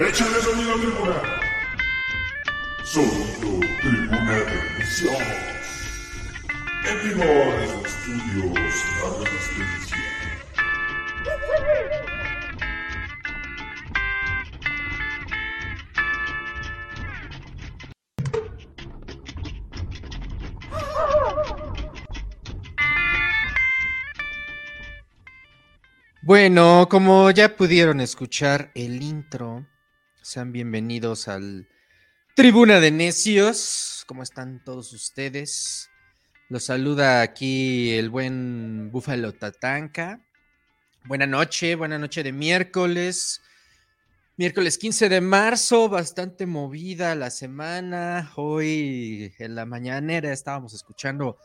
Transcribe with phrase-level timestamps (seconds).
[0.00, 1.20] Échale sonido tribuna.
[2.84, 5.16] Sonido tribuna de emisión.
[6.86, 9.98] En vivo desde estudios La Resistencia.
[26.22, 29.66] Bueno, como ya pudieron escuchar el intro,
[30.28, 31.66] sean bienvenidos al
[32.36, 34.04] Tribuna de Necios.
[34.06, 35.88] ¿Cómo están todos ustedes?
[36.50, 40.20] Los saluda aquí el buen Búfalo Tatanka.
[41.04, 43.40] Buena noche, buena noche de miércoles.
[44.36, 48.30] Miércoles 15 de marzo, bastante movida la semana.
[48.36, 51.38] Hoy en la mañanera estábamos escuchando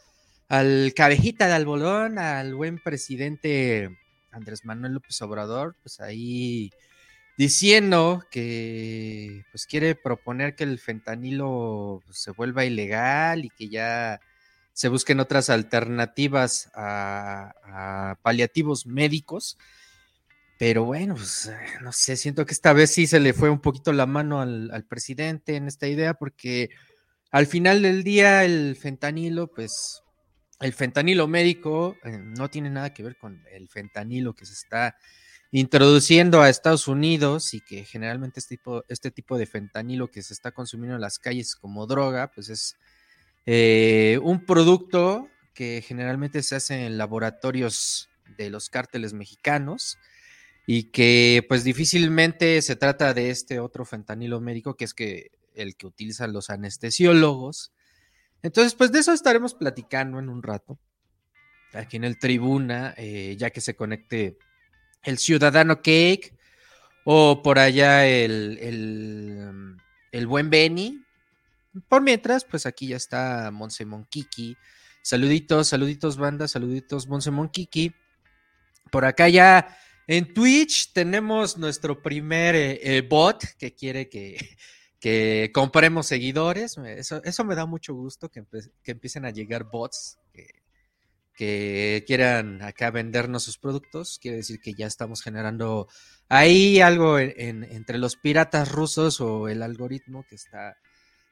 [0.50, 3.97] al cabejita de albolón, al buen presidente
[4.31, 6.70] Andrés Manuel López Obrador, pues ahí
[7.38, 14.20] diciendo que pues quiere proponer que el fentanilo se vuelva ilegal y que ya
[14.73, 19.58] se busquen otras alternativas a, paliativos médicos.
[20.59, 23.92] Pero bueno, pues no sé, siento que esta vez sí se le fue un poquito
[23.92, 26.70] la mano al, al presidente en esta idea porque
[27.31, 30.03] al final del día el fentanilo pues
[30.59, 34.95] el fentanilo médico eh, no tiene nada que ver con el fentanilo que se está
[35.56, 40.34] introduciendo a Estados Unidos y que generalmente este tipo, este tipo de fentanilo que se
[40.34, 42.76] está consumiendo en las calles como droga, pues es
[43.46, 50.00] eh, un producto que generalmente se hace en laboratorios de los cárteles mexicanos
[50.66, 55.76] y que pues difícilmente se trata de este otro fentanilo médico que es que el
[55.76, 57.74] que utilizan los anestesiólogos.
[58.42, 60.80] Entonces, pues de eso estaremos platicando en un rato,
[61.74, 64.40] aquí en el tribuna, eh, ya que se conecte
[65.04, 66.34] el Ciudadano Cake
[67.03, 69.78] o por allá el,
[70.12, 71.03] el, buen Benny.
[71.88, 74.58] Por mientras, pues aquí ya está Monse Kiki.
[75.02, 77.94] Saluditos, saluditos banda, saluditos Monse Kiki.
[78.92, 79.78] Por acá ya
[80.08, 84.38] en Twitch tenemos nuestro primer eh, eh, bot que quiere que,
[85.00, 86.78] que compremos seguidores.
[86.78, 88.44] Eso, eso me da mucho gusto que,
[88.86, 90.19] empiecen a llegar bots
[91.33, 94.19] que, quieran acá vendernos sus productos.
[94.21, 95.88] Quiere decir que ya estamos generando
[96.29, 100.77] ahí algo entre los piratas rusos o el algoritmo que está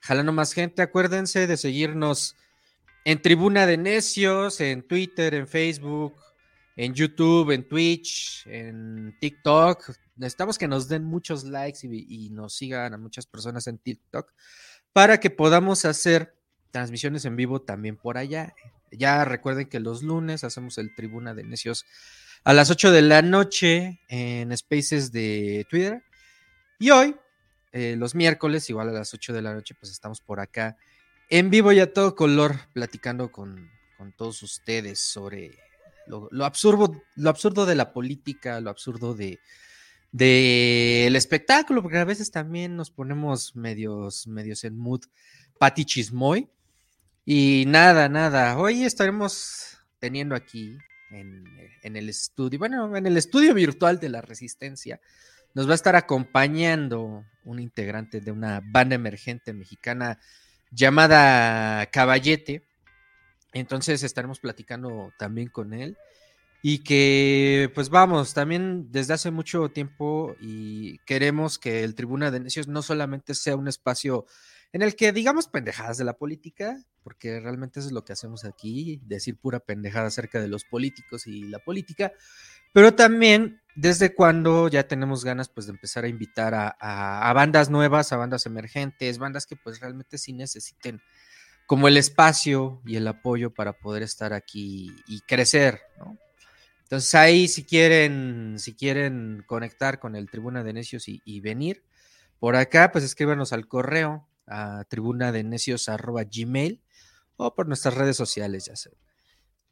[0.02, 0.82] jalando más gente.
[0.82, 2.36] Acuérdense de seguirnos
[3.06, 6.16] en Tribuna de Necios, en Twitter, en Facebook,
[6.76, 9.92] en YouTube, en Twitch, en TikTok.
[10.16, 14.32] Necesitamos que nos den muchos likes y, nos sigan a muchas personas en TikTok
[14.94, 16.36] para que podamos hacer
[16.72, 18.54] transmisiones en vivo también por allá.
[18.92, 21.86] Ya recuerden que los lunes hacemos el Tribuna de Necios
[22.44, 26.04] a las 8 de la noche en Spaces de Twitter.
[26.80, 27.16] Y hoy,
[27.72, 30.78] eh, los miércoles, igual a las 8 de la noche, pues estamos por acá
[31.30, 35.58] en vivo y a todo color platicando con, con todos ustedes sobre
[36.08, 39.40] lo, absurdo, lo absurdo de la política, lo absurdo de
[40.12, 45.02] del espectáculo, porque a veces también nos ponemos medios, medios en mood
[45.58, 46.50] pati chismoy.
[47.26, 50.76] Y nada, nada, hoy estaremos teniendo aquí
[51.12, 51.46] en,
[51.84, 55.00] el estudio, bueno, en el estudio virtual de la Resistencia,
[55.54, 60.18] nos va a estar acompañando un integrante de una banda emergente mexicana
[60.72, 62.64] llamada Caballete.
[63.54, 65.98] Entonces estaremos platicando también con él.
[66.64, 72.40] Y que, pues vamos, también desde hace mucho tiempo y queremos que el Tribuna de
[72.40, 74.26] Necios no solamente sea un espacio
[74.74, 78.46] en el que digamos pendejadas de la política, porque realmente eso es lo que hacemos
[78.46, 82.14] aquí, decir pura pendejada acerca de los políticos y la política,
[82.74, 87.70] pero también desde cuando ya tenemos ganas pues de empezar a invitar a, a bandas
[87.70, 91.02] nuevas, a bandas emergentes, bandas que pues realmente sí necesiten
[91.72, 95.80] como el espacio y el apoyo para poder estar aquí y crecer.
[96.84, 101.86] Entonces ahí si quieren, si quieren conectar con el Tribuna de Necios y, venir
[102.40, 106.82] por acá, pues escríbanos al correo a tribuna de necios gmail
[107.38, 109.00] o por nuestras redes sociales, ya saben.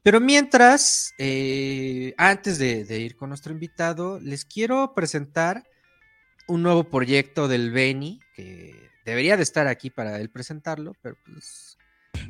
[0.02, 5.64] Pero mientras, eh, antes de, de, ir con nuestro invitado, les quiero presentar
[6.48, 8.74] un nuevo proyecto del Beni, que
[9.06, 11.78] debería de estar aquí para él presentarlo, pero pues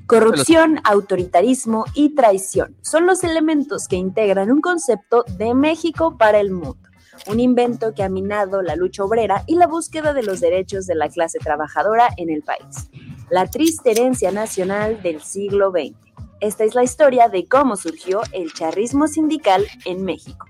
[0.05, 6.51] Corrupción, autoritarismo y traición son los elementos que integran un concepto de México para el
[6.51, 6.88] mundo,
[7.27, 10.95] un invento que ha minado la lucha obrera y la búsqueda de los derechos de
[10.95, 12.89] la clase trabajadora en el país,
[13.29, 15.95] la triste herencia nacional del siglo XX.
[16.41, 20.45] Esta es la historia de cómo surgió el charrismo sindical en México.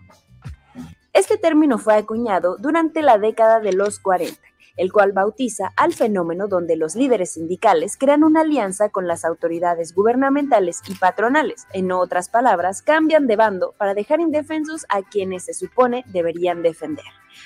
[1.13, 4.48] Este término fue acuñado durante la década de los 40
[4.79, 9.93] el cual bautiza al fenómeno donde los líderes sindicales crean una alianza con las autoridades
[9.93, 11.67] gubernamentales y patronales.
[11.73, 17.03] En otras palabras, cambian de bando para dejar indefensos a quienes se supone deberían defender.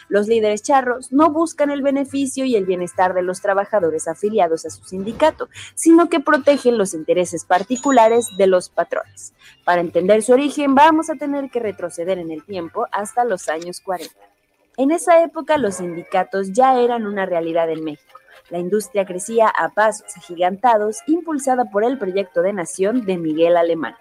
[0.09, 4.69] Los líderes charros no buscan el beneficio y el bienestar de los trabajadores afiliados a
[4.69, 9.33] su sindicato, sino que protegen los intereses particulares de los patrones.
[9.65, 13.81] Para entender su origen, vamos a tener que retroceder en el tiempo hasta los años
[13.81, 14.32] 40.
[14.75, 18.17] En esa época los sindicatos ya eran una realidad en México.
[18.49, 23.95] La industria crecía a pasos agigantados, impulsada por el proyecto de nación de Miguel Alemán.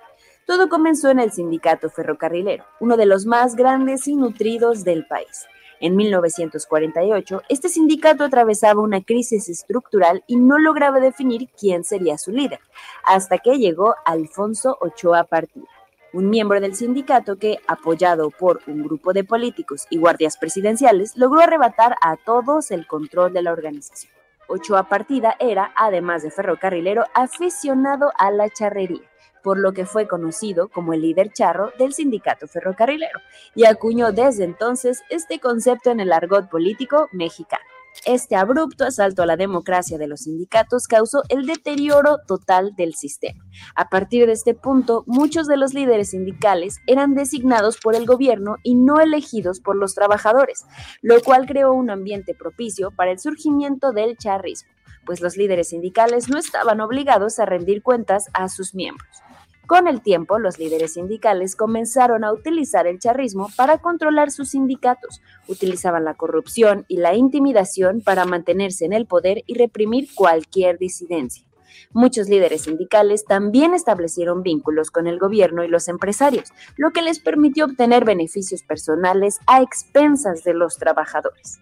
[0.46, 5.46] Todo comenzó en el sindicato ferrocarrilero, uno de los más grandes y nutridos del país.
[5.78, 12.30] En 1948, este sindicato atravesaba una crisis estructural y no lograba definir quién sería su
[12.30, 12.60] líder,
[13.04, 15.68] hasta que llegó Alfonso Ochoa Partida,
[16.12, 21.40] un miembro del sindicato que, apoyado por un grupo de políticos y guardias presidenciales, logró
[21.40, 24.12] arrebatar a todos el control de la organización.
[24.48, 29.12] Ochoa Partida era, además de ferrocarrilero, aficionado a la charrería
[29.42, 33.18] por lo que fue conocido como el líder charro del sindicato ferrocarrilero,
[33.54, 37.64] y acuñó desde entonces este concepto en el argot político mexicano.
[38.04, 43.44] Este abrupto asalto a la democracia de los sindicatos causó el deterioro total del sistema.
[43.76, 48.56] A partir de este punto, muchos de los líderes sindicales eran designados por el gobierno
[48.64, 50.64] y no elegidos por los trabajadores,
[51.00, 54.70] lo cual creó un ambiente propicio para el surgimiento del charrismo,
[55.06, 59.22] pues los líderes sindicales no estaban obligados a rendir cuentas a sus miembros.
[59.66, 65.22] Con el tiempo, los líderes sindicales comenzaron a utilizar el charrismo para controlar sus sindicatos.
[65.48, 71.46] Utilizaban la corrupción y la intimidación para mantenerse en el poder y reprimir cualquier disidencia.
[71.92, 77.20] Muchos líderes sindicales también establecieron vínculos con el gobierno y los empresarios, lo que les
[77.20, 81.60] permitió obtener beneficios personales a expensas de los trabajadores.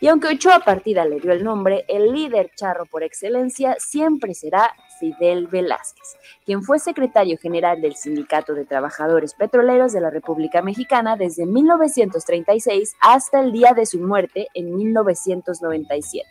[0.00, 4.72] Y aunque Ochoa Partida le dio el nombre, el líder charro por excelencia siempre será
[5.00, 11.16] Fidel Velázquez, quien fue secretario general del Sindicato de Trabajadores Petroleros de la República Mexicana
[11.16, 16.28] desde 1936 hasta el día de su muerte en 1997.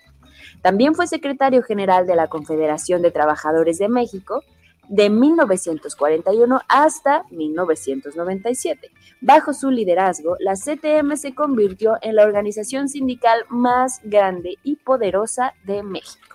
[0.62, 4.44] También fue secretario general de la Confederación de Trabajadores de México
[4.90, 8.92] de 1941 hasta 1997.
[9.22, 15.54] Bajo su liderazgo, la CTM se convirtió en la organización sindical más grande y poderosa
[15.66, 16.29] de México.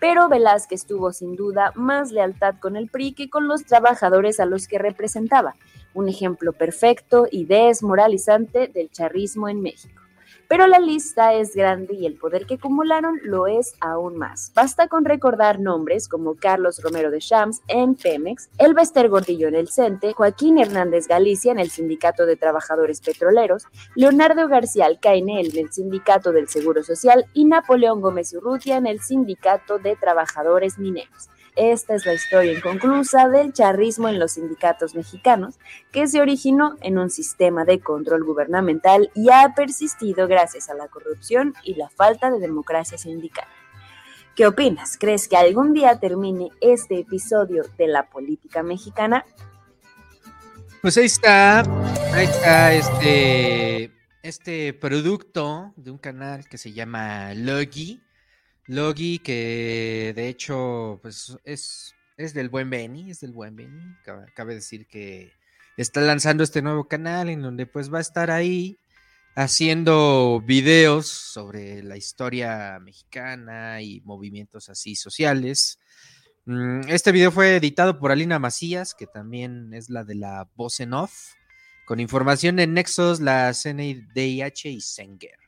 [0.00, 4.46] Pero Velázquez tuvo sin duda más lealtad con el PRI que con los trabajadores a
[4.46, 5.56] los que representaba,
[5.94, 10.07] un ejemplo perfecto y desmoralizante del charrismo en México.
[10.48, 14.50] Pero la lista es grande y el poder que acumularon lo es aún más.
[14.54, 19.68] Basta con recordar nombres como Carlos Romero de Shams en Pemex, Elvester Gordillo en el
[19.68, 23.64] CENTE, Joaquín Hernández Galicia en el Sindicato de Trabajadores Petroleros,
[23.94, 29.00] Leonardo García Alcaine en el Sindicato del Seguro Social y Napoleón Gómez Urrutia en el
[29.00, 31.28] Sindicato de Trabajadores Mineros.
[31.58, 35.58] Esta es la historia inconclusa del charrismo en los sindicatos mexicanos,
[35.90, 40.86] que se originó en un sistema de control gubernamental y ha persistido gracias a la
[40.86, 43.48] corrupción y la falta de democracia sindical.
[44.36, 44.96] ¿Qué opinas?
[45.00, 49.24] ¿Crees que algún día termine este episodio de la política mexicana?
[50.80, 51.62] Pues ahí está,
[52.14, 58.00] ahí está este, este producto de un canal que se llama Logi
[58.68, 63.96] Logi, que de hecho, pues es, es del buen Benny, es del buen Benny.
[64.34, 65.32] Cabe, decir que
[65.78, 68.76] está lanzando este nuevo canal en donde pues va a estar ahí
[69.34, 75.78] haciendo videos sobre la historia mexicana y movimientos así sociales.
[76.44, 80.80] Mm, este video fue editado por Alina Macías, que también es la de la voz
[80.80, 81.32] en off,
[81.86, 85.47] con información de Nexos, la CNIDH y Senger.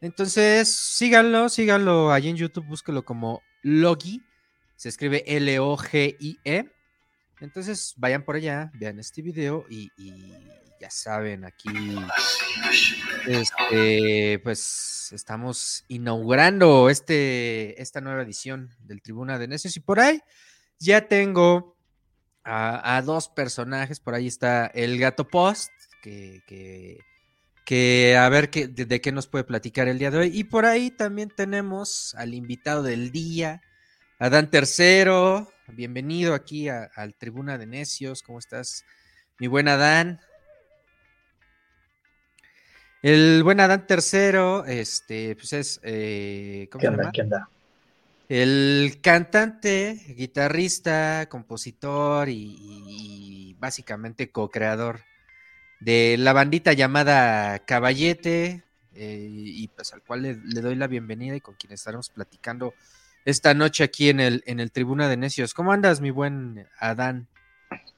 [0.00, 4.22] Entonces, síganlo, síganlo ahí en YouTube, búsquelo como Logi,
[4.76, 6.70] se escribe L-O-G-I-E.
[7.40, 9.90] Entonces, vayan por allá, vean este video y,
[10.80, 11.68] ya saben, aquí
[13.26, 20.20] este, pues estamos inaugurando este, esta nueva edición del Tribuna de Necios y por ahí
[20.78, 21.76] ya tengo
[22.44, 27.00] a, dos personajes, por ahí está el gato post, que
[27.68, 30.30] que a ver qué, de, qué nos puede platicar el día de hoy.
[30.32, 33.60] Y por ahí también tenemos al invitado del día,
[34.18, 35.52] Adán Tercero.
[35.66, 38.22] Bienvenido aquí al Tribuna de Necios.
[38.22, 38.86] ¿Cómo estás,
[39.38, 40.18] mi buen Adán?
[43.02, 47.50] El buen Adán Tercero, este, pues es, eh, ¿cómo ¿Qué onda, ¿Qué onda?
[48.30, 52.56] El cantante, guitarrista, compositor y,
[52.88, 55.00] y básicamente co-creador
[55.80, 58.62] de la bandita llamada Caballete,
[58.94, 62.74] eh, y pues al cual le, doy la bienvenida y con quien estaremos platicando
[63.24, 65.54] esta noche aquí en el, en el Tribuna de Necios.
[65.54, 67.28] ¿Cómo andas, mi buen Adán?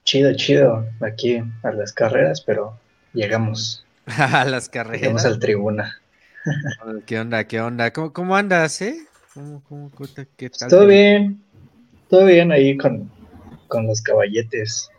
[0.04, 2.78] Chido, chido, aquí a las carreras, pero
[3.14, 3.84] llegamos.
[4.06, 5.00] a las carreras.
[5.00, 6.00] Llegamos al Tribuna.
[7.06, 7.92] ¿Qué onda, qué onda?
[7.92, 8.96] ¿Cómo, andas, eh?
[10.36, 10.68] qué tal?
[10.68, 11.42] Todo bien,
[12.08, 13.10] todo bien ahí con,
[13.68, 14.90] con los caballetes.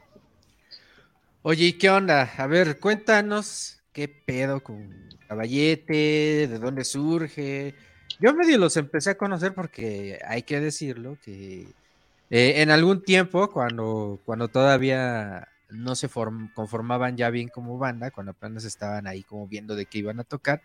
[1.43, 2.31] Oye, ¿y qué onda?
[2.37, 7.73] A ver, cuéntanos qué pedo con Caballete, de dónde surge.
[8.19, 11.61] Yo medio los empecé a conocer porque hay que decirlo que
[12.29, 16.07] eh, en algún tiempo, cuando, cuando todavía no se
[16.53, 20.23] conformaban ya bien como banda, cuando apenas estaban ahí como viendo de qué iban a
[20.23, 20.61] tocar,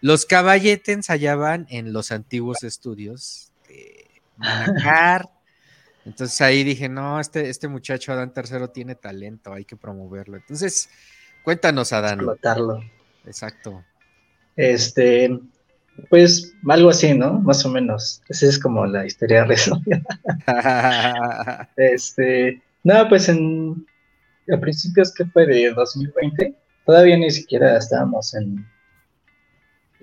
[0.00, 5.28] los Caballete ensayaban en los antiguos estudios de Manacar,
[6.04, 10.36] entonces ahí dije, no, este, este muchacho Adán Tercero tiene talento, hay que promoverlo.
[10.36, 10.88] Entonces,
[11.44, 12.14] cuéntanos, Adán.
[12.14, 12.80] Explotarlo.
[13.24, 13.84] Exacto.
[14.56, 15.38] Este,
[16.10, 17.40] pues algo así, ¿no?
[17.40, 18.22] Más o menos.
[18.28, 20.02] Esa es como la historia resumida.
[21.76, 23.86] este, no, pues en,
[24.52, 26.54] a principios que fue de 2020,
[26.84, 28.66] todavía ni siquiera estábamos en,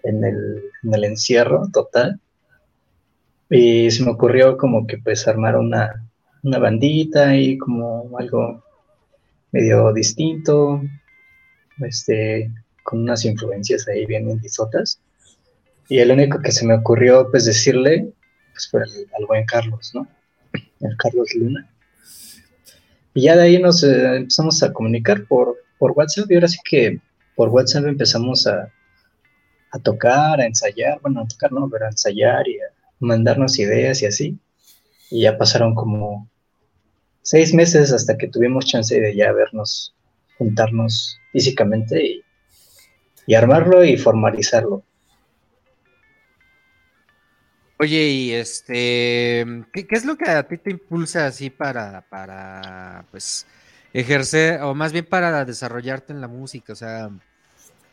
[0.03, 2.19] en, el, en el encierro total.
[3.49, 6.07] Y se me ocurrió como que pues armar una,
[6.43, 8.63] una bandita y como algo
[9.51, 10.81] medio distinto,
[11.79, 12.51] este,
[12.83, 15.01] con unas influencias ahí bien indisotas.
[15.87, 18.13] Y el único que se me ocurrió pues decirle
[18.51, 20.07] pues fue al, buen Carlos, ¿no?
[20.81, 21.67] El Carlos Luna.
[23.15, 26.59] Y ya de ahí nos eh, empezamos a comunicar por, por WhatsApp y ahora sí
[26.63, 26.99] que
[27.35, 28.71] por WhatsApp empezamos a,
[29.71, 34.01] a tocar, a ensayar, bueno, a tocar no, pero a ensayar y a, mandarnos ideas
[34.01, 34.37] y así.
[35.09, 36.29] Y ya pasaron como
[37.21, 39.93] seis meses hasta que tuvimos chance de ya vernos,
[40.37, 42.23] juntarnos físicamente
[43.27, 44.83] y, armarlo y formalizarlo.
[47.77, 53.45] Oye, y este, ¿qué, es lo que a ti te impulsa así para, para, pues,
[53.93, 56.73] ejercer, o más bien para desarrollarte en la música?
[56.73, 57.09] O sea,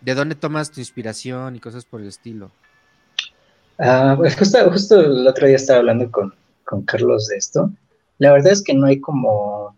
[0.01, 2.51] ¿de dónde tomas tu inspiración y cosas por el estilo?
[3.77, 6.33] Pues justo, justo el otro día estaba hablando con,
[6.87, 7.71] Carlos de esto.
[8.19, 9.77] La verdad es que no hay como,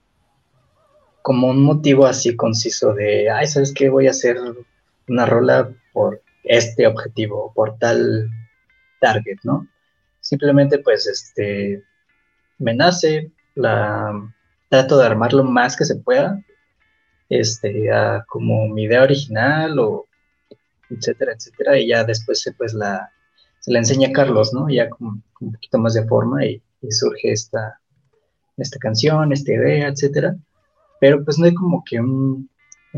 [1.22, 3.88] como un motivo así conciso de, ay, ¿sabes qué?
[3.88, 4.38] Voy a hacer
[5.08, 8.30] una rola por este objetivo, por tal
[9.00, 9.66] target, ¿no?
[10.20, 11.82] Simplemente pues este,
[12.58, 14.12] me nace, la,
[14.68, 16.40] trato de armar lo más que se pueda,
[17.28, 17.90] este,
[18.28, 20.06] como mi idea original o
[20.88, 23.12] etcétera, etcétera, y ya después pues la,
[23.68, 24.68] se la enseña Carlos, ¿no?
[24.70, 27.78] Ya con, un poquito más de forma y, surge esta,
[28.56, 30.36] esta canción, esta idea, etcétera.
[31.00, 32.48] Pero pues no hay como que un,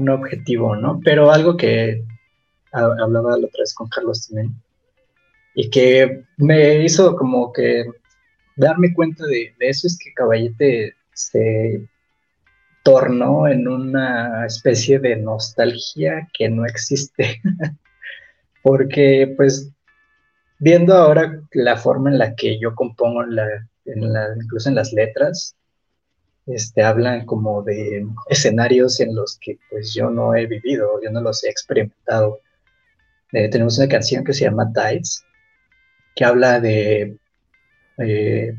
[0.08, 1.00] objetivo, ¿no?
[1.04, 2.04] Pero algo que
[2.72, 4.54] hablaba la otra vez con Carlos también
[5.54, 7.84] y que me hizo como que
[8.56, 11.86] darme cuenta de, de eso es que Caballete se
[12.84, 17.42] tornó en una especie de nostalgia que no existe.
[18.62, 19.70] Porque pues
[20.60, 25.56] viendo ahora la forma en la que yo compongo, la, incluso en las letras,
[26.46, 31.20] este, hablan como de escenarios en los que pues yo no he vivido, yo no
[31.22, 32.40] los he experimentado.
[33.32, 35.24] Eh, tenemos una canción que se llama Tides,
[36.14, 37.16] que habla de
[37.98, 38.54] eh,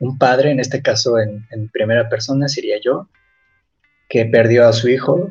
[0.00, 3.08] un padre, en este caso en, en, primera persona sería yo,
[4.08, 5.30] que perdió a su hijo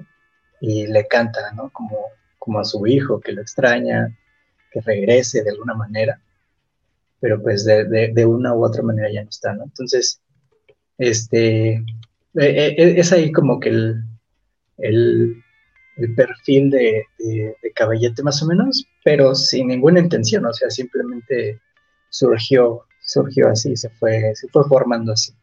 [0.62, 1.72] y le canta, ¿no?
[1.72, 1.98] Como,
[2.38, 4.16] como a su hijo, que lo extraña,
[4.82, 6.22] regrese de alguna manera,
[7.20, 9.64] pero pues de, una u otra manera ya no está, ¿no?
[9.64, 10.22] Entonces,
[10.98, 11.84] este, e,
[12.36, 14.04] e, e, es ahí como que el,
[14.78, 15.44] el,
[16.16, 17.06] perfil de,
[17.76, 21.60] caballete más o menos, pero sin ninguna intención, o sea, simplemente
[22.10, 25.34] surgió, surgió así, se fue, se fue formando así.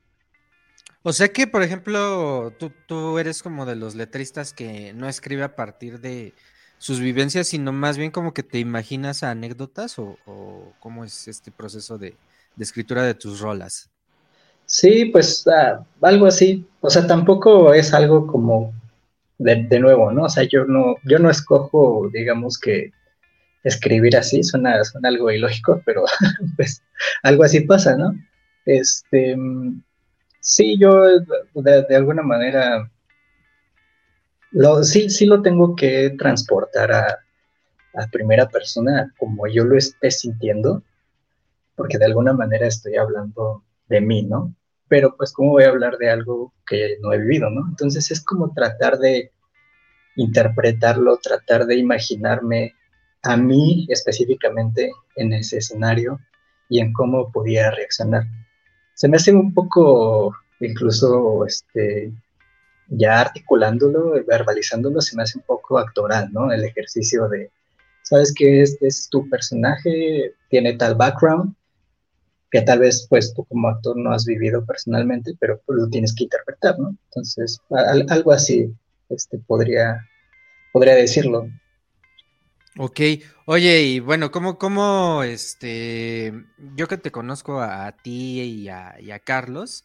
[1.03, 5.43] O sea que, por ejemplo, tú, tú eres como de los letristas que no escribe
[5.43, 6.33] a partir de,
[6.79, 10.19] sus vivencias, sino más bien como que te imaginas anécdotas o,
[10.81, 12.17] cómo es este proceso de,
[12.59, 13.91] escritura de tus rolas.
[14.67, 16.67] Sí, pues ah, algo así.
[16.81, 18.73] O sea, tampoco es algo como
[19.39, 20.25] de, nuevo, ¿no?
[20.25, 22.93] O sea, yo no, yo no escojo, digamos que
[23.65, 26.05] escribir así, suena, algo ilógico, pero
[26.57, 26.83] pues
[27.23, 28.15] algo así pasa, ¿no?
[28.67, 29.37] Este,
[30.41, 31.03] sí, yo
[31.55, 32.91] de alguna manera
[34.83, 37.19] sí, sí lo tengo que transportar a,
[38.11, 40.83] primera persona como yo lo esté sintiendo,
[41.77, 44.53] porque de alguna manera estoy hablando de mí, ¿no?
[44.89, 47.69] Pero pues cómo voy a hablar de algo que no he vivido, ¿no?
[47.69, 49.31] Entonces es como tratar de
[50.17, 52.75] interpretarlo, tratar de imaginarme
[53.23, 56.19] a mí específicamente en ese escenario
[56.69, 58.25] y en cómo podía reaccionar.
[58.95, 62.13] Se me hace un poco, incluso, este,
[62.89, 66.53] ya articulándolo, verbalizándolo, se me hace un poco actoral, ¿no?
[66.53, 67.51] El ejercicio de,
[68.03, 71.55] sabes que este es tu personaje, tiene tal background,
[72.51, 76.15] que tal vez pues tú como actor no has vivido personalmente, pero pues, lo tienes
[76.15, 76.97] que interpretar, ¿no?
[77.07, 77.61] Entonces,
[78.09, 78.73] algo así
[79.09, 80.07] este, podría,
[80.73, 81.49] podría decirlo.
[82.77, 83.01] Ok,
[83.47, 86.33] oye, y bueno, ¿cómo, cómo, este,
[86.75, 89.85] yo que te conozco a, ti y a, Carlos,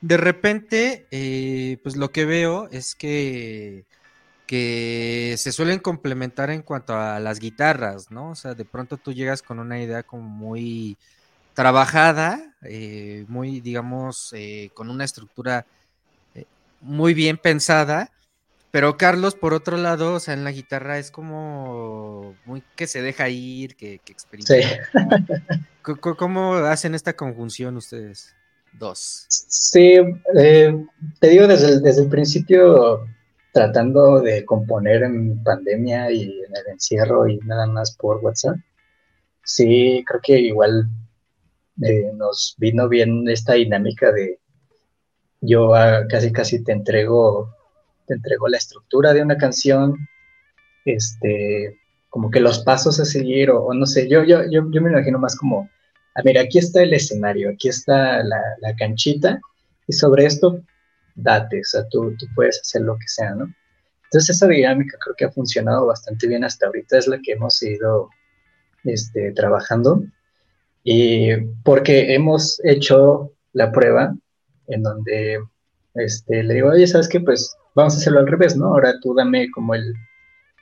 [0.00, 3.84] de repente, eh, pues lo que veo es que,
[4.46, 8.30] que se suelen complementar en cuanto a las guitarras, ¿no?
[8.30, 10.96] O sea, de pronto tú llegas con una idea como muy
[11.54, 15.66] trabajada, eh, muy, digamos, eh, con una estructura
[16.82, 18.12] muy bien pensada,
[18.70, 23.00] pero Carlos, por otro lado, o sea, en la guitarra es como muy que se
[23.00, 24.84] deja ir, que, que experimenta.
[24.92, 25.94] Sí.
[26.00, 28.35] ¿Cómo hacen esta conjunción ustedes
[28.78, 29.26] dos?
[29.28, 29.96] Sí,
[30.36, 30.86] eh,
[31.20, 33.06] te digo desde el, desde el principio,
[33.52, 38.56] tratando de componer en pandemia y en el encierro y nada más por WhatsApp.
[39.44, 40.88] Sí, creo que igual
[41.82, 44.40] eh, nos vino bien esta dinámica de
[45.40, 45.72] yo
[46.08, 47.56] casi casi te entrego
[48.06, 50.08] te entregó la estructura de una canción,
[50.84, 51.78] este,
[52.08, 55.36] como que los pasos a seguir, o, no sé, yo, yo, yo, me imagino más
[55.36, 55.68] como,
[56.16, 59.40] a ver, aquí está el escenario, aquí está la, canchita,
[59.86, 60.60] y sobre esto,
[61.14, 63.52] date, o sea, tú, tú puedes hacer lo que sea, ¿no?
[64.04, 67.62] Entonces esa dinámica creo que ha funcionado bastante bien hasta ahorita, es la que hemos
[67.62, 68.08] ido
[68.84, 70.02] este, trabajando,
[70.82, 74.14] y porque hemos hecho la prueba
[74.68, 75.40] en donde
[75.94, 77.20] este, le digo, oye, ¿sabes qué?
[77.20, 78.66] Pues vamos a hacerlo al revés, ¿no?
[78.66, 79.94] Ahora tú dame como el,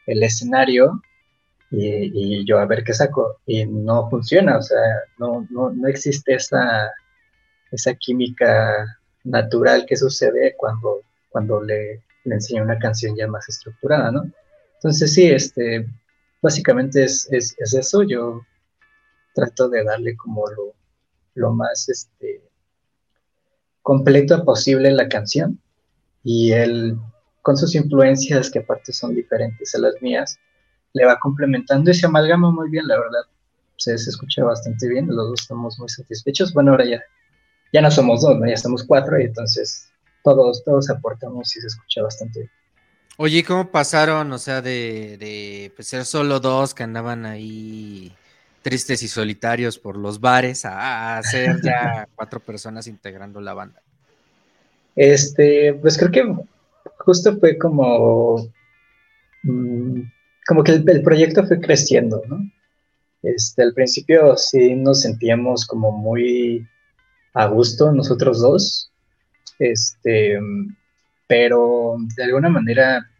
[0.06, 1.00] escenario
[1.76, 3.38] y, yo a ver qué saco.
[3.46, 4.80] Y no funciona, o sea,
[5.18, 6.90] no, no, existe esa,
[7.70, 14.10] esa química natural que sucede cuando, cuando le, le enseño una canción ya más estructurada,
[14.10, 14.24] ¿no?
[14.74, 15.86] Entonces sí, este,
[16.42, 18.42] básicamente es, eso, yo
[19.34, 20.74] trato de darle como lo,
[21.34, 22.42] lo más este,
[23.82, 25.58] completo posible la canción
[26.22, 26.98] y él,
[27.40, 30.38] con sus influencias, que aparte son diferentes a las mías,
[30.94, 33.22] le va complementando y se amalgama muy bien, la verdad.
[33.76, 36.54] Se, se escucha bastante bien, los dos estamos muy satisfechos.
[36.54, 37.02] Bueno, ahora ya,
[37.72, 39.90] ya no somos dos, ya somos cuatro y entonces
[40.22, 42.50] todos, todos aportamos y se escucha bastante bien.
[43.16, 48.12] Oye, ¿cómo pasaron, o sea, de, de pues, ser solo dos que andaban ahí
[48.62, 53.82] tristes y solitarios por los bares a, a ser ya cuatro personas integrando la banda?
[54.96, 56.34] Este, pues creo que
[56.98, 58.48] justo fue como,
[59.42, 60.00] mm,
[60.46, 62.38] como que el, proyecto fue creciendo, ¿no?
[63.22, 66.66] Este, al principio sí nos sentíamos como muy
[67.32, 68.92] a gusto nosotros dos,
[69.58, 70.38] este,
[71.26, 73.10] pero de alguna manera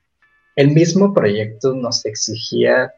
[0.57, 2.93] el mismo proyecto nos exigía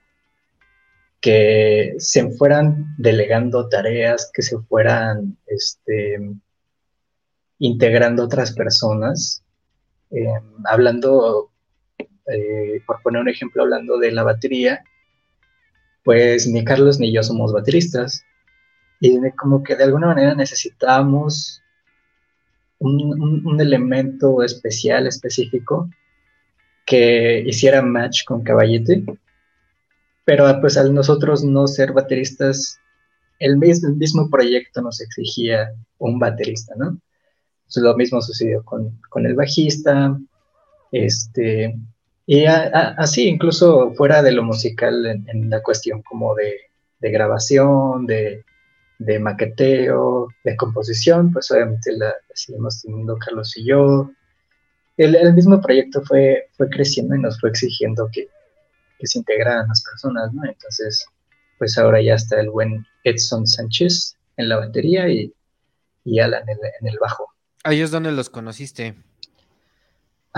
[1.21, 6.21] que se fueran delegando tareas, que se fueran, este,
[7.59, 9.43] integrando otras personas.
[10.11, 10.27] Eh,
[10.67, 11.51] hablando,
[12.27, 14.83] eh, por poner un ejemplo, hablando de la batería,
[16.05, 18.25] pues ni Carlos ni yo somos bateristas.
[19.01, 21.63] Y como que de alguna manera necesitábamos
[22.79, 25.91] un, elemento especial, específico,
[26.85, 29.05] que hiciera match con Caballete.
[30.25, 32.79] Pero pues al nosotros no ser bateristas,
[33.39, 36.99] el mismo, proyecto nos exigía un baterista, ¿no?
[37.77, 40.17] lo mismo sucedió con, el bajista,
[40.93, 41.77] este,
[42.27, 46.59] y así, incluso fuera de lo musical, en, la cuestión como de,
[47.01, 48.45] grabación, de,
[49.21, 54.11] maqueteo, de composición, pues obviamente la, seguimos teniendo Carlos y yo.
[54.97, 58.29] El, mismo proyecto fue, fue creciendo y nos fue exigiendo que,
[59.03, 60.43] se integraran las personas, ¿no?
[60.45, 61.07] Entonces,
[61.59, 65.33] pues ahora ya está el buen Edson Sánchez en la batería y,
[66.03, 67.29] y Alan en el bajo.
[67.63, 68.95] ¿A ellos dónde los conociste?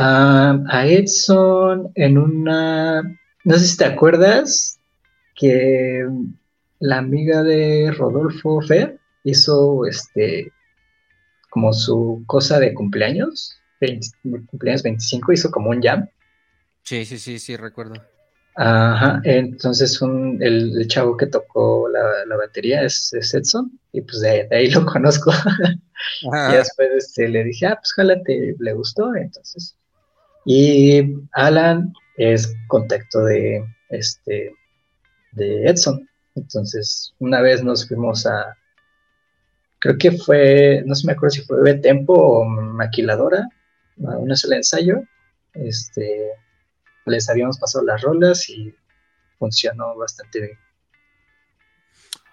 [0.00, 3.02] A Edson en una,
[3.44, 4.78] no sé si te acuerdas,
[5.34, 6.06] que
[6.80, 10.52] la amiga de Rodolfo Fer hizo este
[11.50, 13.58] como su cosa de cumpleaños,
[14.50, 16.08] cumpleaños 25, hizo como un jam.
[16.82, 17.94] Sí, sí, sí, sí, recuerdo.
[18.54, 20.00] Ajá, entonces
[20.40, 25.32] el, chavo que tocó la, batería es, Edson, y pues de, ahí lo conozco.
[26.22, 29.76] y después este, le dije, ah, pues ojalá te le gustó, entonces.
[30.50, 34.50] Y Alan es contacto de este
[35.32, 36.08] de Edson.
[36.37, 38.56] Entonces, una vez nos fuimos a,
[39.78, 43.46] creo que fue, no sé me acuerdo si fue B Tempo o Maquiladora,
[44.06, 45.02] a una ensayo.
[45.52, 46.30] Este,
[47.04, 48.74] les habíamos pasado las rolas y
[49.38, 50.58] funcionó bastante bien.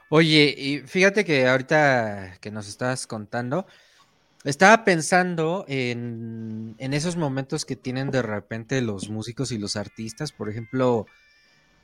[0.08, 3.66] Oye, y fíjate que ahorita que nos estabas contando,
[4.46, 10.32] estaba pensando en, en, esos momentos que tienen de repente los músicos y los artistas.
[10.32, 11.08] Por ejemplo,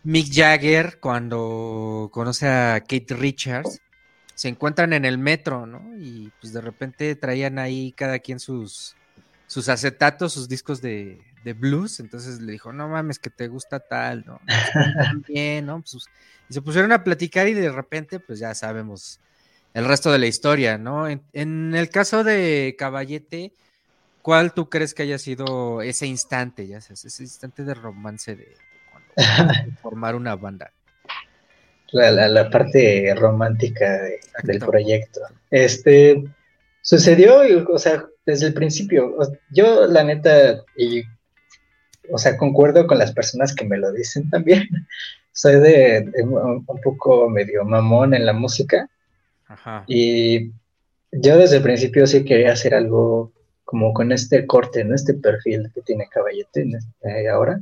[0.04, 3.82] Mick Jagger, cuando conoce a Kate Richards,
[4.36, 5.96] se encuentran en el metro, ¿no?
[6.00, 8.96] Y pues de repente traían ahí cada quien sus,
[9.48, 12.00] sus acetatos, sus discos de, de blues.
[12.00, 14.40] Entonces le dijo, no mames, que te gusta tal, ¿no?
[14.96, 15.82] También, ¿no?
[15.82, 16.06] Pues,
[16.50, 19.20] y se pusieron a platicar y de repente, pues ya sabemos
[19.74, 21.08] el resto de la historia, ¿no?
[21.08, 23.54] En, el caso de Caballete,
[24.22, 28.56] ¿cuál tú crees que haya sido ese instante, ya sabes, ese instante de romance de,
[29.82, 30.72] formar una banda?
[31.92, 34.02] La, parte romántica
[34.44, 35.22] del proyecto.
[35.50, 36.24] Este
[36.82, 39.18] sucedió, o sea, desde el principio.
[39.50, 41.04] Yo, la neta, y
[42.12, 44.68] o sea, concuerdo con las personas que me lo dicen también.
[45.34, 48.90] Soy de, un poco medio mamón en la música.
[49.88, 50.52] Y
[51.12, 53.32] yo desde el principio sí quería hacer algo
[53.66, 54.96] como con este corte, ¿no?
[54.96, 57.62] Este perfil que tiene Caballete este, ahora.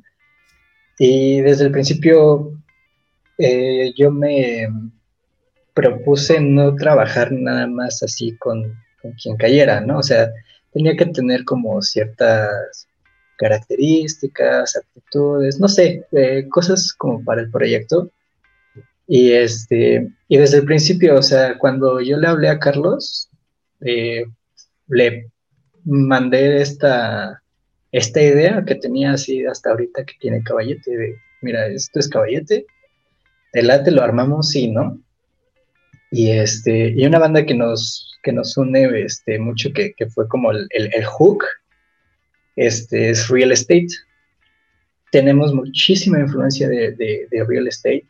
[0.97, 2.52] Y desde el principio
[3.38, 4.67] eh, yo me
[5.73, 9.99] propuse no trabajar nada más así con, con, quien cayera, ¿no?
[9.99, 10.30] O sea,
[10.73, 12.88] tenía que tener como ciertas
[13.38, 18.12] características, aptitudes, no sé, eh, cosas como para el proyecto.
[19.12, 23.28] Y, este, y desde el principio, o sea, cuando yo le hablé a Carlos,
[23.82, 24.24] eh,
[24.88, 25.32] le
[25.84, 27.41] mandé esta,
[27.91, 32.67] esta idea que tenía así hasta ahorita que tiene caballete, de, mira, esto es caballete,
[33.54, 35.02] el late lo armamos, sí, ¿no?
[36.12, 40.52] Y, este, y una banda que nos, que nos une este, mucho, que, fue como
[40.52, 41.43] el, el hook
[42.60, 43.88] este, es real estate.
[45.12, 48.09] Tenemos muchísima influencia de, real estate.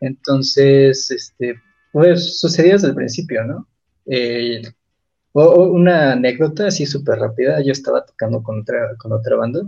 [0.00, 1.60] Entonces, este,
[1.92, 3.66] pues sucedió desde el principio, ¿no?
[4.06, 4.62] Eh,
[5.32, 9.60] una anécdota así súper rápida, yo estaba tocando con otra, con otra banda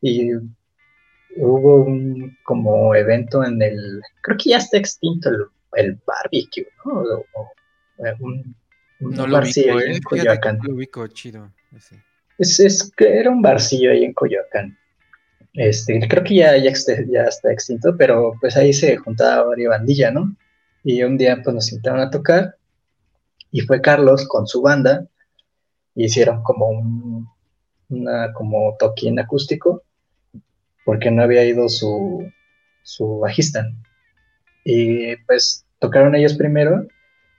[0.00, 0.30] y
[1.36, 5.30] hubo un como evento en el, creo que ya está extinto
[5.74, 7.24] el, barbecue, ¿no?
[8.20, 8.54] un,
[9.00, 10.58] no lo ubico, en Coyoacán.
[10.62, 11.52] lo ubico, chido.
[12.38, 14.76] Es, que era un barcillo ahí en Coyoacán.
[15.58, 16.72] Este, creo que ya, ya,
[17.10, 20.36] ya está extinto, pero pues ahí se juntaba varias bandilla, ¿no?
[20.84, 22.54] Y un día pues nos invitaron a tocar
[23.50, 25.04] y fue Carlos con su banda
[25.96, 27.28] y hicieron como un
[27.88, 29.82] una, como toquín acústico
[30.84, 32.30] porque no había ido su,
[32.82, 33.70] su bajista.
[34.64, 36.86] Y pues tocaron ellos primero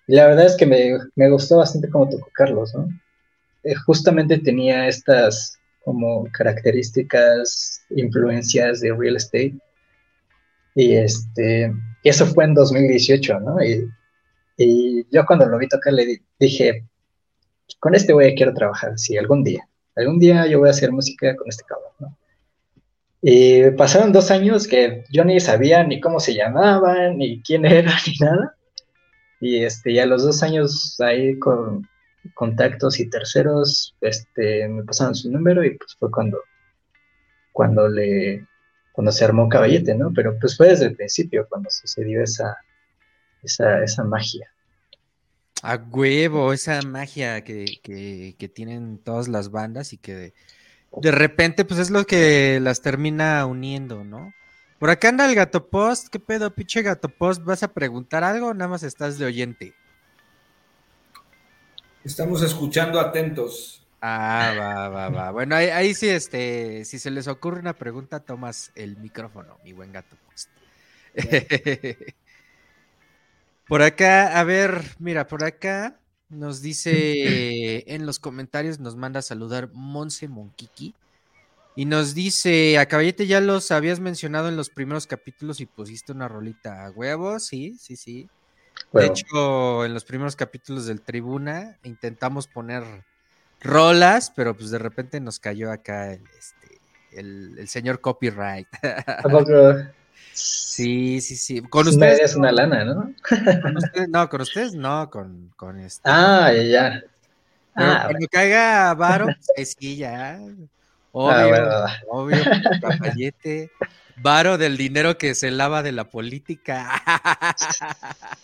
[0.07, 2.87] y la verdad es que me, me gustó bastante cómo tocó Carlos, ¿no?
[3.63, 9.55] Eh, justamente tenía estas como características, influencias de real estate.
[10.75, 13.57] Y este, eso fue en 2018, ¿no?
[13.63, 13.89] Y,
[15.09, 16.85] yo cuando lo vi tocar le dije,
[17.79, 19.65] con este güey quiero trabajar, sí, algún día.
[19.95, 22.17] Algún día yo voy a hacer música con este cabrón, ¿no?
[23.21, 27.91] Y pasaron dos años que yo ni sabía ni cómo se llamaban, ni quién era,
[28.07, 28.55] ni nada.
[29.41, 31.87] Y este, ya los dos años ahí con,
[32.33, 36.39] contactos y terceros este, me pasaron su número y pues fue cuando,
[37.51, 38.45] cuando le
[38.99, 40.11] cuando se armó Caballete, ¿no?
[40.13, 42.57] Pero pues fue desde el principio cuando sucedió esa,
[43.41, 44.51] esa, esa magia.
[45.63, 50.33] A huevo, esa magia que, que, que, tienen todas las bandas y que
[51.01, 54.33] de, repente pues es lo que las termina uniendo, ¿no?
[54.79, 57.41] Por acá anda el gato post, ¿qué pedo, pinche gato post?
[57.45, 59.73] ¿Vas a preguntar algo nada más estás de oyente?
[62.03, 63.85] Estamos escuchando atentos.
[64.01, 65.31] Ah, va, va, va.
[65.31, 69.91] Bueno, ahí, sí, este, si se les ocurre una pregunta, tomas el micrófono, mi buen
[69.91, 70.15] gato.
[73.67, 79.23] por acá, a ver, mira, por acá nos dice en los comentarios, nos manda a
[79.23, 80.95] saludar Monse Monquiqui.
[81.75, 86.11] Y nos dice, a Caballete ya los habías mencionado en los primeros capítulos y pusiste
[86.11, 88.29] una rolita a huevos, sí, sí, sí.
[88.91, 92.83] De hecho, en los primeros capítulos del Tribuna intentamos poner
[93.61, 96.79] rolas, pero pues de repente nos cayó acá el, este,
[97.11, 98.67] el, señor copyright.
[100.31, 101.61] Sí, sí, sí.
[101.61, 102.21] Con ustedes.
[102.21, 103.13] Es una lana, ¿no?
[104.07, 106.01] no, con ustedes no, con, con este.
[106.05, 107.01] Ah, ya.
[107.75, 110.39] ah, cuando caiga Varo, pues sí, ya.
[111.11, 112.37] Obvio, ah, obvio,
[112.81, 113.69] caballete.
[114.21, 117.01] Varo del dinero que se lava de la política.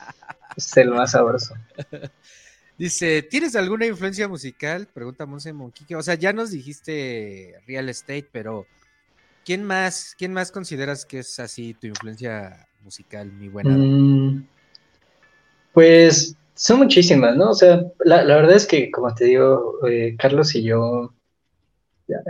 [0.56, 1.54] Es el más sabroso.
[2.78, 4.88] Dice, ¿tienes alguna influencia musical?
[4.94, 5.96] Pregunta Monse Monquique.
[5.96, 8.66] O sea, ya nos dijiste real estate, pero
[9.44, 13.72] ¿quién más, quién más consideras que es así tu influencia musical, mi buena?
[13.72, 14.48] Mm,
[15.74, 17.52] pues son muchísimas, ¿no?
[17.52, 21.14] O sea, la, la verdad es que, como te digo, eh, Carlos y yo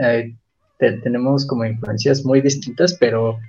[0.01, 0.35] eh,
[0.79, 3.39] te- tenemos como influencias muy distintas, pero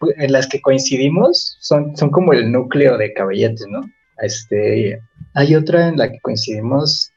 [0.00, 3.80] pu- en las que coincidimos son, son como el núcleo de Caballete, ¿no?
[4.20, 5.00] Este,
[5.34, 7.10] hay otra en la que coincidimos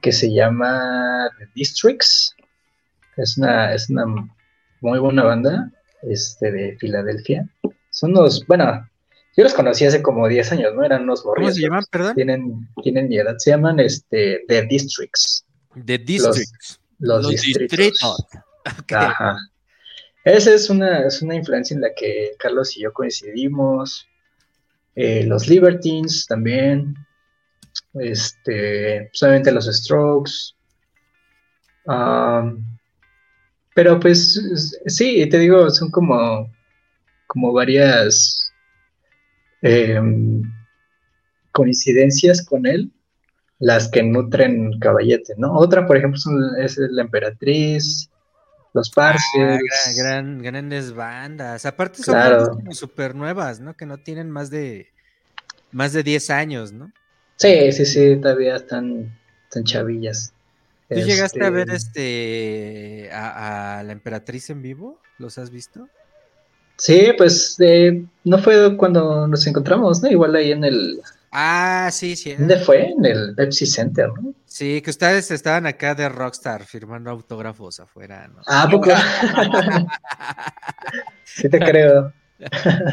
[0.00, 2.34] que se llama The Districts.
[3.16, 4.04] Es una, es una
[4.80, 5.70] muy buena banda
[6.02, 7.48] este, de Filadelfia.
[7.90, 8.86] Son unos, bueno,
[9.36, 10.84] yo los conocí hace como 10 años, ¿no?
[10.84, 11.54] Eran unos ¿Cómo morrillos.
[11.56, 12.14] se llaman, perdón?
[12.14, 13.36] Tienen, tienen mi edad.
[13.38, 15.46] Se llaman este, The Districts.
[15.84, 16.80] The Districts.
[16.80, 17.68] Los, distritos.
[17.68, 18.26] distritos.
[18.80, 18.92] Ok.
[18.94, 19.36] Ajá.
[20.24, 24.08] Esa es una, es una influencia en la que Carlos y yo coincidimos.
[24.96, 26.96] Eh, los Libertines también.
[27.94, 30.56] Este, solamente los Strokes.
[33.76, 36.50] Pero pues sí, te digo, son como,
[37.28, 38.50] como varias
[39.62, 40.42] em,
[41.52, 42.90] coincidencias con él
[43.58, 45.54] las que nutren Caballete, ¿no?
[45.54, 48.10] Otra, por ejemplo, son- es la Emperatriz,
[48.74, 49.60] los Ah, Parcels.
[49.94, 51.64] gran, gran- grandes bandas.
[51.64, 52.36] Aparte son Claro.
[52.38, 53.74] bandas como súper nuevas, ¿no?
[53.74, 54.88] Que no tienen más de
[55.72, 56.90] más de 10 años, ¿no?
[57.36, 59.12] Sí, sí, sí, todavía están,
[59.44, 60.32] están chavillas.
[60.88, 65.00] ¿Tú llegaste a ver Este, este a, a la Emperatriz en vivo?
[65.18, 65.88] ¿Los has visto?
[66.78, 70.08] Sí, pues eh, no fue cuando nos encontramos, ¿no?
[70.10, 71.00] Igual ahí en el...
[71.38, 72.34] Ah, sí, sí.
[72.34, 72.92] ¿Dónde fue?
[72.92, 74.32] En el Pepsi Center, ¿no?
[74.46, 78.40] Sí, que ustedes estaban acá de Rockstar firmando autógrafos afuera, ¿no?
[78.46, 78.90] Ah, ¿a poco?
[81.24, 82.12] sí te creo.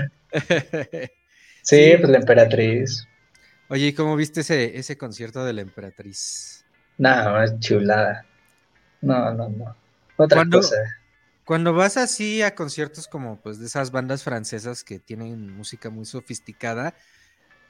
[1.62, 1.94] Sí, Sí.
[1.98, 3.08] pues la emperatriz.
[3.70, 6.66] Oye, ¿y cómo viste ese, ese concierto de la Emperatriz?
[6.98, 8.26] No, es chulada.
[9.00, 9.74] No, no, no.
[10.18, 10.76] Otra cosa.
[11.46, 16.06] Cuando vas así a conciertos como pues de esas bandas francesas que tienen música muy
[16.06, 16.96] sofisticada,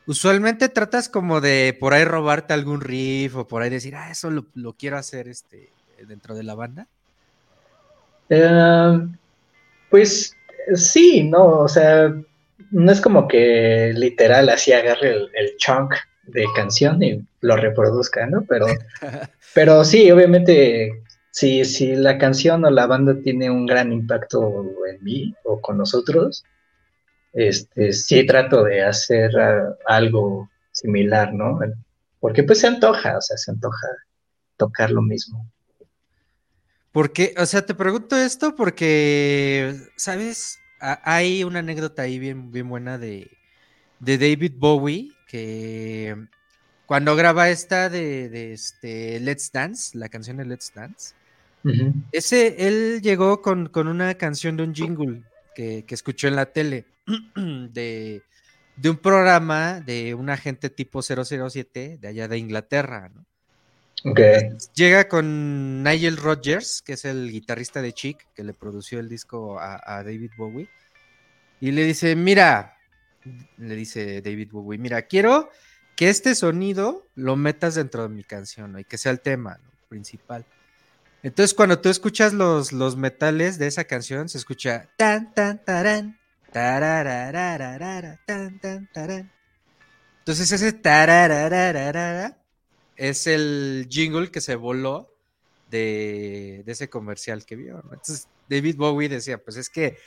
[0.05, 4.29] usualmente tratas como de por ahí robarte algún riff o por ahí decir, ah, eso
[4.29, 5.71] lo, lo quiero hacer este
[6.07, 6.87] dentro de la banda.
[8.29, 9.07] Eh,
[9.89, 10.35] pues
[10.75, 12.13] sí, no, o sea,
[12.71, 18.25] no es como que literal así agarre el, el chunk de canción y lo reproduzca,
[18.27, 18.45] ¿no?
[18.47, 18.65] Pero,
[19.53, 25.03] pero sí, obviamente, si, si la canción o la banda tiene un gran impacto en
[25.03, 26.43] mí o con nosotros,
[27.33, 31.59] este, sí trato de hacer ah, algo similar, ¿no?
[32.19, 33.87] Porque pues se antoja, o sea, se antoja
[34.57, 35.45] tocar lo mismo.
[36.91, 40.59] Porque, o sea, te pregunto esto porque, ¿sabes?
[40.79, 43.31] A- hay una anécdota ahí bien, bien buena de,
[43.99, 46.15] de David Bowie, que
[46.85, 51.15] cuando graba esta de, de este Let's Dance, la canción de Let's Dance,
[52.11, 55.23] ese, él llegó con, con una canción de un jingle
[55.55, 56.85] que, que escuchó en la tele
[57.35, 58.23] de,
[58.75, 63.11] de un programa de un agente tipo 007 de allá de Inglaterra.
[64.73, 69.59] Llega con Nigel Rodgers, que es el guitarrista de Chic, que le produció el disco
[69.59, 70.67] a, a David Bowie,
[71.61, 72.77] y le dice, mira,
[73.57, 75.49] le dice David Bowie, mira, quiero
[75.95, 78.79] que este sonido lo metas dentro de mi canción ¿no?
[78.79, 79.69] y que sea el tema ¿no?
[79.87, 80.45] principal.
[81.21, 86.19] Entonces, cuando tú escuchas los, los metales de esa canción, se escucha tan, tan, tarán,
[88.25, 89.31] tan, tan, tarán.
[90.19, 90.71] Entonces, ese
[92.95, 95.09] es el jingle que se voló
[95.69, 97.75] de, de ese comercial que vio.
[97.75, 97.93] ¿no?
[97.93, 99.97] Entonces, David Bowie decía, pues es que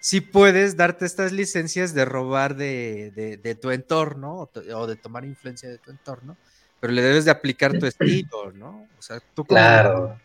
[0.00, 5.24] sí puedes darte estas licencias de robar de, de- de tu entorno o, de tomar
[5.24, 6.36] influencia de tu entorno,
[6.80, 8.88] pero le debes de aplicar tu estilo, ¿no?
[8.98, 9.58] O sea, tú como...
[9.58, 10.20] Claro.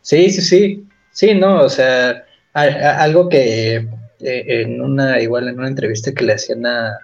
[0.00, 0.88] Sí, sí, sí.
[1.12, 3.86] Sí, no, o sea, a- a- algo que
[4.24, 6.98] eh, en una, igual en una entrevista que le hacían a,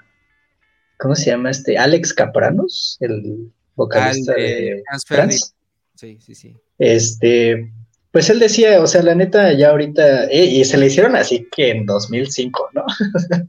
[0.98, 1.76] ¿cómo se llama este?
[1.76, 5.54] Alex Capranos, el vocalista Al de Franz.
[5.94, 6.56] Sí, sí, sí.
[6.78, 7.70] Este,
[8.10, 11.46] pues él decía, o sea, la neta, ya ahorita, eh, y se le hicieron así
[11.54, 12.84] que en 2005, ¿no?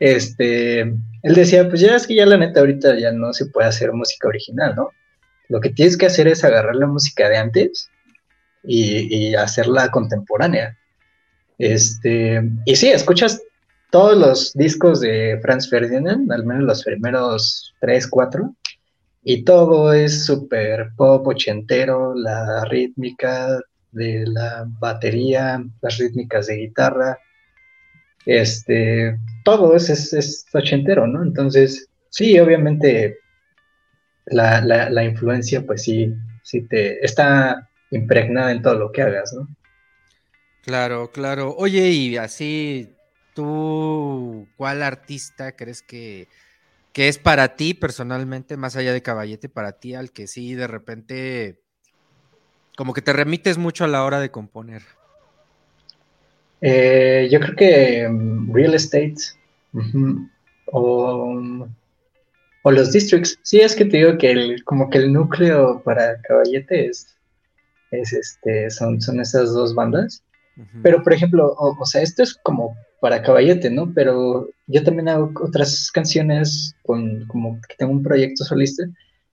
[0.00, 3.66] Este, él decía, pues ya es que ya la neta ahorita ya no se puede
[3.66, 4.90] hacer música original, ¿no?
[5.48, 7.90] Lo que tienes que hacer es agarrar la música de antes
[8.62, 10.78] y, y hacerla contemporánea.
[11.58, 13.42] Este, y sí, escuchas
[13.90, 18.54] todos los discos de Franz Ferdinand, al menos los primeros tres, cuatro,
[19.22, 23.58] y todo es súper pop ochentero, la rítmica
[23.92, 27.18] de la batería, las rítmicas de guitarra,
[28.26, 31.22] este, todo es, es, es ochentero, ¿no?
[31.22, 33.18] Entonces, sí, obviamente
[34.26, 39.32] la, la, la influencia, pues sí, sí te está impregnada en todo lo que hagas,
[39.32, 39.48] ¿no?
[40.68, 41.54] Claro, claro.
[41.56, 42.90] Oye, y así,
[43.32, 46.28] ¿tú cuál artista crees que,
[46.92, 50.66] que es para ti personalmente, más allá de Caballete, para ti al que sí de
[50.66, 51.62] repente
[52.76, 54.82] como que te remites mucho a la hora de componer?
[56.60, 59.16] Eh, yo creo que um, Real Estate
[60.66, 61.66] o,
[62.62, 63.38] o, los Districts.
[63.42, 67.16] Sí, es que te digo que el, como que el núcleo para Caballete es,
[67.90, 70.22] es este, son, son esas dos bandas.
[70.82, 73.92] Pero, por ejemplo, o, sea, esto es como para Caballete, ¿no?
[73.94, 78.84] Pero yo también hago otras canciones con como que tengo un proyecto solista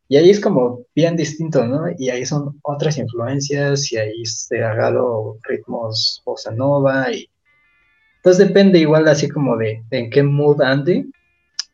[0.08, 1.86] y ahí es como bien distinto, ¿no?
[1.98, 7.28] Y ahí son otras influencias y ahí se ha agarrado ritmos bossa nova y
[8.18, 11.06] entonces depende igual así como de, en qué mood ande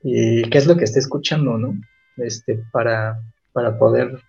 [0.03, 1.73] y qué es lo que esté escuchando, ¿no?
[2.17, 3.21] Este, para,
[3.53, 4.21] para poder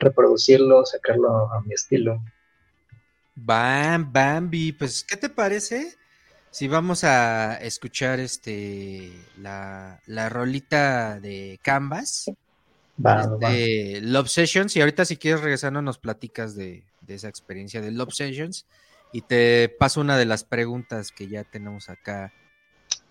[0.00, 2.20] reproducirlo, sacarlo a mi estilo.
[3.36, 5.96] Bam, Bambi, pues, ¿qué te parece?
[6.50, 12.26] Si vamos a escuchar este la, la rolita de Canvas
[12.98, 14.76] este, Love Sessions.
[14.76, 18.66] Y ahorita, si quieres regresando, nos platicas de, esa experiencia de Love Sessions.
[19.12, 22.32] Y te paso una de las preguntas que ya tenemos acá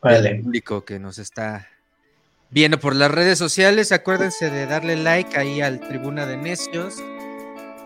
[0.02, 0.36] vale.
[0.36, 1.70] público que nos está
[2.50, 3.92] viendo por las redes sociales.
[3.92, 6.96] Acuérdense de darle like ahí al Tribuna de Necios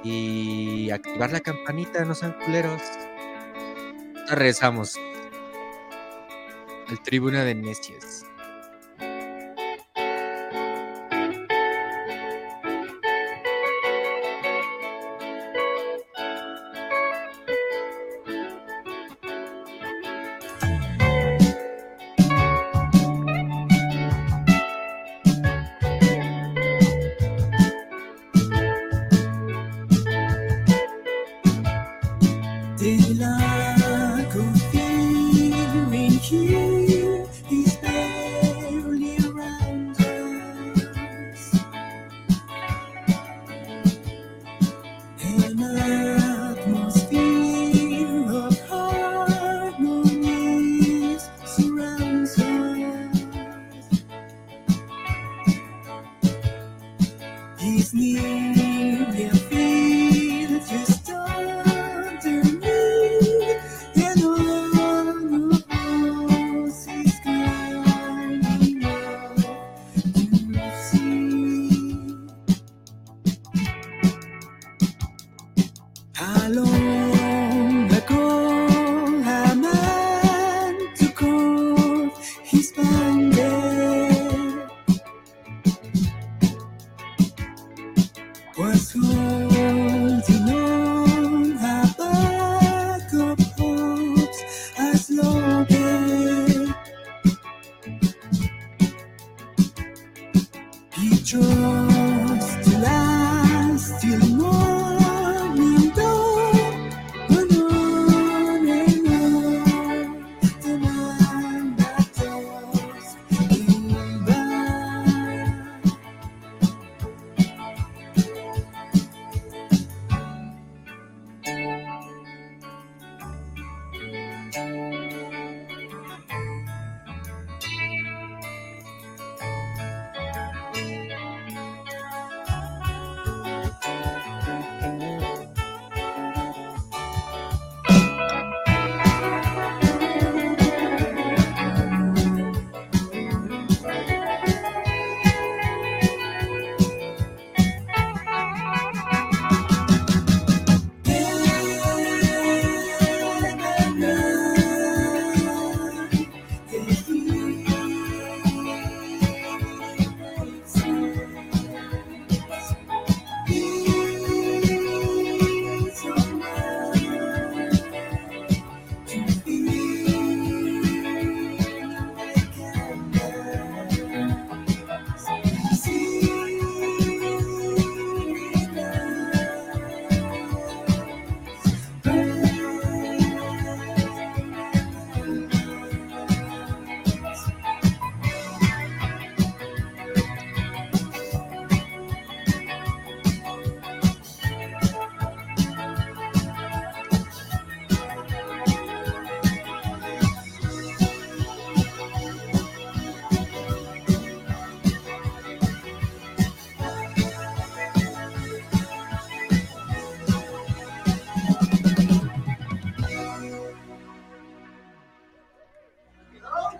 [0.07, 2.81] y activar la campanita, no sean culeros.
[4.29, 4.97] regresamos
[6.87, 8.26] al Tribuna de Necios.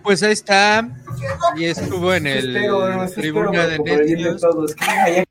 [0.08, 0.90] Pues ahí está.
[1.58, 5.24] Y estuvo en el Espero, no, sí tribuna espero, de haya-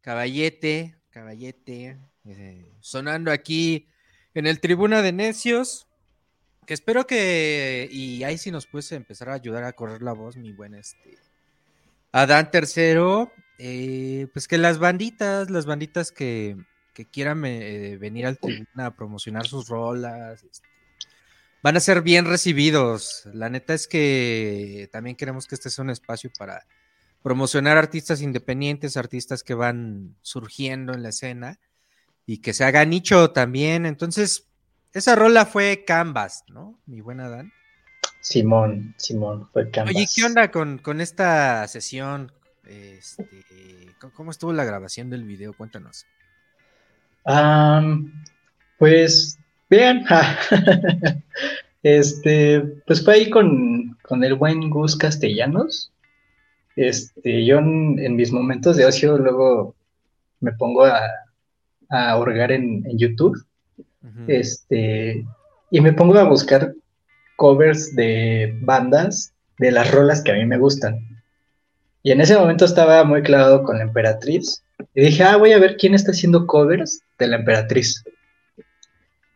[0.00, 3.86] Caballete, caballete, eh, sonando aquí
[4.34, 5.86] en el Tribuna de Necios,
[6.66, 10.36] que espero que, y ahí sí nos puedes empezar a ayudar a correr la voz,
[10.36, 11.16] mi buen este,
[12.10, 16.56] Adán Tercero, eh, pues que las banditas, las banditas que,
[16.92, 20.67] que quieran eh, venir al Tribuna a promocionar sus rolas, este,
[21.62, 23.28] van a ser bien recibidos.
[23.32, 26.66] La neta es que también queremos que este sea un espacio para
[27.22, 31.58] promocionar artistas independientes, artistas que van surgiendo en la escena
[32.26, 33.86] y que se haga nicho también.
[33.86, 34.46] Entonces,
[34.92, 36.78] esa rola fue Canvas, ¿no?
[36.86, 37.52] Mi buena Dan.
[38.20, 39.94] Simón, Simón, fue Canvas.
[39.94, 42.32] Oye, ¿qué onda con, con esta sesión?
[42.64, 43.24] Este,
[44.00, 45.54] ¿cómo- ¿Cómo estuvo la grabación del video?
[45.54, 46.06] Cuéntanos.
[48.78, 49.38] Pues
[49.70, 50.04] bien,
[51.82, 55.92] este, pues fue ahí con, con el buen Gus Castellanos.
[56.76, 59.74] Este, yo en, en mis momentos de ocio luego
[60.40, 61.00] me pongo a,
[61.90, 62.16] a
[62.50, 63.36] en, en YouTube,
[64.26, 65.24] este,
[65.70, 66.72] y me pongo a buscar
[67.36, 70.98] covers de bandas de las rolas que a mí me gustan.
[72.02, 74.62] Y en ese momento estaba muy clavado con la Emperatriz.
[74.94, 78.04] Y dije, ah, voy a ver quién está haciendo covers de la Emperatriz.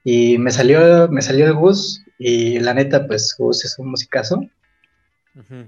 [0.05, 4.41] Y me salió, me salió el Gus, y la neta, pues Gus es un musicazo.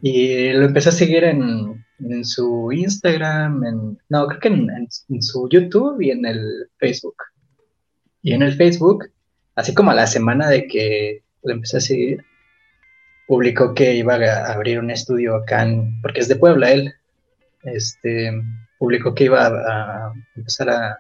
[0.03, 4.89] Y lo empecé a seguir en, en su Instagram, en, no, creo que en, en-
[5.09, 7.17] en su YouTube y en el Facebook.
[8.23, 9.07] Y en el Facebook,
[9.55, 12.25] así como a la semana de que lo empecé a seguir,
[13.27, 16.93] publicó que iba a abrir un estudio acá en, porque es de Puebla él,
[17.63, 18.33] este,
[18.79, 20.99] publicó que iba a, a empezar a,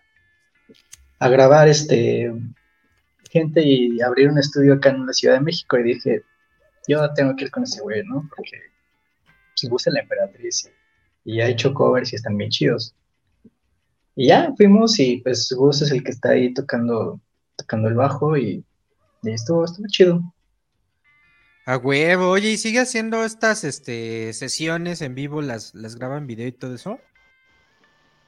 [1.18, 2.32] a grabar este
[3.34, 6.22] gente y abrir un estudio acá en la Ciudad de México y dije,
[6.86, 8.28] yo tengo que ir con ese güey, ¿no?
[8.34, 8.58] Porque
[9.54, 10.70] si gusta la emperatriz
[11.24, 12.94] y ha hecho covers y están bien chidos.
[14.14, 17.20] Y ya fuimos y pues Gus es el que está ahí tocando,
[17.56, 18.64] tocando el bajo y,
[19.24, 20.22] y estuvo, estuvo chido.
[21.66, 25.42] A huevo, oye, ¿y sigue haciendo estas este, sesiones en vivo?
[25.42, 27.00] ¿Las, ¿Las graba en video y todo eso?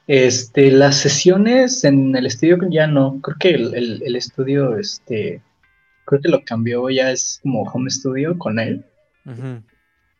[0.07, 5.41] Este, las sesiones en el estudio ya no, creo que el, el- el estudio, este,
[6.05, 8.85] creo que lo cambió, ya es como home studio con él.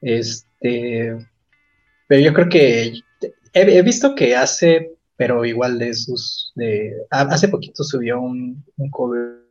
[0.01, 1.17] Este,
[2.07, 2.93] pero yo creo que
[3.53, 8.63] he, he visto que hace, pero igual de sus, de, ha- hace poquito subió un,
[8.77, 9.46] un cover.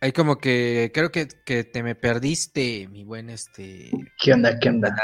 [0.00, 3.90] Ahí como que creo que, que te me perdiste, mi buen este.
[4.18, 4.58] ¿Qué onda?
[4.58, 4.94] ¿Qué onda?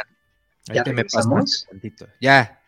[0.68, 1.42] Ahí ¿Ya te me regresamos?
[1.42, 2.06] pasaste tantito.
[2.20, 2.62] Ya,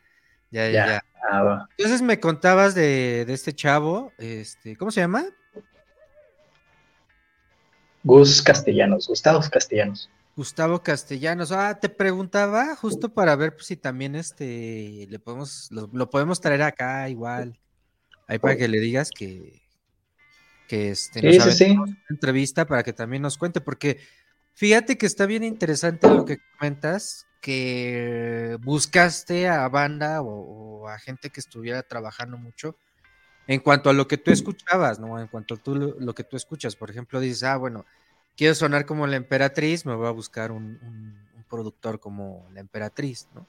[0.51, 0.87] ya, ya, Ya.
[0.87, 1.05] ya.
[1.31, 1.69] Ah, va.
[1.77, 5.25] Entonces me contabas de, de este chavo, este, ¿cómo se llama?
[8.05, 10.09] Gus Castellanos, Gustavo Castellanos.
[10.37, 11.51] Gustavo Castellanos.
[11.51, 16.41] Ah, te preguntaba justo para ver pues, si también este le podemos, lo, lo podemos
[16.41, 17.59] traer acá igual.
[18.29, 19.63] Ahí para que le digas que,
[20.69, 23.99] que este, nos Sí, sí, una entrevista para que también nos cuente, porque
[24.55, 30.29] fíjate que está bien interesante lo que comentas, que buscaste a banda o,
[30.83, 32.77] o a gente que estuviera trabajando mucho
[33.47, 35.19] en cuanto a lo que tú escuchabas, ¿no?
[35.19, 37.87] En cuanto a tú, lo, que tú escuchas, por ejemplo, dices, ah, bueno,
[38.37, 42.61] quiero sonar como la emperatriz, me voy a buscar un, un- un productor como la
[42.61, 43.47] emperatriz, ¿no?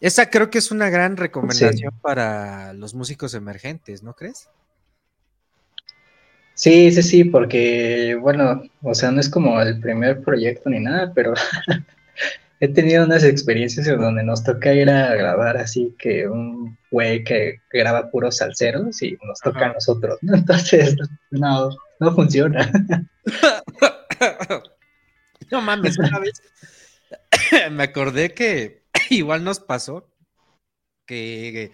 [0.00, 4.50] Esa creo que es una gran recomendación para los músicos emergentes, ¿no crees?
[6.56, 11.12] Sí, sí, sí, porque, bueno, o sea, no es como el primer proyecto ni nada,
[11.14, 11.34] pero
[12.60, 17.22] he tenido unas experiencias en donde nos toca ir a grabar así que un güey
[17.24, 19.70] que graba puros salseros y nos toca Ajá.
[19.70, 20.34] a nosotros, ¿no?
[20.36, 20.96] Entonces,
[21.30, 21.68] no,
[22.00, 22.70] no funciona.
[25.48, 26.42] No mames, una vez
[27.70, 30.08] me acordé que igual nos pasó
[31.06, 31.70] que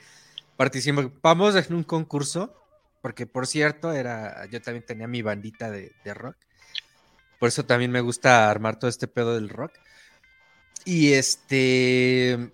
[0.57, 2.62] participamos en un concurso,
[3.03, 6.37] porque por cierto, era, yo también tenía mi bandita de, de rock,
[7.39, 9.73] por eso también me gusta armar todo este pedo del rock.
[10.85, 12.51] Y este,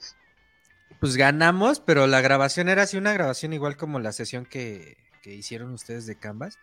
[1.00, 5.34] pues ganamos, pero la grabación era así una grabación igual como la sesión que, que
[5.34, 6.58] hicieron ustedes de Canvas.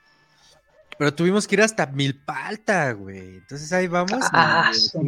[0.97, 3.37] Pero tuvimos que ir hasta Milpalta, güey.
[3.37, 4.19] Entonces ahí vamos.
[4.31, 5.01] Ah, y- su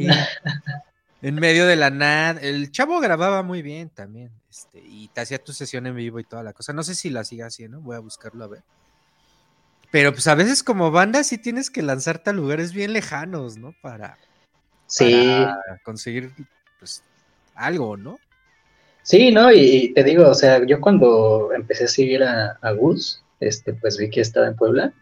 [1.22, 2.40] en medio de la nada.
[2.42, 4.32] El chavo grababa muy bien también.
[4.50, 6.74] Este, y te hacía tu sesión en vivo y toda la cosa.
[6.74, 8.64] No sé si la siga haciendo, voy a buscarlo a ver.
[9.92, 13.74] Pero pues a veces como banda sí tienes que lanzarte a lugares bien lejanos, ¿no?
[13.82, 14.18] Para,
[14.88, 16.32] Sí, para conseguir
[16.80, 17.04] pues
[17.56, 18.20] algo, ¿no?
[19.04, 19.52] sí, ¿no?
[19.52, 23.74] Y, y te digo, o sea, yo cuando empecé a seguir a, a Gus, este,
[23.74, 24.94] pues vi que estaba en Puebla,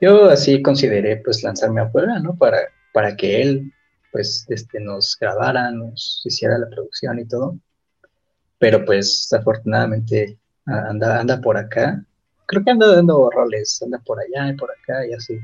[0.00, 2.34] yo así consideré pues lanzarme afuera, ¿no?
[2.36, 2.58] Para,
[2.92, 3.72] para que él
[4.12, 7.58] pues este, nos grabara, nos hiciera la producción y todo.
[8.58, 12.04] Pero pues afortunadamente anda, anda por acá.
[12.46, 15.40] Creo que anda dando roles, anda por allá y por acá y así.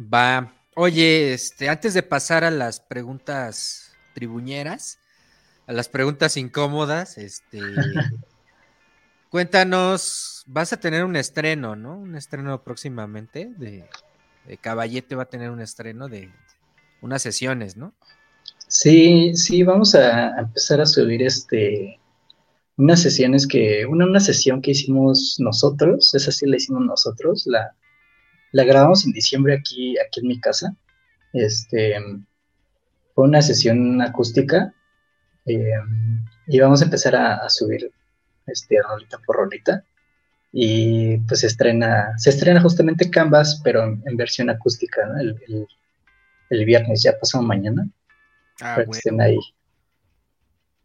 [0.00, 0.52] Va.
[0.74, 4.98] Oye, este, antes de pasar a las preguntas tribuñeras,
[5.66, 7.60] a las preguntas incómodas, este,
[9.28, 11.98] cuéntanos, vas a tener un estreno, ¿no?
[11.98, 13.86] Un estreno próximamente de,
[14.60, 16.32] Caballete va a tener un estreno de
[17.02, 17.94] unas sesiones, ¿no?
[18.68, 21.98] Sí, sí, vamos a empezar a subir este
[22.78, 27.76] unas sesiones que, una, una sesión que hicimos nosotros, esa sí la hicimos nosotros, la,
[28.52, 30.74] la grabamos en diciembre aquí, aquí en mi casa.
[31.32, 31.94] Este,
[33.14, 34.74] fue una sesión acústica
[35.46, 35.74] eh,
[36.46, 37.90] y vamos a empezar a, subir
[38.46, 39.84] este, rolita por rolita.
[40.54, 45.66] Y pues se estrena, se estrena justamente Canvas, pero en, versión acústica, el,
[46.64, 47.88] viernes, ya pasado mañana.
[48.60, 49.38] Ah, para que estén ahí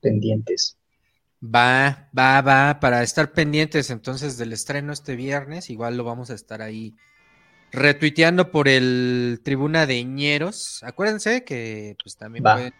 [0.02, 0.78] pendientes.
[1.44, 6.34] Va, va, va, para estar pendientes entonces del estreno este viernes, igual lo vamos a
[6.34, 6.96] estar ahí
[7.72, 10.82] retuiteando por el Tribuna de Ñeros.
[10.84, 12.74] Acuérdense que pues también pueden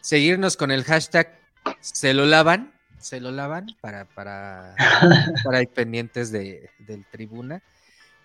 [0.00, 1.38] seguirnos con el hashtag
[1.80, 4.74] se lo lavan, se lo lavan para, para,
[5.44, 7.62] para ir pendientes de, del Tribuna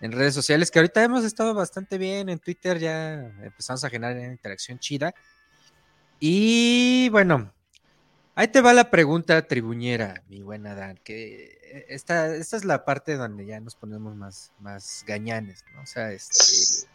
[0.00, 4.16] en redes sociales, que ahorita hemos estado bastante bien, en Twitter ya empezamos a generar
[4.18, 5.14] interacción chida.
[6.20, 7.52] Y bueno,
[8.34, 13.16] ahí te va la pregunta tribuñera, mi buena Dan, que esta, esta es la parte
[13.16, 15.82] donde ya nos ponemos más, más gañanes, ¿no?
[15.82, 16.88] O sea, este.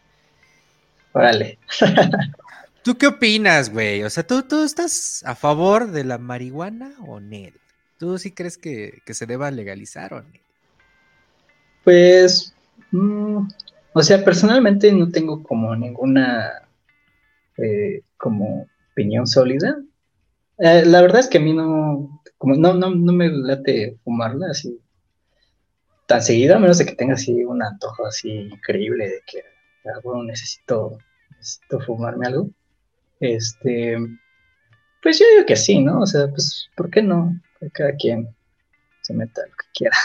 [1.14, 1.60] Órale.
[2.84, 4.04] ¿Tú qué opinas, güey?
[4.04, 7.38] O sea, ¿tú, ¿tú estás a favor de la marihuana o no?
[7.98, 10.30] ¿Tú sí crees que, se deba legalizar o no?
[11.86, 12.54] Pues,
[12.92, 13.48] mm,
[13.94, 16.68] o sea, personalmente no tengo como ninguna
[17.58, 19.78] eh, como opinión sólida.
[20.58, 24.48] Eh, la verdad es que a mí no, como no, no, no me late fumarla
[24.52, 24.80] así
[26.06, 29.44] tan seguido, a menos de que tenga así un antojo así increíble de que
[29.90, 30.98] ah, necesito,
[31.38, 32.50] necesito fumarme algo.
[33.20, 33.98] Este,
[35.02, 36.02] pues yo digo que sí, ¿no?
[36.02, 37.40] O sea, pues, ¿por qué no?
[37.74, 38.36] Cada quien
[39.04, 39.98] se meta lo que quiera.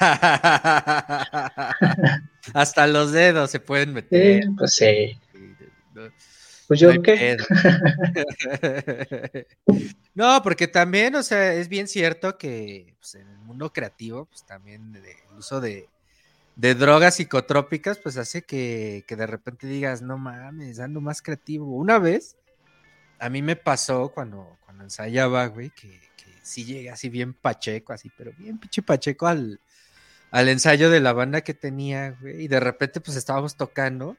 [2.54, 4.44] Hasta los dedos se pueden meter.
[4.56, 5.18] pues sí.
[6.68, 7.36] Pues yo qué.
[10.14, 14.44] no, porque también, o sea, es bien cierto que pues, en el mundo creativo, pues
[14.46, 15.88] también el uso de,
[16.56, 21.74] drogas psicotrópicas, pues hace que, de repente digas, no mames, ando más creativo.
[21.74, 22.36] Una vez,
[23.18, 26.09] a mí me pasó cuando, cuando ensayaba, güey, que, que
[26.42, 29.60] sí llegué así bien pacheco, así, pero bien pinche pacheco al,
[30.30, 34.16] al ensayo de la banda que tenía, güey, y de repente pues estábamos tocando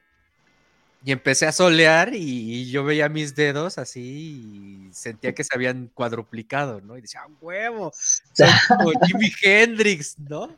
[1.04, 5.88] y empecé a solear y, yo veía mis dedos así y sentía que se habían
[5.88, 6.96] cuadruplicado, ¿no?
[6.96, 7.92] Y decía, huevo!
[8.32, 10.56] Soy como Jimi Hendrix, ¿no?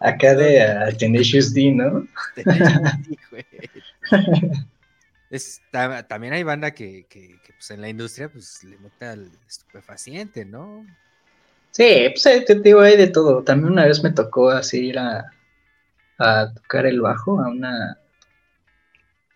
[0.00, 2.06] Acá de uh, Tenacious D, ¿no?
[5.30, 5.60] Es,
[6.08, 10.86] también hay banda que, que, pues en la industria pues le mete al estupefaciente, ¿no?
[11.72, 13.42] Sí, pues eh, te digo, hay de todo.
[13.42, 15.30] También una vez me tocó así ir a,
[16.18, 17.98] a tocar el bajo a una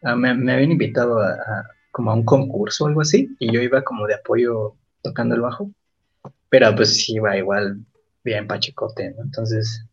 [0.02, 1.36] Ah, me, habían invitado a,
[1.90, 5.42] como a un concurso o algo así, y yo iba como de apoyo tocando el
[5.42, 5.70] bajo,
[6.48, 7.80] pero pues iba igual
[8.24, 9.22] bien pachecote, ¿no?
[9.22, 9.84] Entonces,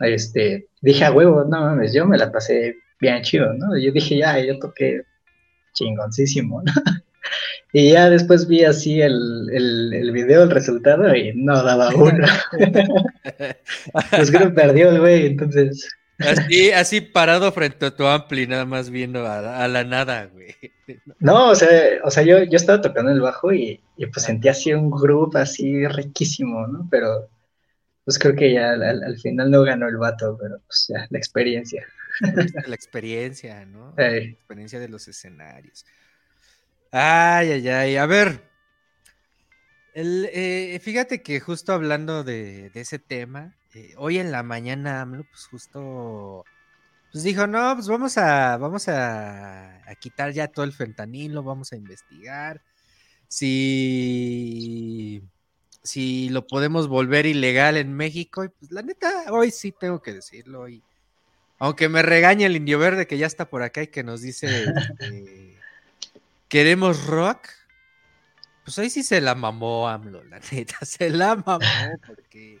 [0.00, 3.76] este, dije a huevo, no mames, yo me la pasé bien chido, ¿no?
[3.78, 5.02] Yo dije, ya, yo toqué
[5.74, 6.72] chingoncísimo, ¿no?
[7.74, 12.26] Y ya después vi así el, el, el video, el resultado, y no daba uno.
[14.10, 15.86] pues creo que perdió el güey, entonces
[16.18, 20.54] Así, así parado frente a tu ampli, nada más viendo a, la nada, güey.
[21.20, 21.70] No, o sea,
[22.02, 23.80] o sea yo, yo estaba tocando el bajo y,
[24.12, 26.88] pues sentí así un groove así riquísimo, ¿no?
[26.90, 27.28] Pero
[28.04, 31.86] pues creo que ya al, final no ganó el vato, pero pues ya, la experiencia.
[32.66, 33.94] La experiencia, ¿no?
[33.96, 35.84] La experiencia de los escenarios.
[36.90, 37.96] Ay, ay, ay.
[37.96, 38.48] A ver.
[39.94, 45.02] El, eh, fíjate que justo hablando de, de ese tema, eh, hoy en la mañana
[45.02, 46.44] AMLO, pues justo,
[47.12, 51.76] pues dijo, no, pues vamos a, vamos a, quitar ya todo el fentanilo, vamos a
[51.76, 52.62] investigar
[53.28, 55.22] si,
[55.82, 58.44] si lo podemos volver ilegal en México.
[58.44, 60.68] Y pues la neta, hoy sí tengo que decirlo.
[60.68, 60.82] Y,
[61.58, 64.64] aunque me regañe el indio verde que ya está por acá y que nos dice
[64.64, 65.56] este,
[66.48, 67.48] queremos rock.
[68.64, 71.60] Pues hoy sí se la mamó AMLO, la neta, se la mamó
[72.06, 72.60] porque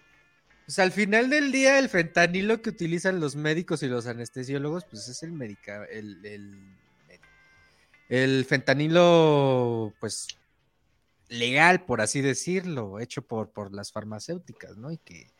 [0.64, 5.06] Pues al final del día, el fentanilo que utilizan los médicos y los anestesiólogos, pues
[5.08, 6.58] es el médica, el, el,
[8.08, 10.28] el fentanilo, pues
[11.28, 14.90] legal, por así decirlo, hecho por, por las farmacéuticas, ¿no?
[14.90, 15.30] Y que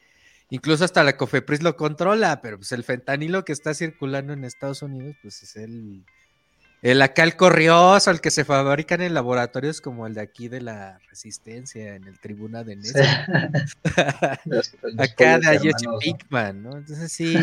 [0.51, 4.83] incluso hasta la COFEPRIS lo controla, pero pues el fentanilo que está circulando en Estados
[4.83, 6.05] Unidos, pues es el,
[6.81, 10.61] el acá el corrioso, el que se fabrican en laboratorios como el de aquí de
[10.61, 13.27] la Resistencia, en el Tribuna de Nesa.
[14.99, 16.77] acá de Jesse Pickman, ¿no?
[16.79, 17.37] Entonces sí,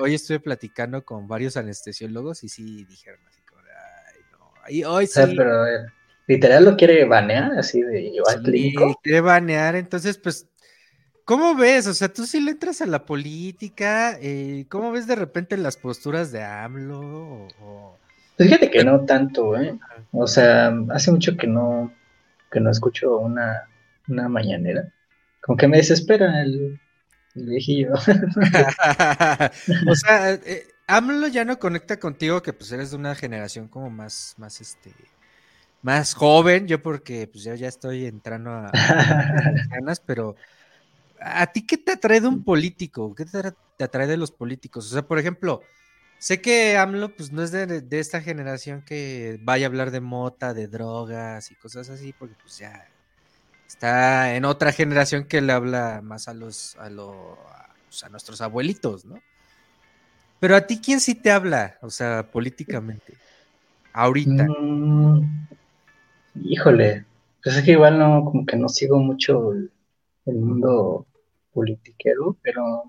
[0.00, 5.06] hoy estuve platicando con varios anestesiólogos y sí dijeron así como, ay, no, ahí, hoy
[5.06, 5.20] sí.
[5.36, 5.64] pero,
[6.26, 10.46] literal lo quiere banear, así de igual sí, quiere banear, entonces pues,
[11.24, 11.86] ¿cómo ves?
[11.86, 15.76] O sea, tú sí le entras a la política, eh, ¿cómo ves de repente las
[15.76, 17.48] posturas de AMLO?
[17.60, 17.98] O,
[18.36, 19.78] pues fíjate que no tanto, ¿eh?
[20.12, 21.92] O sea, hace mucho que no,
[22.50, 23.68] que no escucho una,
[24.08, 24.92] una mañanera.
[25.40, 26.80] Como que me desespera el,
[27.34, 27.94] el viejillo.
[29.88, 33.90] o sea, eh, AMLO ya no conecta contigo, que pues eres de una generación como
[33.90, 34.92] más, más este
[35.82, 38.70] más joven, yo porque pues yo ya estoy entrando a,
[39.70, 40.36] ganas, pero
[41.20, 43.14] ¿a ti qué te atrae de un político?
[43.14, 44.86] ¿Qué te, atrae de los políticos?
[44.86, 45.62] O sea, por ejemplo,
[46.18, 50.54] sé que AMLO pues no es de, esta generación que vaya a hablar de mota,
[50.54, 52.88] de drogas y cosas así, porque pues ya
[53.66, 57.36] está en otra generación que le habla más a los, a los,
[57.88, 59.20] pues, a nuestros abuelitos, ¿no?
[60.40, 61.76] Pero a ti, ¿quién sí te habla?
[61.82, 63.14] O sea, políticamente.
[63.92, 64.46] Ahorita.
[64.48, 65.48] Mm,
[66.34, 67.04] Híjole,
[67.42, 69.70] pues es que igual no, como que no sigo mucho el,
[70.26, 71.06] mundo
[71.52, 72.84] politiquero, pero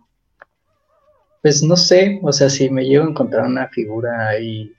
[1.41, 4.74] pues no sé, o sea, si me llego a encontrar una figura ahí,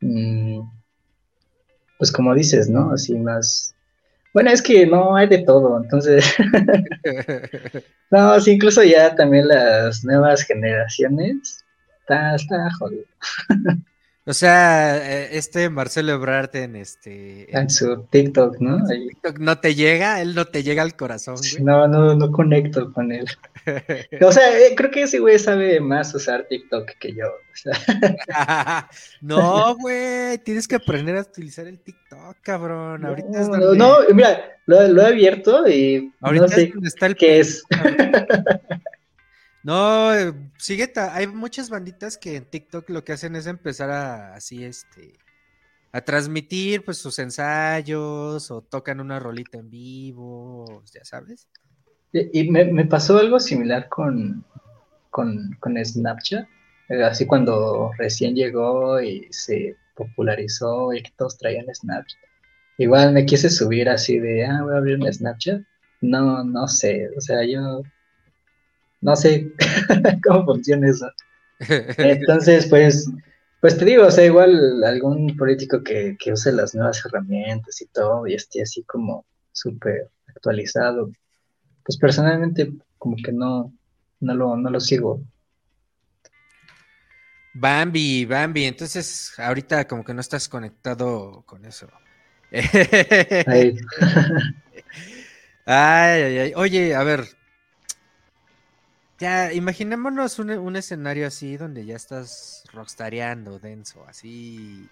[0.00, 0.60] mm,
[1.98, 2.92] pues como dices, ¿no?
[2.92, 3.74] Así más...
[4.32, 6.24] Bueno, es que no hay de todo, entonces...
[8.10, 11.64] no, sí, incluso ya también las nuevas generaciones,
[12.00, 13.04] está, está jodido.
[14.24, 17.56] O sea, eh, este Marcelo Ebrard en este.
[17.56, 18.78] En, su TikTok, ¿no?
[18.86, 21.64] TikTok no te llega, él no te llega al corazón, güey.
[21.64, 23.24] No, no, no conecto con él.
[24.22, 27.26] o sea, eh, creo que ese güey sabe más usar TikTok que yo.
[29.20, 33.04] no, güey, tienes que aprender a utilizar el TikTok, cabrón.
[33.04, 33.76] Ahorita no, es donde...
[33.76, 37.64] no, mira, lo, lo, he abierto y Ahorita no sé está el qué es.
[39.64, 44.34] No, eh, sigue, hay muchas banditas que en TikTok lo que hacen es empezar a
[44.34, 45.12] así, este,
[45.92, 51.46] a transmitir pues sus ensayos o tocan una rolita en vivo, ya sabes.
[52.12, 54.44] Y, me, pasó algo similar con,
[55.10, 56.46] con, con Snapchat,
[56.88, 62.20] eh, así cuando recién llegó y se popularizó y que todos traían Snapchat.
[62.78, 65.62] Igual me quise subir así de, ah, voy a abrir un Snapchat.
[66.00, 67.82] No, no sé, o sea, yo
[69.02, 69.52] no sé
[70.24, 71.10] cómo funciona eso.
[71.98, 73.10] Entonces, pues,
[73.60, 77.86] pues te digo, o sea, igual algún político que, que use las nuevas herramientas y
[77.86, 81.12] todo y esté así como súper actualizado,
[81.84, 83.72] pues personalmente como que no,
[84.20, 85.20] no lo, no lo sigo.
[87.54, 91.86] Bambi, Bambi, entonces ahorita como que no estás conectado con eso.
[92.52, 93.76] ay,
[95.66, 96.52] ay, ay.
[96.56, 97.24] Oye, a ver,
[99.22, 104.88] ya, imaginémonos un, escenario así donde ya estás rockstareando, denso, así.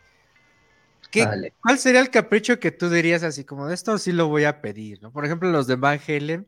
[1.11, 4.45] ¿Qué, ¿Cuál sería el capricho que tú dirías así como de esto sí lo voy
[4.45, 5.03] a pedir?
[5.03, 5.11] ¿no?
[5.11, 6.47] Por ejemplo, los de Van Halen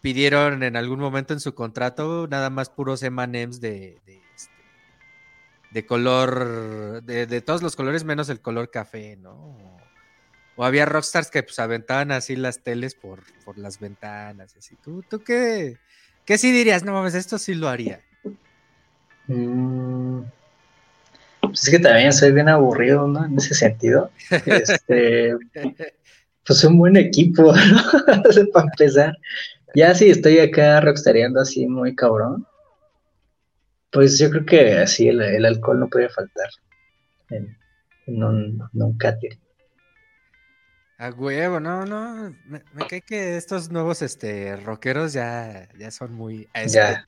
[0.00, 4.54] pidieron en algún momento en su contrato nada más puros M&M's de, de, este,
[5.70, 9.34] de, color, de, de, todos los colores menos el color café, ¿no?
[10.56, 14.76] O, había rockstars que pues aventaban así las teles por, por las ventanas, así.
[14.76, 15.78] ¿Tú, tú qué,
[16.24, 16.84] ¿Qué sí dirías?
[16.84, 18.00] No mames, esto sí lo haría.
[19.26, 20.22] Mm,
[21.40, 23.24] pues es que también soy bien aburrido, ¿no?
[23.24, 24.10] En ese sentido.
[24.46, 25.34] Este,
[26.46, 28.52] pues un buen equipo, ¿no?
[28.52, 29.16] Para empezar.
[29.74, 32.46] Ya si estoy acá rockstareando así muy cabrón,
[33.90, 36.48] pues yo creo que así el, alcohol no puede faltar
[37.30, 37.56] en,
[38.06, 39.38] un, en un catering.
[41.02, 42.32] A huevo, no, no.
[42.46, 46.48] Me, cae que estos nuevos este rockeros ya, ya son muy.
[46.68, 47.04] Ya.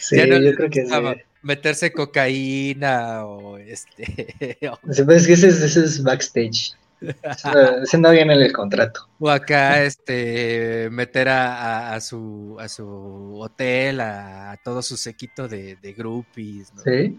[0.00, 0.92] sí, yo creo que sí.
[1.40, 4.58] Meterse cocaína o este.
[5.06, 6.74] pues que ese, es backstage.
[7.82, 9.08] Ese no viene en el contrato.
[9.18, 15.76] O acá, este, meter a, a, su, a su hotel, a, todo su sequito de,
[15.76, 16.82] de groupies, ¿no?
[16.82, 17.18] Sí.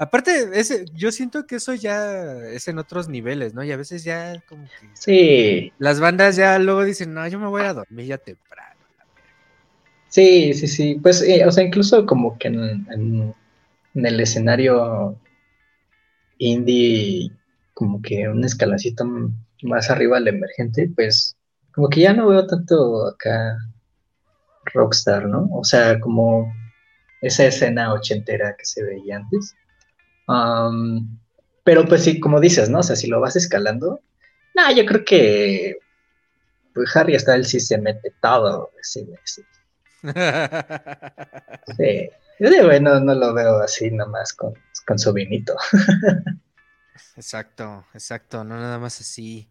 [0.00, 3.62] Aparte, ese, yo siento que eso ya es en otros niveles, ¿no?
[3.64, 7.48] Y a veces ya como que Sí, las bandas ya luego dicen, no, yo me
[7.48, 8.86] voy a dormir ya temprano.
[10.08, 10.94] sí, sí, sí.
[11.02, 13.34] Pues, eh, o sea, incluso como que en, en-
[13.94, 15.18] en el escenario
[16.38, 17.30] indie,
[17.74, 19.30] como que un escaloncito m-
[19.62, 21.36] más arriba al emergente, pues
[21.72, 23.56] como que ya no veo tanto acá
[24.74, 25.48] rockstar, ¿no?
[25.52, 26.52] O sea, como
[27.22, 29.56] esa escena ochentera que se veía antes.
[31.64, 32.80] Pero pues sí, como dices, ¿no?
[32.80, 34.00] O sea, si lo vas escalando,
[34.54, 35.76] no, yo creo que
[36.74, 39.42] pues Harry Styles sí se mete todo mes.
[41.76, 42.08] Sí.
[42.38, 44.54] Yo de bueno, no lo veo así nomás con,
[44.86, 45.54] con su vinito.
[47.16, 49.48] Exacto, exacto, no nada más así.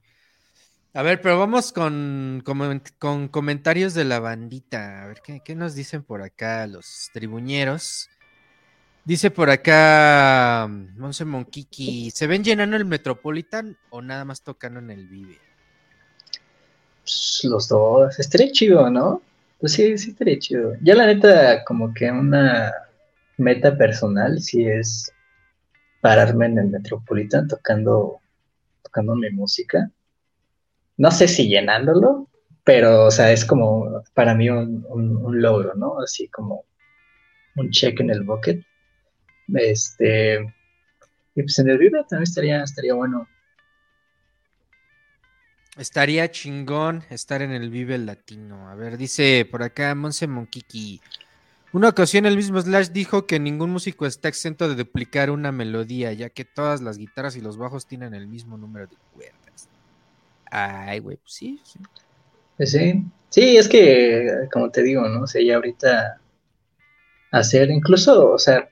[0.93, 5.03] A ver, pero vamos con, comen- con comentarios de la bandita.
[5.03, 8.09] A ver, ¿qué, qué nos dicen por acá los tribuñeros?
[9.04, 14.80] Dice por acá mm, Monse Monquiqui, ¿se ven llenando el Metropolitan o nada más tocando
[14.80, 15.43] en el Vive?
[17.04, 19.22] Pues, los dos, estaría chido, ¿no?
[19.60, 20.74] Pues sí, sí estaría chido.
[20.82, 22.72] Ya la neta, como que una
[23.38, 25.12] meta personal sí es
[26.02, 28.22] pararme en el Metropolitan tocando,
[28.84, 29.91] tocando mi música.
[30.97, 32.28] No sé si llenándolo,
[32.64, 36.00] pero, o sea, es como para mí un, un- un logro, ¿no?
[36.00, 36.66] Así como
[37.56, 38.64] un check en el bucket.
[39.56, 40.54] Este,
[41.36, 43.28] y pues en el Vive también estaría, estaría bueno.
[45.78, 48.70] Estaría chingón estar en el Vive Latino.
[48.70, 51.00] A ver, dice por acá Monse Monquiqui.
[51.72, 56.12] Una ocasión el mismo Slash dijo que ningún músico está exento de duplicar una melodía,
[56.14, 59.70] ya que todas las guitarras y los bajos tienen el mismo número de cuerdas.
[60.50, 61.80] Ay, güey, pues sí, sí.
[62.58, 65.22] Pues sí, sí, es que, como te digo, ¿no?
[65.22, 66.20] O sea, ya ahorita
[67.32, 68.68] hacer, incluso, o sea,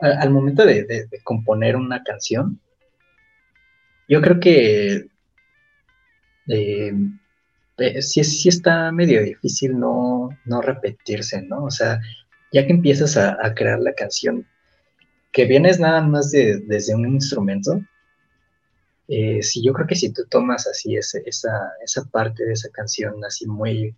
[0.00, 2.60] al momento de, componer una canción,
[4.08, 5.06] yo creo que
[6.48, 6.92] eh,
[7.78, 11.64] eh, sí, es- sí está medio difícil no, no repetirse, ¿no?
[11.64, 12.00] O sea,
[12.52, 14.46] ya que empiezas a, crear la canción,
[15.32, 17.80] que vienes nada más de, desde un instrumento,
[19.08, 23.22] eh, sí, yo creo que si tú tomas así esa, esa parte de esa canción
[23.24, 23.94] así muy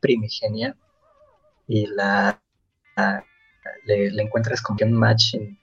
[0.00, 0.76] primigenia
[1.66, 2.40] y la-
[3.84, 5.58] le, encuentras como que un match en,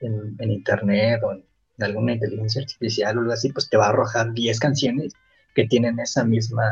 [0.00, 1.44] en- internet o en,
[1.80, 5.14] alguna inteligencia artificial o algo así, pues te va a arrojar 10 canciones
[5.54, 6.70] que tienen esa misma,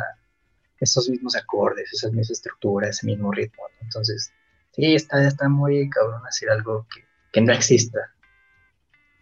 [0.80, 3.62] esos mismos acordes, esa misma estructura, ese mismo ritmo.
[3.80, 4.30] Entonces,
[4.72, 7.02] sí, está, está muy cabrón hacer algo que,
[7.32, 7.98] que no exista.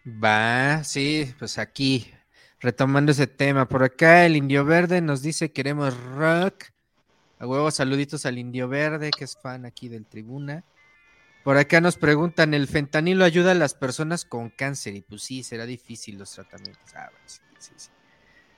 [0.05, 2.13] Va, sí, pues aquí,
[2.61, 3.69] retomando ese tema.
[3.69, 6.65] Por acá el Indio Verde nos dice queremos rock.
[7.39, 10.65] A huevo, saluditos al Indio Verde, que es fan aquí del Tribuna.
[11.47, 14.97] Por acá nos preguntan, ¿el fentanilo ayuda a las personas con cáncer?
[14.97, 16.93] Y pues sí, será difícil los tratamientos.
[16.97, 17.89] Ah, bueno, sí, sí, sí.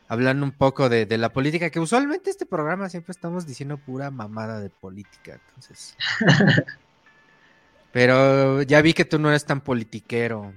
[0.08, 4.10] Hablando un poco de, de la política, que usualmente este programa siempre estamos diciendo pura
[4.10, 5.94] mamada de política, entonces.
[7.92, 10.54] Pero ya vi que tú no eres tan politiquero.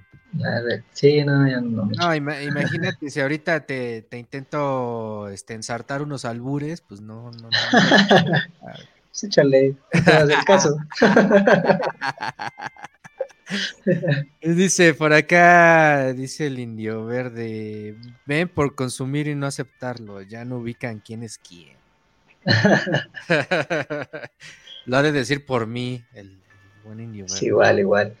[0.92, 1.84] Sí, no, ya no.
[1.84, 7.50] No, ima- imagínate, si ahorita te, te intento este, ensartar unos albures, pues no, no,
[7.50, 7.50] no.
[9.12, 10.78] Pues échale, no te vas a hacer caso.
[14.40, 17.94] Dice por acá, dice el indio verde,
[18.24, 21.76] ven por consumir y no aceptarlo, ya no ubican quién es quién.
[24.86, 26.38] Lo ha de decir por mí, el, el
[26.82, 27.36] buen indio verde.
[27.36, 28.14] Sí, igual, igual.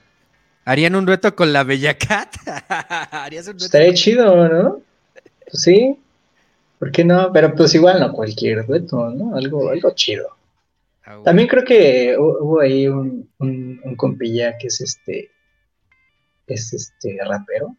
[0.66, 2.34] ¿Harían un dueto con la Bella Cat?
[3.10, 3.64] ¿Harías un dueto?
[3.64, 4.82] Estaría chido, ¿no?
[5.50, 5.96] Pues sí.
[6.78, 7.32] ¿Por qué no?
[7.32, 9.34] Pero pues igual no cualquier dueto, ¿no?
[9.34, 10.36] Algo, algo chido.
[11.04, 11.24] Ah, bueno.
[11.24, 15.30] También creo que hu- hubo ahí un, un, un compilla que es este,
[16.46, 17.76] es este rapero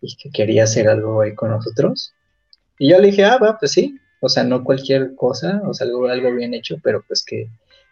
[0.00, 2.14] y que quería hacer algo ahí con nosotros.
[2.78, 3.98] Y yo le dije, ah, va, pues sí.
[4.20, 7.48] O sea, no cualquier cosa, o sea, algo, algo bien hecho, pero pues que,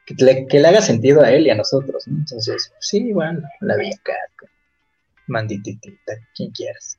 [0.06, 2.18] que, le, que le haga sentido a él y a nosotros, ¿no?
[2.18, 4.48] Entonces, sí, igual, la Bella Cat,
[5.26, 6.98] Mandititita, quien quieras.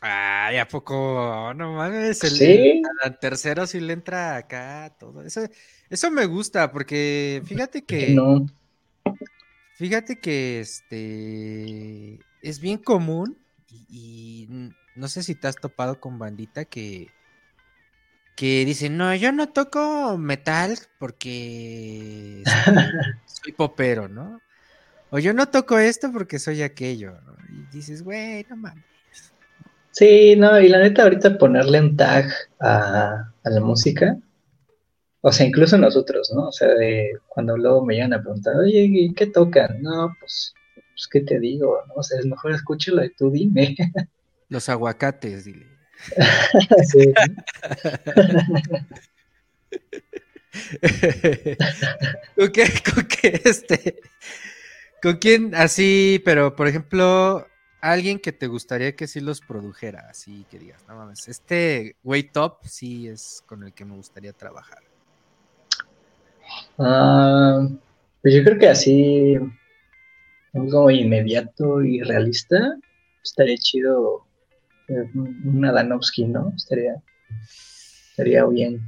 [0.00, 1.52] Ay, ¿a poco?
[1.54, 2.82] No mames, el, Sí.
[3.02, 5.22] al tercero sí le entra acá todo.
[5.22, 5.40] Eso,
[5.90, 8.46] eso me gusta, porque fíjate que, No,
[9.76, 14.48] fíjate que este es bien común y,
[14.96, 17.08] no sé si te has topado con bandita que,
[18.36, 22.42] que dicen, no, yo no toco metal porque
[23.26, 24.40] soy popero, ¿no?
[25.10, 27.36] O yo no toco esto porque soy aquello, ¿no?
[27.48, 28.84] Y dices, güey, no mames.
[29.90, 32.26] Sí, no, y la neta, ahorita ponerle un tag
[32.58, 34.16] a, a la música,
[35.24, 36.48] o sea, incluso nosotros, ¿no?
[36.48, 39.82] O sea, de cuando luego me llegan a preguntar, oye, ¿y qué tocan?
[39.82, 40.54] No, pues
[40.94, 41.82] pues, ¿qué te digo?
[41.88, 41.94] ¿no?
[41.94, 43.76] O sea, es mejor escúchalo y tú dime.
[44.48, 45.66] Los aguacates, dile.
[46.90, 47.12] Sí.
[52.36, 52.64] ¿Con qué,
[52.94, 54.00] con qué, este,
[55.02, 57.44] con quién así, pero por ejemplo,
[57.80, 62.30] alguien que te gustaría que sí los produjera, así que digas, no mames, este güey
[62.30, 64.93] top sí es con el que me gustaría trabajar.
[66.78, 67.68] Ah,
[68.22, 69.36] pues yo creo que así,
[70.52, 72.76] algo inmediato y realista,
[73.22, 74.26] estaría chido
[74.88, 75.08] eh,
[75.44, 76.52] una Danovsky, ¿no?
[76.56, 76.94] Estaría,
[78.10, 78.80] estaría bien.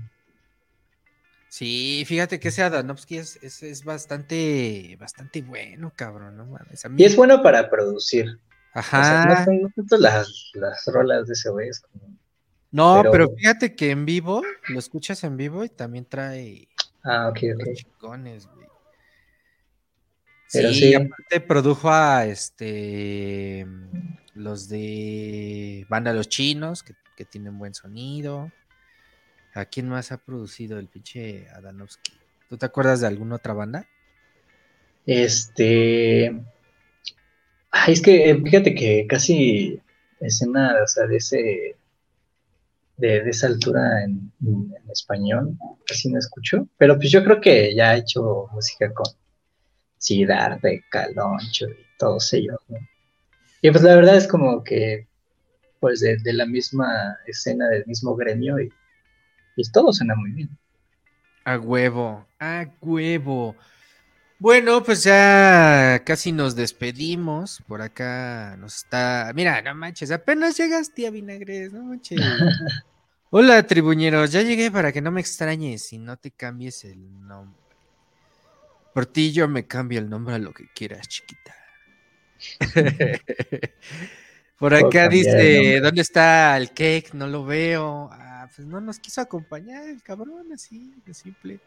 [1.49, 6.85] Sí, fíjate que ese Adanovsky es, es, es bastante, bastante bueno, cabrón, no mames.
[6.85, 8.27] A mí- Y es bueno para producir.
[8.75, 9.47] O sea, no Ajá.
[9.51, 12.15] no tanto las, las rolas de ese güey, es como,
[12.73, 13.11] No, pero...
[13.11, 16.69] pero- fíjate que en vivo, lo escuchas en vivo y también trae
[17.07, 17.75] ah, ok, ok.
[17.75, 18.67] chingones, güey.
[20.53, 20.95] Pero sí, sí.
[20.95, 23.67] aparte produjo a este
[24.35, 28.53] los de Banda Los Chinos, que, que tienen buen sonido.
[29.55, 32.13] ¿A quién más ha producido el pinche Adanovsky?
[32.49, 33.89] ¿Tú te acuerdas de alguna otra banda?
[35.07, 36.39] Este.
[37.71, 39.81] Ay, es que eh, fíjate que casi
[40.21, 41.77] escena, o sea, de ese.
[42.97, 44.33] De, esa altura en,
[44.91, 46.69] español, casi no escucho.
[46.79, 49.07] Pero pues yo creo que ya ha hecho música con
[49.99, 52.59] Siddhartha, Caloncho y todos ellos.
[53.61, 55.07] Y pues la verdad es como que,
[55.81, 58.71] pues de, de la misma escena, del mismo gremio, y,
[59.57, 60.51] y todo suena muy bien.
[61.45, 63.55] A huevo, a huevo.
[64.39, 67.63] Bueno, pues ya casi nos despedimos.
[67.67, 69.33] Por acá nos está.
[69.35, 72.21] Mira, no manches, apenas llegaste a Vinagres, no manches.
[73.31, 77.61] Hola, tribuñeros, ya llegué para que no me extrañes y no te cambies el nombre.
[78.95, 81.55] Por ti yo me cambio el nombre a lo que quieras, chiquita.
[84.59, 85.81] Por acá dice.
[85.81, 87.13] ¿dónde está el cake?
[87.15, 88.09] No lo veo.
[88.13, 91.61] Ah, pues no nos quiso acompañar el cabrón, así de simple.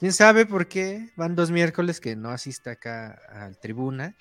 [0.00, 1.10] ¿Quién sabe por qué?
[1.14, 4.16] Van dos miércoles que no asiste acá al tribuna.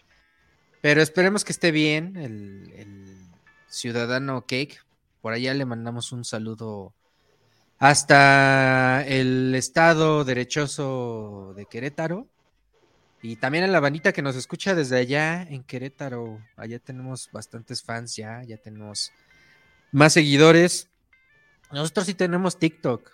[0.81, 3.15] Pero esperemos que esté bien el,
[3.69, 4.81] ciudadano Cake.
[5.21, 6.93] Por allá le mandamos un saludo
[7.77, 12.27] hasta el estado derechoso de Querétaro.
[13.21, 16.41] Y también a la bandita que nos escucha desde allá en Querétaro.
[16.57, 19.13] Allá tenemos bastantes fans ya, ya tenemos
[19.93, 20.89] más seguidores.
[21.71, 23.09] Nosotros sí tenemos TikTok,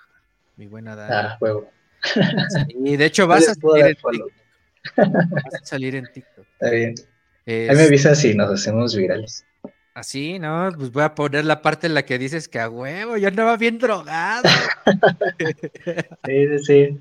[0.58, 1.14] mi buena Dani.
[1.14, 1.70] Ah, huevo.
[2.70, 3.96] Y de hecho vas a salir en.
[3.96, 4.32] TikTok.
[5.32, 6.46] Vas a salir en TikTok.
[6.54, 6.96] Está bien.
[7.46, 9.46] Es- Ahí me avisas si nos hacemos virales.
[9.94, 10.72] Así, ¿no?
[10.78, 13.56] Pues voy a poner la parte en la que dices que a huevo, yo andaba
[13.58, 14.44] bien drogado.
[16.26, 17.00] Sí, sí, sí.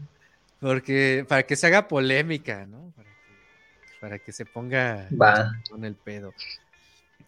[0.60, 2.92] Porque, para que se haga polémica, ¿no?
[2.96, 5.52] Para que, para que se ponga Va.
[5.68, 6.32] con el pedo.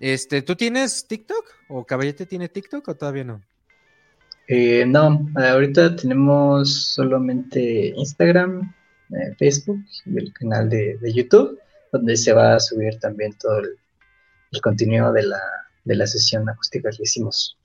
[0.00, 1.44] Este, ¿tú tienes TikTok?
[1.68, 3.42] ¿O Caballete tiene TikTok o todavía no?
[4.48, 8.72] Eh, no, ahorita tenemos solamente Instagram,
[9.10, 11.58] eh, Facebook y el canal de, de YouTube,
[11.92, 13.70] donde se va a subir también todo el,
[14.52, 15.40] el contenido de la,
[15.84, 17.56] de la sesión acústica que hicimos.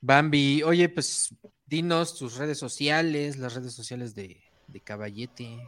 [0.00, 1.34] Bambi, oye, pues
[1.66, 5.58] dinos tus redes sociales, las redes sociales de, de Caballete.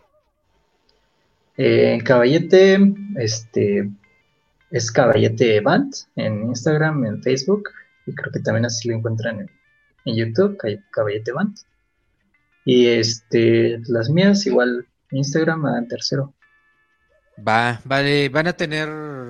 [1.57, 2.79] Eh, Caballete,
[3.17, 3.91] este,
[4.71, 7.69] es Caballete Band en Instagram, en Facebook,
[8.07, 9.51] y creo que también así lo encuentran en,
[10.05, 11.57] en YouTube, Cab- Caballete Band.
[12.65, 16.33] Y este, las mías, igual, Instagram a tercero.
[17.47, 18.89] Va, vale, van a tener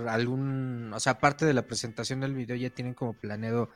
[0.08, 3.70] algún, o sea, aparte de la presentación del video, ya tienen como planeado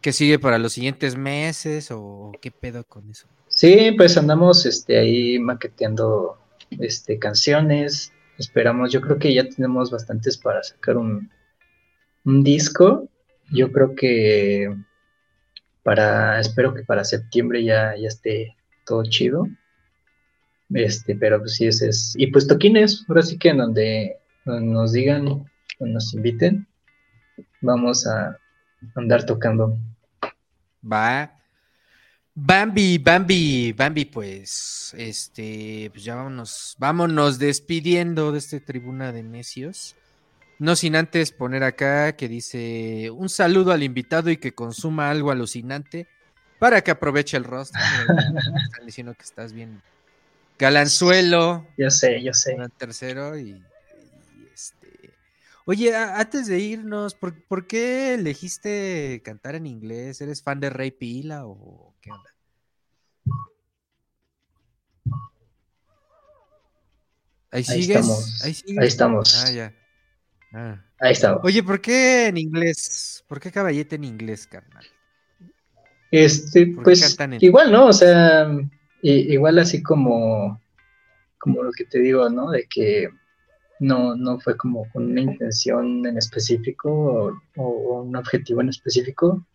[0.00, 3.26] qué sigue para los siguientes meses o qué pedo con eso.
[3.48, 6.38] Sí, pues andamos este, ahí maqueteando
[6.70, 8.12] este, canciones.
[8.38, 11.30] Esperamos, yo creo que ya tenemos bastantes para sacar un,
[12.24, 13.08] un disco.
[13.50, 14.74] Yo creo que
[15.82, 18.56] para, espero que para septiembre ya, ya esté
[18.86, 19.48] todo chido.
[20.70, 22.14] Este, pero pues sí, ese es.
[22.16, 25.44] Y pues toquines, ahora sí que en donde, nos digan
[25.80, 26.66] nos inviten,
[27.60, 28.38] vamos a
[28.94, 29.76] andar tocando.
[30.90, 31.38] Va.
[32.34, 39.94] Bambi, Bambi, Bambi, pues, este, pues ya vámonos, vámonos despidiendo de este tribuna de necios.
[40.62, 45.32] No sin antes poner acá que dice un saludo al invitado y que consuma algo
[45.32, 46.06] alucinante
[46.60, 47.80] para que aproveche el rostro.
[48.70, 49.82] Están diciendo que estás bien
[50.60, 52.56] galanzuelo, Yo sé, yo sé.
[52.76, 53.60] tercero y,
[54.36, 55.18] y este.
[55.64, 60.20] Oye, a- antes de irnos, ¿por, por qué elegiste cantar en inglés?
[60.20, 62.30] ¿Eres fan de Rey Pila o qué onda?
[67.50, 67.96] ¿Ahí Ahí sigues?
[67.96, 68.42] estamos.
[68.44, 68.78] Ahí sigues.
[68.78, 69.44] Ahí estamos.
[69.44, 69.81] Ah, ya.
[70.52, 70.84] Ah.
[71.00, 71.40] Ahí estamos.
[71.44, 73.24] Oye, ¿por qué en inglés?
[73.26, 74.84] ¿Por qué caballete en inglés, carnal?
[76.10, 77.86] Este, ¿Por qué pues igual, ¿no?
[77.86, 78.46] O sea,
[79.02, 80.60] i- igual así como,
[81.38, 82.50] como lo que te digo, ¿no?
[82.50, 83.08] De que
[83.80, 89.46] no, no fue como con una intención en específico o, o un objetivo en específico.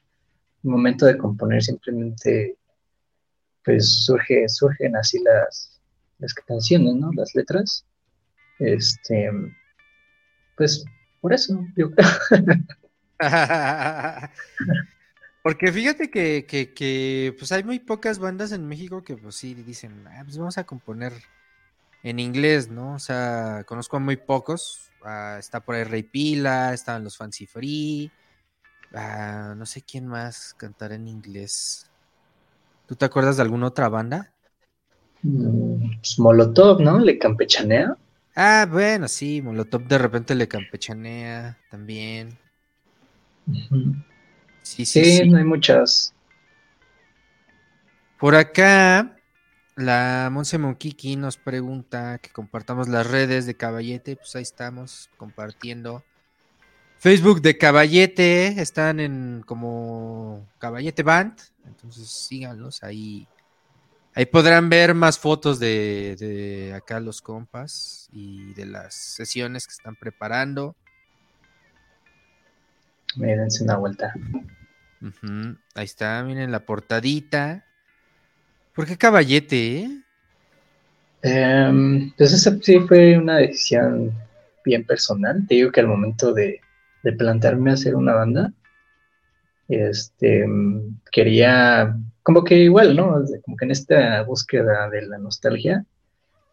[0.63, 2.57] El momento de componer simplemente,
[3.63, 5.79] pues surge, surgen así las,
[6.17, 7.11] las canciones, ¿no?
[7.13, 7.85] Las letras.
[8.59, 9.29] Este,
[10.57, 10.83] pues
[11.21, 11.89] por eso, yo.
[15.43, 19.53] Porque fíjate que, que, que, pues hay muy pocas bandas en México que pues sí
[19.53, 21.13] dicen, "Ah, pues vamos a componer
[22.03, 22.95] en inglés, ¿no?
[22.95, 24.91] O sea, conozco a muy pocos.
[25.03, 28.11] Ah, está por ahí Rey Pila, estaban los Fancy Free.
[28.93, 31.89] ah, no sé quién más cantará en inglés.
[32.85, 34.33] ¿Tú te acuerdas de alguna otra banda?
[35.23, 36.99] Mm, pues Molotov, ¿no?
[36.99, 37.97] Le campechanea.
[38.39, 42.37] Ah, bueno, sí, Molotov de repente le campechanea también.
[44.61, 45.29] Sí, sí, Sí, sí.
[45.29, 46.13] no hay muchas.
[48.19, 49.17] Por acá,
[49.75, 54.15] la Monse Monquiqui nos pregunta que compartamos las redes de Caballete.
[54.17, 56.03] Pues ahí estamos compartiendo.
[56.99, 61.39] Facebook de Caballete, están en como Caballete Band.
[61.65, 63.27] Entonces síganlos ahí.
[64.17, 69.73] Ahí podrán ver más fotos de, de acá los compas y de las sesiones que
[69.73, 70.75] están preparando.
[73.15, 74.11] Mírense una vuelta.
[75.75, 77.63] Ahí está, miren la portadita.
[78.73, 80.01] ¿Por qué Caballete, eh?
[81.21, 84.11] Em, pues esa sí fue una decisión
[84.65, 85.45] bien personal.
[85.47, 86.59] Te digo que al momento de,
[87.03, 88.51] de plantearme hacer una banda,
[89.67, 90.43] este,
[91.11, 91.95] quería,
[92.27, 93.23] como que igual, ¿no?
[93.45, 95.85] Como que en esta búsqueda de la nostalgia,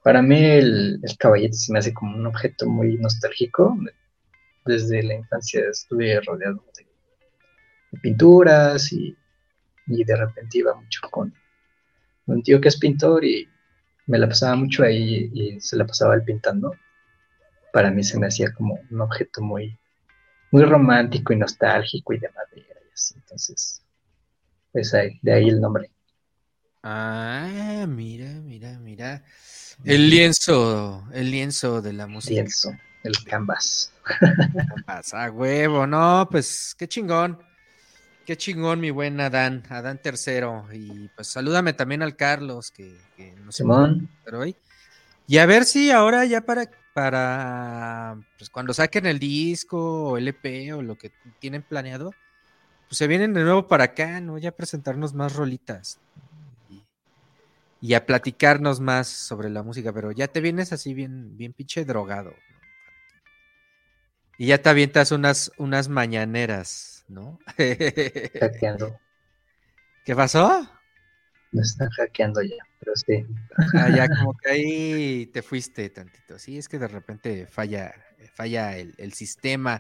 [0.05, 3.77] para mí el, caballete se me hace como un objeto muy nostálgico.
[4.65, 6.87] Desde la infancia estuve rodeado de,
[7.91, 9.17] de pinturas y,
[9.89, 11.35] y de repente iba mucho con
[12.27, 13.49] un tío que es pintor y
[14.07, 16.71] me la pasaba mucho ahí y se la pasaba él pintando.
[17.73, 19.77] Para mí se me hacía como un objeto muy,
[20.53, 23.17] muy romántico y nostálgico y de madera y así.
[23.17, 23.84] Entonces,
[24.75, 25.89] pues ahí, de ahí el nombre.
[26.83, 29.23] Ah, mira, mira, mira.
[29.85, 32.35] El lienzo, el lienzo de la música.
[32.35, 32.73] Lienzo,
[33.05, 33.93] el canvas.
[34.85, 37.39] Pasa huevo, no, pues qué chingón.
[38.27, 40.67] Qué chingón, mi buen Adán, Adán tercero.
[40.73, 43.53] Y pues salúdame también al Carlos, que, que no
[44.25, 44.57] pero hoy.
[45.29, 50.27] Y a ver si ahora ya para, para pues cuando saquen el disco o el
[50.27, 52.11] EP o lo que tienen planeado,
[52.89, 54.39] pues se vienen de nuevo para acá, ¿no?
[54.39, 55.99] Ya a presentarnos más rolitas.
[57.81, 61.85] Y, a platicarnos más sobre la música, pero ya te vienes así bien, bien pinche
[61.85, 62.31] drogado.
[62.31, 62.55] ¿no?
[64.39, 67.39] Y ya te avientas unas, unas mañaneras, ¿no?
[68.41, 68.99] hackeando.
[70.05, 70.67] ¿Qué pasó?
[71.53, 73.27] Me están hackeando ya, pero sí.
[73.75, 76.39] Ah, ya como que ahí te fuiste tantito.
[76.39, 77.95] Sí, es que de repente falla,
[78.35, 79.79] falla el, el sistema.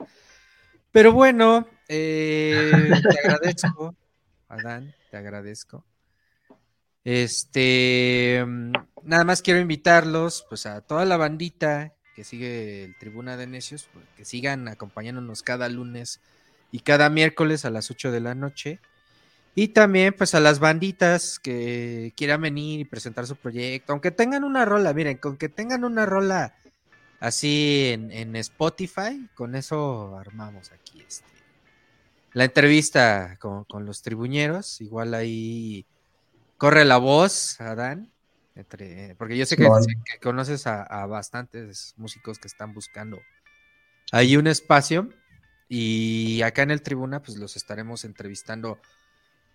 [0.92, 2.70] Pero bueno, eh,
[3.02, 3.94] te agradezco,
[4.48, 5.84] Adán, te agradezco.
[7.04, 8.72] Este, mm,
[9.02, 13.88] nada más quiero invitarlos, pues a toda la bandita que sigue el Tribuna de Necios,
[13.92, 16.20] pues, que sigan acompañándonos cada lunes
[16.72, 18.80] y cada miércoles a las 8 de la noche.
[19.56, 24.44] Y también, pues, a las banditas que quieran venir y presentar su proyecto, aunque tengan
[24.44, 26.54] una rola, miren, con que tengan una rola
[27.20, 31.33] así en, en Spotify, con eso armamos aquí este.
[32.34, 35.86] La entrevista con, con los tribuñeros, igual ahí
[36.58, 38.12] corre la voz, Adán,
[38.54, 39.82] entre, porque yo sé que, Simón.
[39.82, 43.20] sé que conoces a, a bastantes músicos que están buscando
[44.12, 45.10] ahí un espacio
[45.68, 48.80] y acá en el tribuna pues los estaremos entrevistando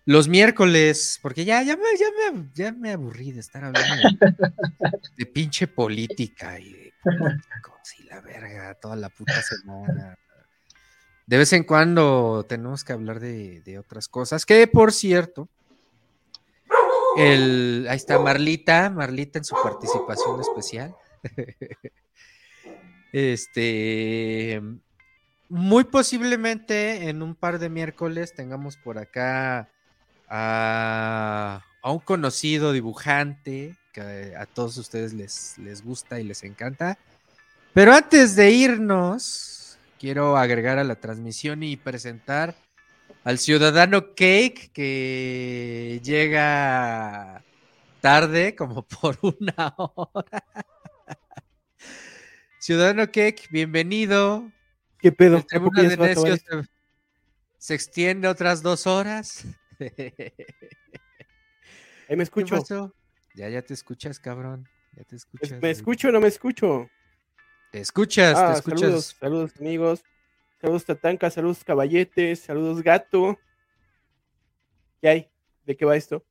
[0.06, 4.34] los miércoles, porque ya, ya, me, ya, me, ya me aburrí de estar hablando de,
[5.16, 10.18] de pinche política y de políticos y la verga toda la puta semana.
[11.30, 15.48] De vez en cuando tenemos que hablar de, otras cosas, que por cierto,
[17.16, 20.94] ahí está Marlita, Marlita en su participación especial.
[23.12, 24.62] Este,
[25.48, 29.68] muy posiblemente en un par de miércoles tengamos por acá
[30.28, 36.98] a, a un conocido dibujante que a todos ustedes les, les gusta y les encanta.
[37.74, 39.59] Pero antes de irnos,
[40.00, 42.54] quiero agregar a la transmisión y presentar
[43.22, 47.44] al ciudadano Cake que llega
[48.00, 50.42] tarde, como por una hora.
[52.58, 54.50] Ciudadano Cake, bienvenido.
[54.98, 55.36] ¿Qué pedo?
[55.36, 56.62] El ¿A poco Tribuna ya de Necios se,
[57.58, 59.44] se extiende otras dos horas.
[62.08, 62.94] Ahí me ¿Qué escucho.
[63.34, 64.66] Ya, ya te escuchas, cabrón.
[64.96, 65.60] Ya te Es- escuchas.
[65.60, 66.88] ¿Me escucho o no me escucho?
[67.70, 68.80] Te escuchas, Ah, te escuchas.
[68.80, 70.04] saludos, saludos amigos.
[70.60, 73.38] Saludos Tatanca, saludos Caballetes, saludos Gato.
[75.00, 75.30] ¿Qué hay?
[75.64, 76.24] ¿De qué va esto?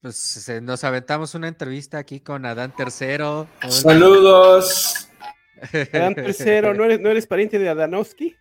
[0.00, 3.48] Pues se- nos aventamos una entrevista aquí con Adán Tercero.
[3.68, 5.08] Saludos.
[5.92, 8.36] Adán Tercero, ¿no eres, ¿no eres pariente de Adanowski?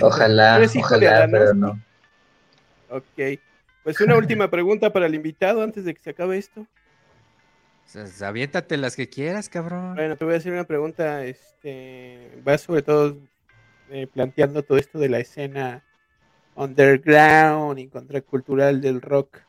[0.00, 1.66] Ojalá, ¿Eres hijo de ojalá, Adán, pero no?
[1.68, 2.96] no.
[2.96, 3.38] Ok.
[3.84, 6.66] Pues una última pregunta para el invitado antes de que se acabe esto.
[7.92, 9.94] Pues, Aviéntate las que quieras, cabrón.
[9.94, 13.16] Bueno, te voy a hacer una pregunta, este, va sobre todo
[13.90, 15.84] eh, planteando todo esto de la escena
[16.56, 19.40] underground y contracultural del rock.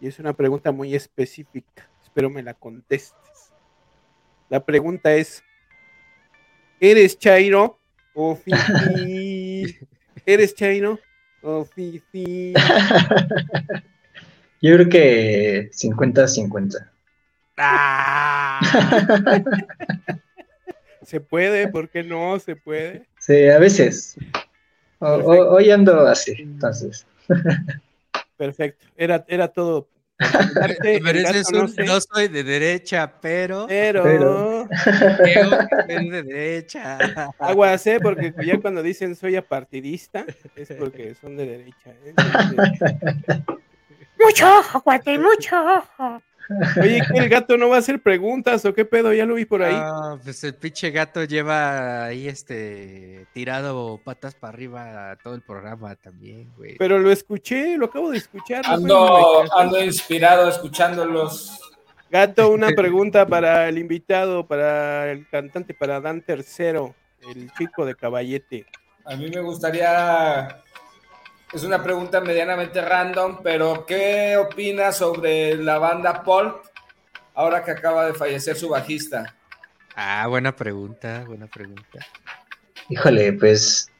[0.00, 3.52] Y es una pregunta muy específica, espero me la contestes.
[4.48, 5.42] La pregunta es,
[6.80, 7.78] ¿eres Chairo
[8.14, 9.78] o Fifi?
[10.26, 10.98] ¿Eres Chairo
[11.42, 12.54] o Fifi?
[14.60, 16.91] Yo creo que 50-50.
[17.56, 18.60] ¡Ah!
[21.02, 21.68] ¿Se puede?
[21.68, 23.06] ¿Por qué no se puede?
[23.18, 24.16] Sí, a veces.
[24.98, 25.06] O-
[25.54, 27.06] hoy ando así, entonces.
[28.36, 29.88] Perfecto, era, era todo.
[30.82, 31.20] Pero
[31.52, 34.68] no un- sé, no soy de derecha, pero pero, pero-
[35.24, 35.50] creo
[35.88, 36.98] que soy de derecha.
[37.40, 37.98] aguas, ¿eh?
[38.00, 40.24] Porque ya cuando dicen soy apartidista,
[40.54, 41.90] es porque son de derecha.
[41.90, 42.14] ¿eh?
[42.16, 43.42] Entonces-
[44.24, 46.22] Mucho ojo, cuate, mucho ojo.
[46.80, 49.12] Oye, ¿qué, ¿el gato no va a hacer preguntas o qué pedo?
[49.12, 49.74] Ya lo vi por ahí.
[49.76, 55.94] Ah, pues el pinche gato lleva ahí este tirado patas para arriba todo el programa
[55.96, 56.76] también, güey.
[56.78, 58.62] Pero lo escuché, lo acabo de escuchar.
[58.66, 61.60] Ando, ando inspirado escuchándolos.
[62.10, 67.94] Gato, una pregunta para el invitado, para el cantante, para Dan Tercero, el chico de
[67.94, 68.66] caballete.
[69.04, 70.62] A mí me gustaría.
[71.52, 76.56] Es una pregunta medianamente random, pero ¿qué opinas sobre la banda Pulp
[77.34, 79.34] ahora que acaba de fallecer su bajista?
[79.94, 81.98] Ah, buena pregunta, buena pregunta.
[82.88, 83.90] Híjole, pues,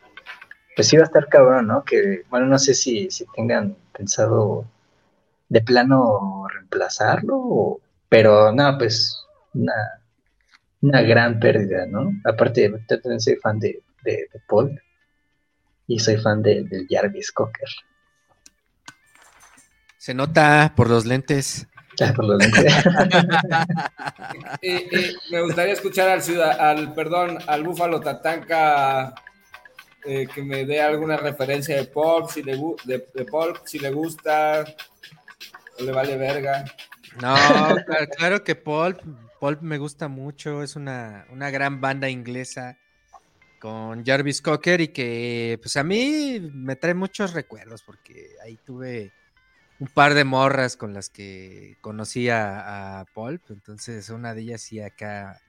[0.74, 1.84] pues iba a estar cabrón, ¿no?
[1.84, 4.64] Que, bueno, no sé si, si tengan pensado
[5.50, 9.22] de plano reemplazarlo, o- pero no, pues,
[9.52, 9.74] una,
[10.80, 12.10] una gran pérdida, ¿no?
[12.24, 14.80] Aparte, yo también soy fan de, de, de Paul
[15.86, 17.68] y soy fan de, del Jarvis Cocker.
[19.98, 21.66] Se nota por los lentes.
[21.96, 22.74] Ya, por lo lentes.
[24.60, 29.14] Y, y me gustaría escuchar al ciudad, al perdón, al Búfalo Tatanka
[30.04, 33.26] eh, que me dé alguna referencia de Pulp, si le de, de
[33.64, 34.64] si gusta
[35.78, 36.64] o le vale verga.
[37.20, 37.36] No,
[37.86, 39.00] claro, claro que Pulp,
[39.38, 42.78] Pulp me gusta mucho, es una, una gran banda inglesa
[43.62, 49.12] con Jarvis Cocker y que pues a mí me trae muchos recuerdos porque ahí tuve
[49.78, 54.62] un par de morras con las que conocí a, a Pulp, entonces una de ellas
[54.62, 55.40] sí acá,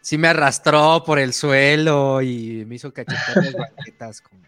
[0.00, 4.42] sí me arrastró por el suelo y me hizo cachetar las banquetas como,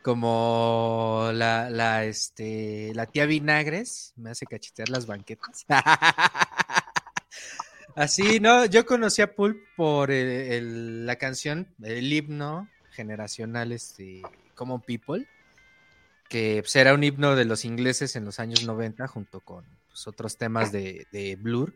[0.00, 5.66] como la, la, este, la tía Vinagres me hace cachetear las banquetas.
[7.96, 8.66] Así, ¿no?
[8.66, 14.20] Yo conocí a Pulp por el- la canción, el himno generacional, este,
[14.54, 15.26] Common People,
[16.28, 20.06] que pues, era un himno de los ingleses en los años 90 junto con pues,
[20.06, 21.74] otros temas de, de Blur.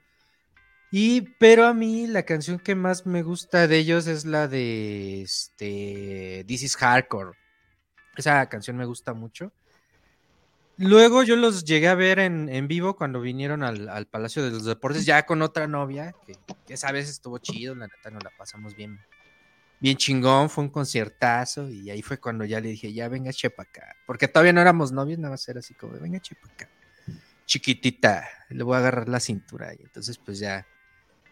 [0.93, 5.23] Y, pero a mí la canción que más me gusta de ellos es la de
[5.23, 7.39] este, This is Hardcore.
[8.17, 9.53] Esa canción me gusta mucho.
[10.82, 14.51] Luego yo los llegué a ver en, en vivo cuando vinieron al, al Palacio de
[14.51, 16.35] los Deportes, ya con otra novia, que,
[16.73, 18.98] esa vez estuvo chido, la neta nos la pasamos bien,
[19.78, 23.66] bien chingón, fue un conciertazo, y ahí fue cuando ya le dije, ya venga chepa
[24.07, 26.48] porque todavía no éramos novios, nada más era así como, venga chepa
[27.44, 30.66] chiquitita, le voy a agarrar la cintura, y entonces pues ya,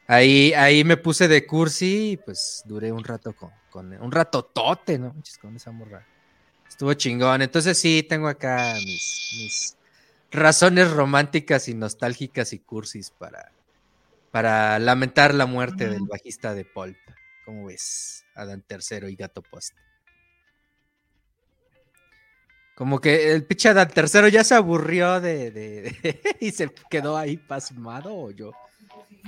[0.07, 4.43] ahí, ahí me puse de cursi, y pues duré un rato con, con un rato
[4.43, 5.17] tote, ¿no?
[5.41, 6.07] Con esa morra.
[6.79, 7.43] Estuvo chingón.
[7.43, 9.77] Entonces sí, tengo acá mis, mis
[10.31, 13.51] razones románticas y nostálgicas y cursis para,
[14.31, 16.97] para lamentar la muerte del bajista de Pulp.
[17.45, 18.25] ¿Cómo ves?
[18.37, 19.75] Adán Tercero y Gato Post.
[22.77, 27.17] Como que el pinche Adán Tercero ya se aburrió de, de- de- y se quedó
[27.17, 28.53] ahí pasmado o yo.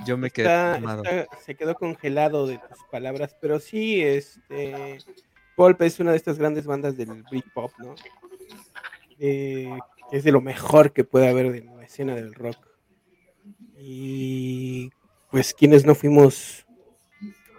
[0.05, 4.99] Yo me quedé está- se quedó congelado de tus palabras, pero sí, este,
[5.55, 7.95] Pulp es una de estas grandes bandas del Britpop, ¿no?
[9.19, 9.77] Eh,
[10.11, 12.57] es de lo mejor que puede haber en la escena del rock.
[13.77, 14.91] Y
[15.29, 16.65] pues quienes no fuimos,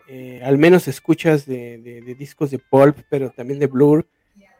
[0.08, 4.06] eh, al menos escuchas de, de- de discos de Pulp, pero también de Blur,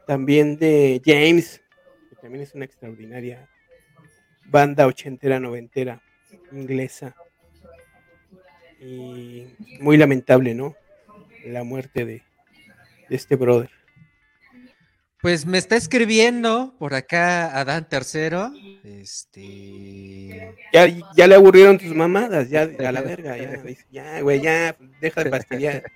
[0.07, 1.63] también de James,
[2.11, 3.49] que también es una extraordinaria
[4.47, 6.03] banda ochentera, noventera,
[6.51, 7.15] inglesa.
[8.81, 9.47] Y
[9.81, 10.75] muy lamentable, ¿no?
[11.45, 12.23] La muerte de,
[13.13, 13.69] de este brother.
[15.21, 18.51] Pues me está escribiendo por acá Adán Tercero.
[18.83, 20.57] Este.
[20.73, 25.25] Ya, ya le aburrieron tus mamadas, ya a la verga, ya, ya, güey, ya, deja
[25.25, 25.83] de pastillear.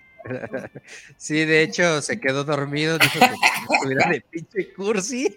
[1.16, 2.98] Sí, de hecho, se quedó dormido.
[2.98, 5.36] Dijo que estuviera de pinche cursi.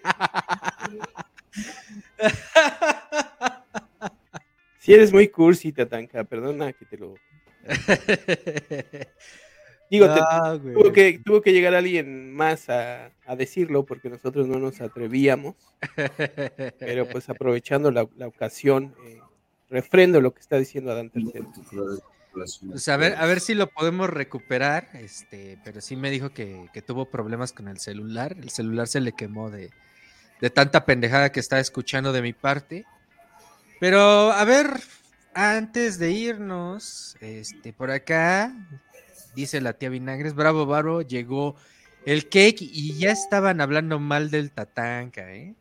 [4.80, 7.14] Si eres muy cursi, Tatanka, perdona que te lo
[9.90, 10.74] digo, te- güey.
[10.74, 15.56] tuvo, que, tuvo que llegar alguien más a, a decirlo porque nosotros no nos atrevíamos,
[16.78, 19.18] pero pues aprovechando la, la ocasión, eh,
[19.68, 21.50] refrendo lo que está diciendo Adán Tercero.
[22.32, 24.88] Pues a ver, a ver si lo podemos recuperar.
[24.94, 28.36] Este, pero sí me dijo que, que tuvo problemas con el celular.
[28.38, 29.70] El celular se le quemó de,
[30.40, 32.84] de tanta pendejada que estaba escuchando de mi parte.
[33.80, 34.66] Pero a ver,
[35.34, 38.54] antes de irnos, este, por acá,
[39.34, 41.56] dice la tía Vinagres, bravo, Baro, llegó
[42.06, 45.54] el cake y ya estaban hablando mal del Tatanka, ¿eh?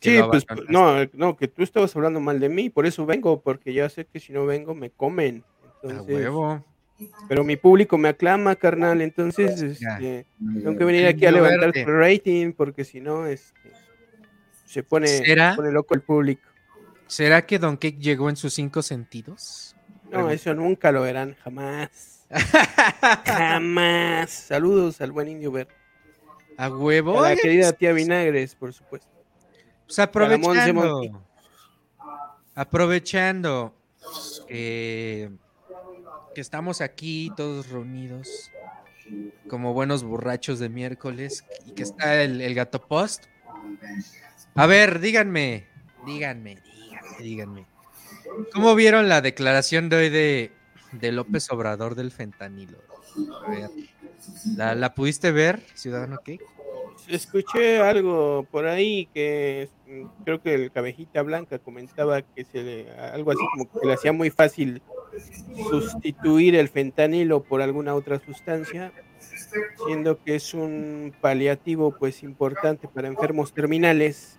[0.00, 3.72] Sí, pues no, no, que tú estabas hablando mal de mí, por eso vengo, porque
[3.72, 5.42] ya sé que si no vengo me comen.
[5.82, 6.62] A Entonces, huevo.
[7.26, 11.86] pero mi público me aclama, carnal, entonces este, tengo que venir aquí a levantar el
[11.86, 13.72] rating, porque si no, este,
[14.66, 16.42] se pone, se pone loco el público.
[17.06, 19.74] ¿Será que Don Cake llegó en sus cinco sentidos?
[20.10, 22.23] No, eso nunca lo verán, jamás.
[23.24, 24.30] Jamás.
[24.30, 25.72] Saludos al buen indio verde.
[26.56, 27.22] A huevo.
[27.22, 29.08] A la querida tía Vinagres, por supuesto.
[29.86, 31.22] Pues aprovechando,
[32.54, 33.74] aprovechando
[34.48, 35.30] que,
[36.34, 38.50] que estamos aquí todos reunidos
[39.48, 43.24] como buenos borrachos de miércoles y que está el, el gato post.
[44.54, 45.66] A ver, díganme,
[46.06, 47.66] díganme, díganme, díganme.
[48.52, 50.52] ¿Cómo vieron la declaración de hoy de,
[51.00, 52.78] de López Obrador del fentanilo?
[54.56, 56.44] ¿la, pudiste ver, Ciudadano Cake?
[57.08, 62.90] Escuché algo por ahí que mm, creo que el cabejita blanca comentaba que se le,
[62.92, 64.80] algo así como que le hacía muy fácil
[65.70, 68.92] sustituir el fentanilo por alguna otra sustancia,
[69.86, 74.38] siendo que es un paliativo pues importante para enfermos terminales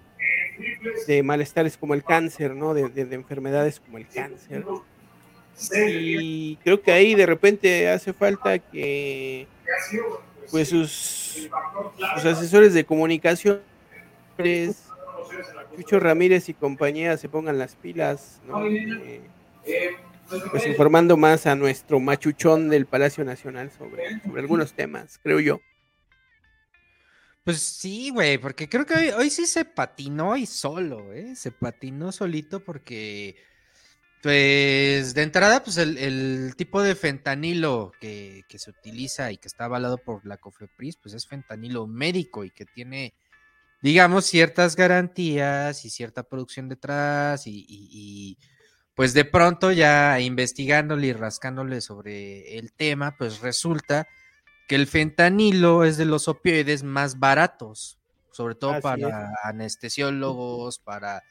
[1.08, 2.74] de malestares como el cáncer, ¿no?
[2.74, 4.66] De enfermedades como el cáncer.
[5.78, 9.48] Y creo que ahí de repente hace falta que
[10.52, 11.50] pues sus,
[12.24, 13.62] asesores de comunicación
[15.76, 18.66] Chucho Ramírez y compañía se pongan las pilas, ¿no?
[18.66, 19.22] Eh,
[20.52, 25.60] pues informando más a nuestro machuchón del Palacio Nacional sobre, sobre algunos temas, creo yo.
[27.44, 31.36] Pues sí, güey, porque creo que hoy, hoy sí se patinó y solo, ¿eh?
[31.36, 33.36] Se patinó solito porque,
[34.26, 39.48] pues, de entrada, pues el, el tipo de fentanilo que, que se utiliza y que
[39.48, 43.14] está avalado por la COFEPRIS, pues es fentanilo médico y que tiene,
[43.82, 48.38] digamos, ciertas garantías y cierta producción detrás y, y- y,
[48.96, 54.08] pues de pronto ya investigándole y rascándole sobre el tema, pues resulta
[54.68, 58.00] que el fentanilo es de los opioides más baratos,
[58.32, 61.24] sobre todo Así para anestesiólogos, para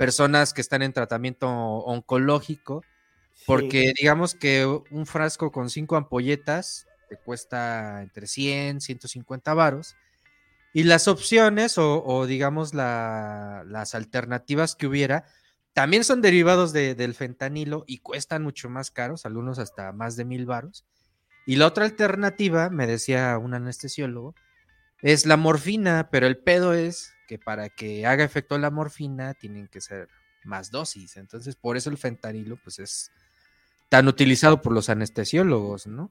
[0.00, 2.82] personas que están en tratamiento oncológico,
[3.34, 3.44] Sí.
[3.46, 9.94] porque digamos que un frasco con cinco ampolletas te cuesta entre 100, 150 varos,
[10.72, 15.26] y las opciones o, o digamos la- las alternativas que hubiera
[15.74, 20.24] también son derivados de- del fentanilo y cuestan mucho más caros, algunos hasta más de
[20.24, 20.86] mil varos.
[21.46, 24.34] Y la otra alternativa, me decía un anestesiólogo,
[25.02, 29.68] es la morfina, pero el pedo es que para que haga efecto la morfina tienen
[29.68, 30.08] que ser
[30.42, 31.16] más dosis.
[31.16, 33.12] Entonces, por eso el fentanilo, pues es
[33.88, 36.10] tan utilizado por los anestesiólogos, ¿no?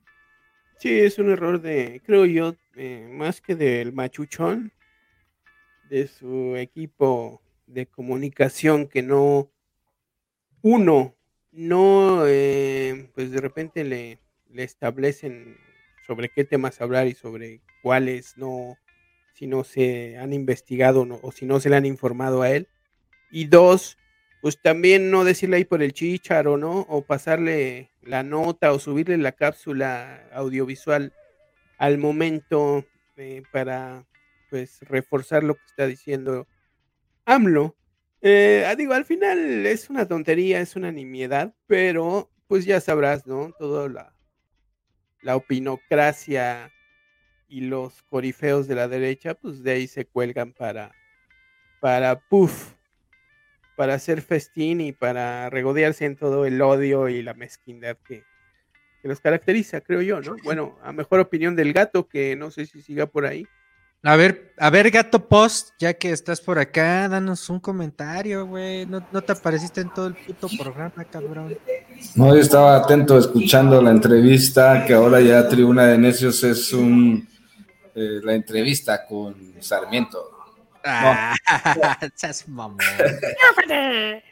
[0.77, 4.71] Sí, es un error de, creo yo, eh, más que del machuchón,
[5.89, 9.51] de su equipo de comunicación que no,
[10.61, 11.17] uno,
[11.51, 14.19] no, eh, pues de repente le,
[14.51, 15.57] le establecen
[16.07, 18.77] sobre qué temas hablar y sobre cuáles no,
[19.39, 22.67] si no se han investigado o si no se le han informado a él.
[23.31, 23.97] Y dos,
[24.41, 26.81] pues también no decirle ahí por el chícharo, ¿no?
[26.89, 31.13] O pasarle la nota o subirle la cápsula audiovisual
[31.77, 32.85] al momento
[33.15, 34.05] eh, para,
[34.49, 36.45] pues, reforzar lo que está diciendo
[37.23, 37.77] AMLO.
[38.21, 43.25] Eh, ah, digo, al final es una tontería, es una nimiedad, pero pues ya sabrás,
[43.25, 43.53] ¿no?
[43.57, 44.13] Toda la,
[45.21, 46.73] la opinocracia
[47.49, 50.91] y los corifeos de la derecha, pues de ahí se cuelgan para,
[51.81, 52.73] para, puff,
[53.75, 58.23] para hacer festín y para regodearse en todo el odio y la mezquindad que,
[59.01, 60.35] que los caracteriza, creo yo, ¿no?
[60.43, 63.47] Bueno, a mejor opinión del gato, que no sé si siga por ahí.
[64.01, 68.85] A ver, a ver, Gato Post, ya que estás por acá, danos un comentario, güey.
[68.85, 71.57] No, no te apareciste en todo el puto programa, cabrón.
[72.15, 77.27] No, yo estaba atento escuchando la entrevista, que ahora ya Tribuna de Necios es un
[77.99, 80.31] eh, la entrevista con Sarmiento.
[80.83, 81.35] Ah,
[82.15, 82.79] seas mamón.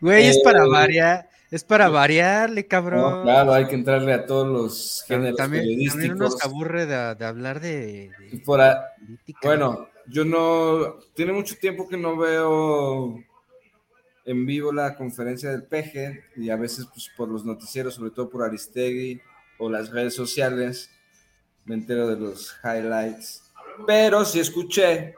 [0.00, 3.18] Güey, es para variar, es para variarle, cabrón.
[3.18, 6.38] No, claro, hay que entrarle a todos los géneros también, también uno periodísticos.
[6.38, 9.40] se aburre de, de hablar de, de Y por a- política.
[9.42, 10.96] Bueno, yo no.
[11.14, 13.18] Tiene mucho tiempo que no veo
[14.24, 18.28] en vivo la conferencia del PG y a veces, pues, por los noticieros, sobre todo
[18.28, 19.20] por Aristegui
[19.58, 20.90] o las redes sociales,
[21.68, 23.44] me entero de los highlights.
[23.86, 25.14] Pero sí escuché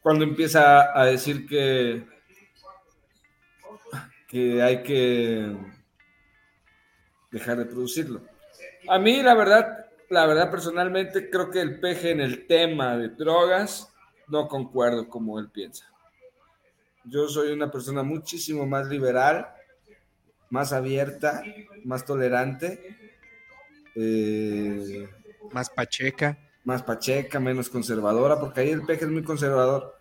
[0.00, 2.06] cuando empieza a decir que,
[4.28, 5.56] que hay que
[7.30, 8.22] dejar de producirlo.
[8.88, 13.08] A mí, la verdad, la verdad, personalmente, creo que el peje en el tema de
[13.08, 13.92] drogas
[14.28, 15.90] no concuerdo como él piensa.
[17.04, 19.48] Yo soy una persona muchísimo más liberal,
[20.50, 21.42] más abierta,
[21.84, 23.03] más tolerante,
[23.96, 25.08] eh,
[25.52, 26.38] Más pacheca.
[26.64, 29.94] más pacheca, menos conservadora, porque ahí el peje es muy conservador.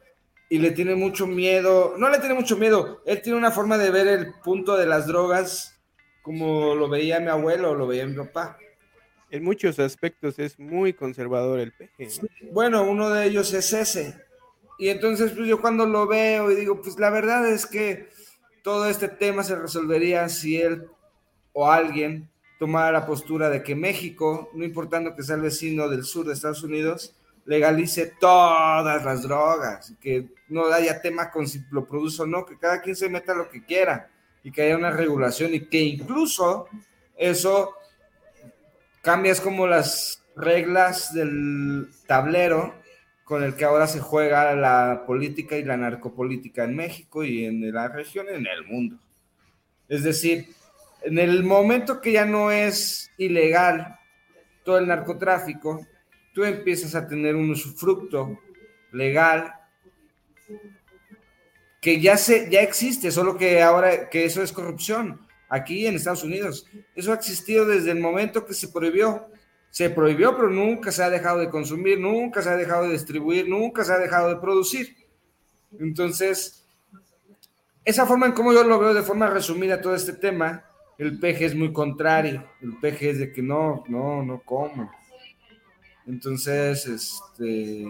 [0.49, 3.89] Y le tiene mucho miedo, no le tiene mucho miedo, él tiene una forma de
[3.91, 5.79] ver el punto de las drogas
[6.21, 8.57] como lo veía mi abuelo o lo veía mi papá.
[9.29, 11.89] En muchos aspectos es muy conservador el PG.
[11.97, 12.09] ¿eh?
[12.51, 14.15] Bueno, uno de ellos es ese.
[14.77, 18.09] Y entonces, pues yo cuando lo veo y digo, pues la verdad es que
[18.63, 20.85] todo este tema se resolvería si él
[21.51, 22.29] o alguien
[22.63, 26.31] tomara la postura de que México, no importando que sea el vecino del sur de
[26.31, 27.13] Estados Unidos,
[27.43, 32.57] legalice todas las drogas, que no haya tema con si lo produce o no, que
[32.57, 34.09] cada quien se meta lo que quiera
[34.45, 36.69] y que haya una regulación y que incluso
[37.17, 37.73] eso
[39.01, 42.75] cambias como las reglas del tablero
[43.25, 47.73] con el que ahora se juega la política y la narcopolítica en México y en
[47.73, 48.95] la región y en el mundo.
[49.89, 50.47] Es decir,
[51.03, 53.99] en el momento que ya no es ilegal
[54.63, 55.85] todo el narcotráfico,
[56.33, 58.39] tú empiezas a tener un usufructo
[58.91, 59.53] legal
[61.81, 65.19] que ya se ya existe, solo que ahora que eso es corrupción
[65.49, 66.65] aquí en Estados Unidos.
[66.95, 69.27] Eso ha existido desde el momento que se prohibió.
[69.69, 73.49] Se prohibió, pero nunca se ha dejado de consumir, nunca se ha dejado de distribuir,
[73.49, 74.95] nunca se ha dejado de producir.
[75.79, 76.65] Entonces,
[77.83, 80.63] esa forma en cómo yo lo veo de forma resumida todo este tema,
[80.97, 82.47] el peje es muy contrario.
[82.61, 84.91] El peje es de que no, no, no como.
[86.05, 87.85] Entonces, este,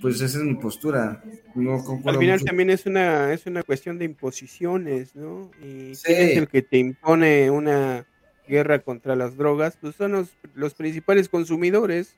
[0.00, 1.22] pues esa es mi postura.
[1.54, 1.74] No
[2.04, 2.44] Al final mucho.
[2.44, 5.50] también es una, es una cuestión de imposiciones, ¿no?
[5.62, 6.02] Y Sí.
[6.06, 8.06] quién es el que te impone una
[8.48, 12.16] guerra contra las drogas, pues son los, los principales consumidores,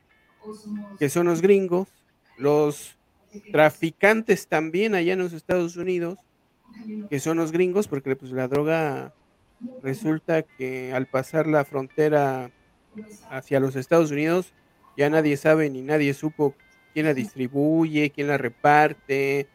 [0.99, 1.89] que son los gringos,
[2.39, 2.99] los
[3.53, 6.19] traficantes también allá en los Estados Unidos,
[7.11, 9.15] que son los gringos, porque pues la droga
[9.83, 12.51] resulta que al pasar la frontera
[13.31, 14.55] hacia los Estados Unidos,
[14.97, 16.55] ya nadie sabe ni nadie supo
[16.93, 19.49] quién la distribuye, quién la reparte,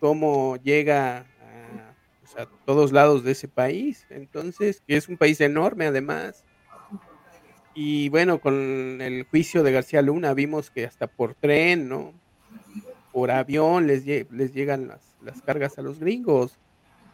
[0.00, 4.06] cómo llega a, pues, a todos lados de ese país.
[4.10, 6.44] Entonces, que es un país enorme además.
[7.74, 12.12] Y bueno, con el juicio de García Luna vimos que hasta por tren, ¿no?
[13.12, 16.56] Por avión les, les llegan las, las cargas a los gringos.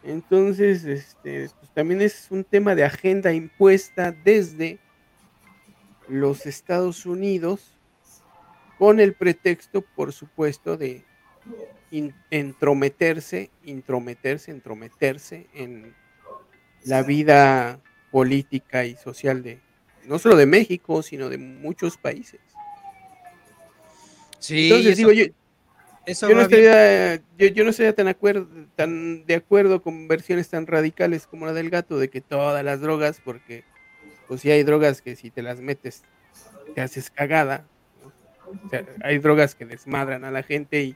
[0.03, 4.79] Entonces, este, pues, también es un tema de agenda impuesta desde
[6.07, 7.73] los Estados Unidos
[8.77, 11.03] con el pretexto, por supuesto, de
[11.91, 15.95] in- entrometerse, intrometerse, entrometerse en
[16.85, 17.79] la vida
[18.11, 19.59] política y social de
[20.05, 22.39] no solo de México, sino de muchos países.
[24.39, 25.25] Sí, Entonces digo yo,
[26.07, 30.49] eso yo no estaría, yo, yo no estaría tan, acuerdo, tan de acuerdo con versiones
[30.49, 33.65] tan radicales como la del gato de que todas las drogas, porque
[34.27, 36.03] pues sí hay drogas que si te las metes
[36.73, 37.65] te haces cagada.
[38.45, 40.95] O sea, hay drogas que desmadran a la gente y,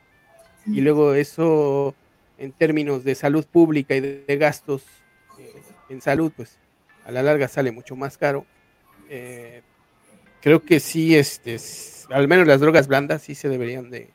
[0.66, 1.94] y luego eso
[2.38, 4.84] en términos de salud pública y de, de gastos
[5.38, 6.58] eh, en salud, pues
[7.06, 8.46] a la larga sale mucho más caro.
[9.10, 9.62] Eh,
[10.42, 11.58] creo que sí, este,
[12.10, 14.10] al menos las drogas blandas sí se deberían de,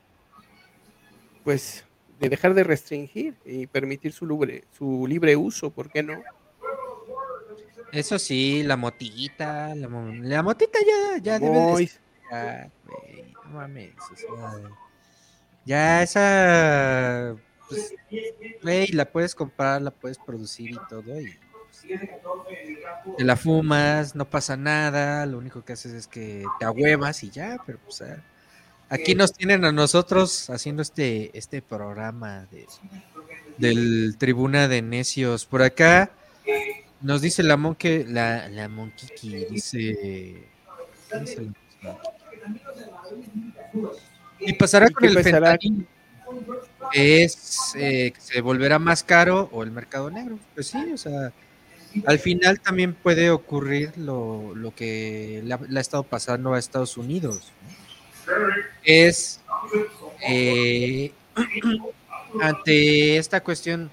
[1.47, 1.85] pues,
[2.19, 6.21] de dejar de restringir y permitir su libre, su libre uso, ¿por qué no?
[7.93, 11.91] Eso sí, la motita, la, mo- la motita ya, ya debe de
[13.45, 14.61] no mames, o sea,
[15.65, 17.37] ya esa,
[17.69, 17.95] pues,
[18.61, 21.87] güey, la puedes comprar, la puedes producir y todo, y pues,
[23.17, 27.31] te la fumas, no pasa nada, lo único que haces es que te ahuevas y
[27.31, 28.21] ya, pero pues ah,
[28.89, 32.67] aquí nos tienen a nosotros haciendo este, este programa de,
[33.59, 35.47] del Tribuna de Necios.
[35.47, 36.11] Por acá
[37.01, 40.45] nos dice la monque, la, la monquiqui, dice.
[44.41, 45.15] Y pasará ¿Y con el
[46.93, 50.39] que es eh, se volverá más caro o el mercado negro.
[50.55, 51.33] Pues sí, o sea,
[52.05, 56.59] al final también puede ocurrir lo, lo que le ha, le ha estado pasando a
[56.59, 57.53] Estados Unidos.
[57.63, 57.86] ¿no?
[58.83, 59.41] Es
[60.23, 61.13] eh,
[62.41, 63.91] ante esta cuestión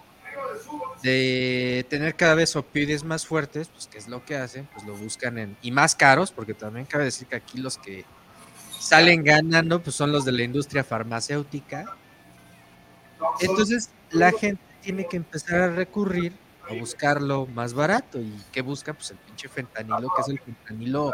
[1.02, 4.96] de tener cada vez opioides más fuertes, pues que es lo que hacen, pues lo
[4.96, 8.06] buscan en y más caros, porque también cabe decir que aquí los que
[8.80, 11.96] salen ganando pues son los de la industria farmacéutica.
[13.40, 16.34] Entonces la gente tiene que empezar a recurrir
[16.70, 21.12] a buscarlo más barato y que busca pues el pinche fentanilo, que es el fentanilo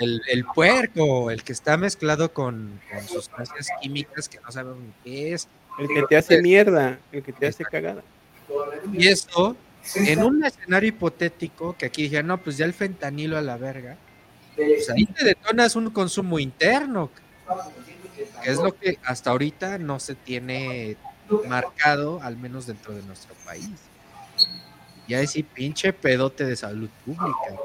[0.00, 4.92] el, el puerco, el que está mezclado con, con sustancias químicas que no sabemos ni
[5.04, 5.48] qué es.
[5.78, 8.02] El que te hace mierda, el que te hace cagada.
[8.92, 9.56] Y eso,
[9.94, 13.96] en un escenario hipotético, que aquí dije, no, pues ya el fentanilo a la verga,
[14.56, 17.10] pues ahí te detonas un consumo interno,
[18.42, 20.96] que es lo que hasta ahorita no se tiene
[21.46, 23.70] marcado, al menos dentro de nuestro país.
[25.08, 27.56] Y ahí sí, pinche pedote de salud pública.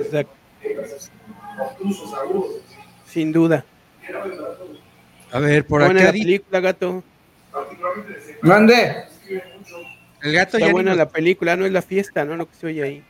[0.00, 0.32] Exacto.
[3.06, 3.64] Sin duda.
[5.32, 7.02] A ver, por buena acá la película, gato.
[8.42, 9.04] Mande.
[10.22, 12.36] el gato Está ya buena ni la película, no es la fiesta, ¿no?
[12.36, 13.04] Lo que se oye ahí.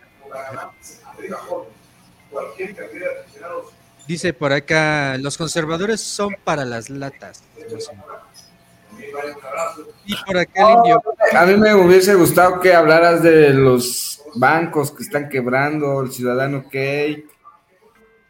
[4.07, 7.43] dice por acá, los conservadores son para las latas.
[7.71, 7.93] No sé.
[10.07, 11.03] Y por acá el indio,
[11.35, 16.65] A mí me hubiese gustado que hablaras de los bancos que están quebrando, el ciudadano
[16.65, 17.27] Cake.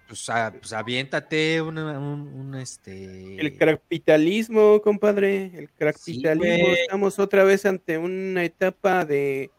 [0.09, 3.37] pues, ah, pues aviéntate un, un, un, este...
[3.41, 6.69] El capitalismo, compadre, el capitalismo.
[6.73, 9.51] Estamos otra vez ante una etapa de,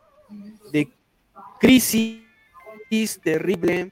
[0.72, 0.89] de
[1.60, 2.22] crisis
[3.23, 3.91] terrible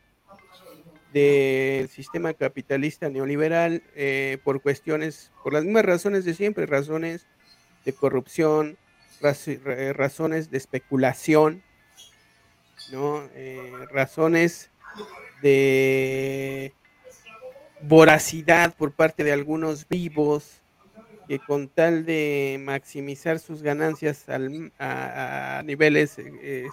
[1.13, 7.27] del sistema capitalista neoliberal eh, por cuestiones, por las mismas razones de siempre, razones
[7.85, 8.77] de corrupción,
[9.21, 9.35] ra-
[9.93, 11.63] razones de especulación,
[12.91, 13.29] ¿no?
[13.35, 14.71] Eh, razones
[15.41, 16.73] de
[17.81, 20.63] voracidad por parte de algunos vivos
[21.27, 26.69] que con tal de maximizar sus ganancias al- a, niveles eh,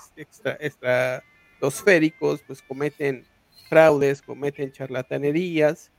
[0.60, 3.26] estratosféricos, pues cometen
[3.68, 5.90] fraudes, cometen charlatanerías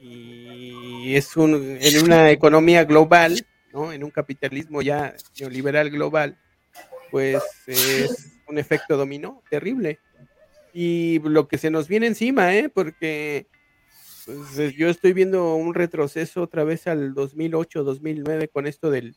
[0.00, 3.92] y es un, en una economía global, ¿no?
[3.92, 6.38] en un capitalismo ya neoliberal global,
[7.10, 9.98] pues es un efecto dominó terrible.
[10.72, 12.68] Y lo que se nos viene encima, ¿eh?
[12.68, 13.46] porque
[14.26, 19.16] pues, yo estoy viendo un retroceso otra vez al 2008, 2009 con esto del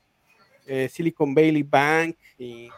[0.65, 2.69] eh, Silicon Valley Bank y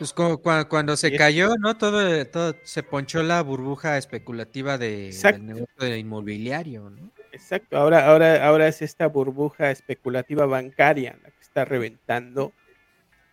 [0.00, 1.76] Pues cu- cu- cuando se cayó, ¿no?
[1.76, 7.10] Todo, todo se ponchó la burbuja especulativa de, del negocio de inmobiliario, ¿no?
[7.32, 12.54] Exacto, ahora, ahora, ahora es esta burbuja especulativa bancaria la que está reventando.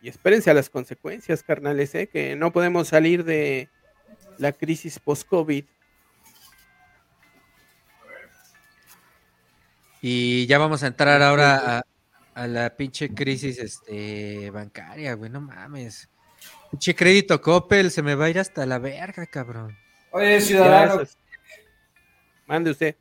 [0.02, 2.08] Y espérense a las consecuencias, carnales, ¿eh?
[2.08, 3.70] que no podemos salir de
[4.38, 5.64] la crisis post-COVID.
[10.02, 11.84] Y ya vamos a entrar ahora a,
[12.36, 16.10] a la pinche crisis este, bancaria, güey, no mames.
[16.72, 19.76] Pinche crédito Coppel, se me va a ir hasta la verga, cabrón.
[20.12, 21.02] Oye, ciudadano.
[22.46, 22.96] Mande usted.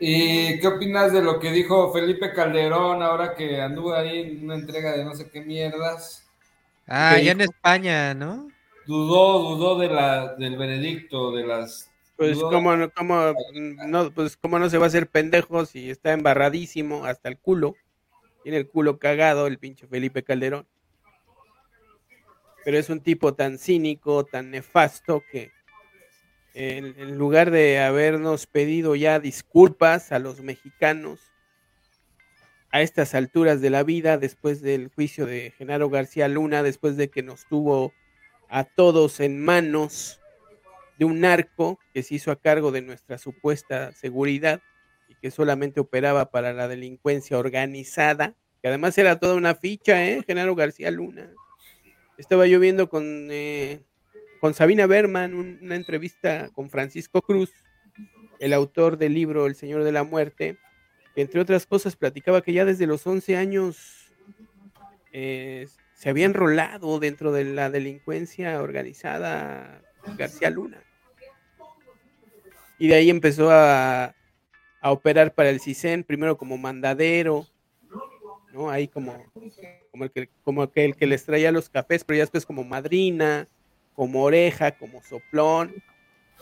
[0.00, 4.54] ¿y qué opinas de lo que dijo Felipe Calderón ahora que anduvo ahí en una
[4.54, 6.24] entrega de no sé qué mierdas?
[6.86, 7.40] Ah, ¿Qué ya en?
[7.40, 8.48] España, ¿no?
[8.86, 11.90] Dudó, dudó de la, del veredicto, de las...
[12.16, 13.34] Pues dudó- cómo, no- cómo,
[13.86, 17.74] no, pues cómo no se va a hacer pendejo si está embarradísimo hasta el culo.
[18.44, 20.66] Tiene el culo cagado el pinche Felipe Calderón.
[22.66, 25.52] Pero es un tipo tan cínico, tan nefasto que
[26.52, 31.20] en, lugar de habernos pedido ya disculpas a los mexicanos
[32.72, 37.08] a estas alturas de la vida, después del juicio de Genaro García Luna, después de
[37.08, 37.92] que nos tuvo
[38.48, 40.20] a todos en manos
[40.98, 44.60] de un narco que se hizo a cargo de nuestra supuesta seguridad
[45.06, 50.24] y que solamente operaba para la delincuencia organizada, que además era toda una ficha, ¿eh?
[50.26, 51.32] Genaro García Luna.
[52.18, 53.80] Estaba yo viendo con, eh,
[54.40, 57.52] con Sabina Berman un- una entrevista con Francisco Cruz,
[58.38, 60.58] el autor del libro El Señor de la Muerte,
[61.14, 64.12] que entre otras cosas platicaba que ya desde los 11 años
[65.12, 69.82] eh, se había enrolado dentro de la delincuencia organizada
[70.18, 70.82] García Luna.
[72.78, 74.14] Y de ahí empezó a,
[74.82, 77.46] a operar para el CISEN, primero como mandadero,
[78.56, 78.70] ¿no?
[78.70, 79.14] Ahí como,
[79.90, 83.46] como, el que, como aquel que les traía los cafés, pero ya después como madrina,
[83.94, 85.74] como oreja, como soplón.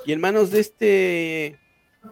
[0.06, 1.58] Y en manos de este,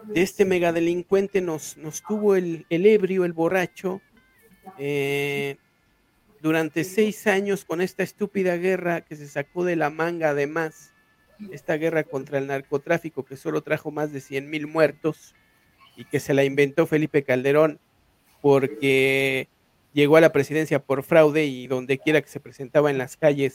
[0.09, 4.01] de este megadelincuente nos, nos tuvo el, el ebrio, el borracho,
[4.79, 5.57] eh,
[6.41, 10.93] durante seis años con esta estúpida guerra que se sacó de la manga además,
[11.53, 15.35] esta guerra contra el narcotráfico que solo trajo más de 100 mil muertos
[15.97, 17.79] y que se la inventó Felipe Calderón
[18.41, 19.49] porque
[19.93, 23.55] llegó a la presidencia por fraude y donde quiera que se presentaba en las calles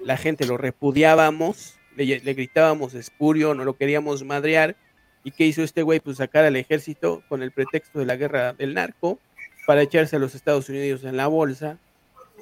[0.00, 4.76] la gente lo repudiábamos, le, gritábamos espurio, no lo queríamos madrear.
[5.24, 6.00] ¿Y qué hizo este güey?
[6.00, 9.18] Pues sacar al ejército con el pretexto de la guerra del narco
[9.66, 11.78] para echarse a los Estados Unidos en la bolsa.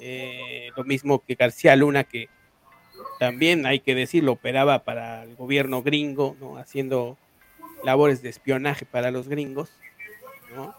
[0.01, 2.29] Eh, lo mismo que García Luna, que
[3.19, 6.59] también hay que decirlo, operaba para el gobierno gringo, ¿no?
[6.59, 7.17] haciendo
[7.83, 9.71] labores de espionaje para los gringos.
[10.55, 10.75] ¿no?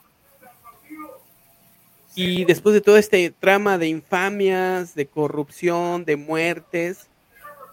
[2.19, 7.07] Y después de todo este trama de infamias, de corrupción, de muertes,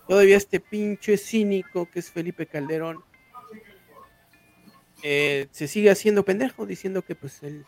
[0.06, 3.02] todavía este pinche cínico que es Felipe Calderón
[5.02, 7.64] eh, se sigue haciendo pendejo, diciendo que pues él,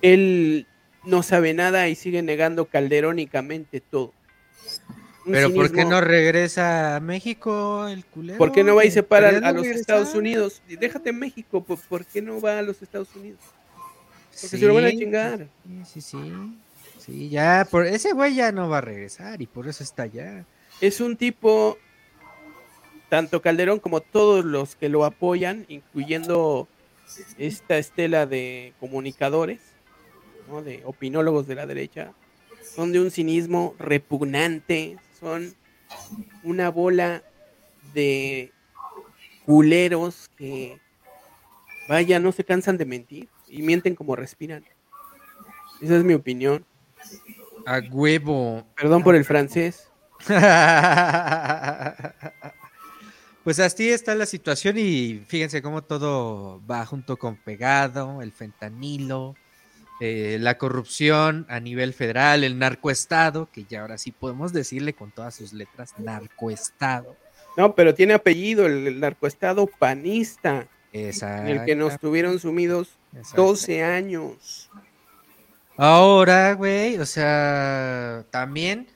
[0.00, 0.66] él
[1.04, 4.12] no sabe nada y sigue negando calderónicamente todo.
[5.24, 8.38] Un Pero ¿por qué cinismo- no regresa a México el culero?
[8.38, 9.76] ¿Por qué no va y se para a los regresar.
[9.80, 10.62] Estados Unidos?
[10.68, 13.38] Déjate en México, ¿por, por qué no va a los Estados Unidos?
[14.40, 15.48] Porque se lo van a Sí, chingar.
[15.64, 16.32] Sí, sí, sí.
[16.98, 20.46] Sí, ya, por ese güey ya no va a regresar y por eso está allá.
[20.80, 21.78] Es un tipo,
[23.08, 26.68] tanto Calderón como todos los que lo apoyan, incluyendo
[27.38, 29.60] esta estela de comunicadores,
[30.48, 30.62] ¿no?
[30.62, 32.12] de opinólogos de la derecha,
[32.74, 35.54] son de un cinismo repugnante, son
[36.44, 37.22] una bola
[37.94, 38.52] de
[39.44, 40.78] culeros que,
[41.88, 44.64] vaya, no se cansan de mentir y mienten como respiran.
[45.80, 46.64] Esa es mi opinión.
[47.66, 48.66] A huevo.
[48.74, 49.88] Perdón por el francés.
[53.44, 59.34] Pues así está la situación y fíjense cómo todo va junto con pegado, el fentanilo,
[59.98, 65.10] eh, la corrupción a nivel federal, el narcoestado, que ya ahora sí podemos decirle con
[65.10, 67.16] todas sus letras, narcoestado.
[67.56, 73.42] No, pero tiene apellido, el, el narcoestado panista, en el que nos tuvieron sumidos Exacto.
[73.42, 74.70] 12 años.
[75.76, 78.88] Ahora, güey, o sea, también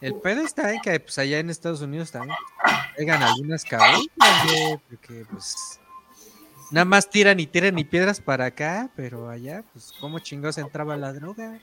[0.00, 2.36] el pedo está en que pues allá en Estados Unidos también
[2.96, 4.06] pegan algunas cabezas,
[4.46, 5.78] güey, porque pues
[6.72, 10.96] nada más tiran y tiran y piedras para acá, pero allá, pues cómo chingados entraba
[10.96, 11.60] la droga.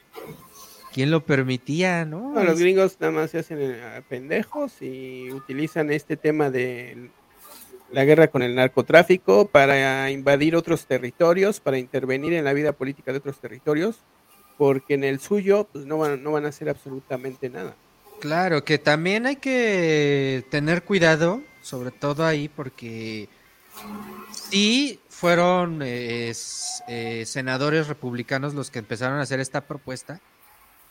[0.94, 2.32] ¿Quién lo permitía, no?
[2.32, 7.12] No, los gringos nada más se hacen eh, pendejos y utilizan este tema de
[7.92, 13.12] la guerra con el narcotráfico para invadir otros territorios, para intervenir en la vida política
[13.12, 13.98] de otros territorios,
[14.58, 17.76] porque en el suyo pues no van, no van a hacer absolutamente nada.
[18.20, 23.30] Claro, que también hay que tener cuidado, sobre todo ahí, porque
[24.32, 26.34] sí fueron eh,
[27.26, 30.20] senadores republicanos los que empezaron a hacer esta propuesta,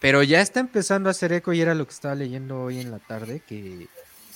[0.00, 2.90] pero ya está empezando a hacer eco, y era lo que estaba leyendo hoy en
[2.90, 3.88] la tarde, que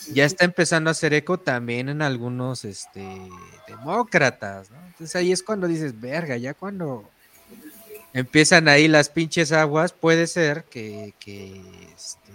[0.08, 3.18] ya está empezando a hacer eco también en algunos este,
[3.68, 4.76] demócratas, ¿no?
[4.86, 7.08] Entonces ahí es cuando dices, verga, ya cuando
[8.12, 11.60] empiezan ahí las pinches aguas, puede ser que, que
[11.94, 12.32] este,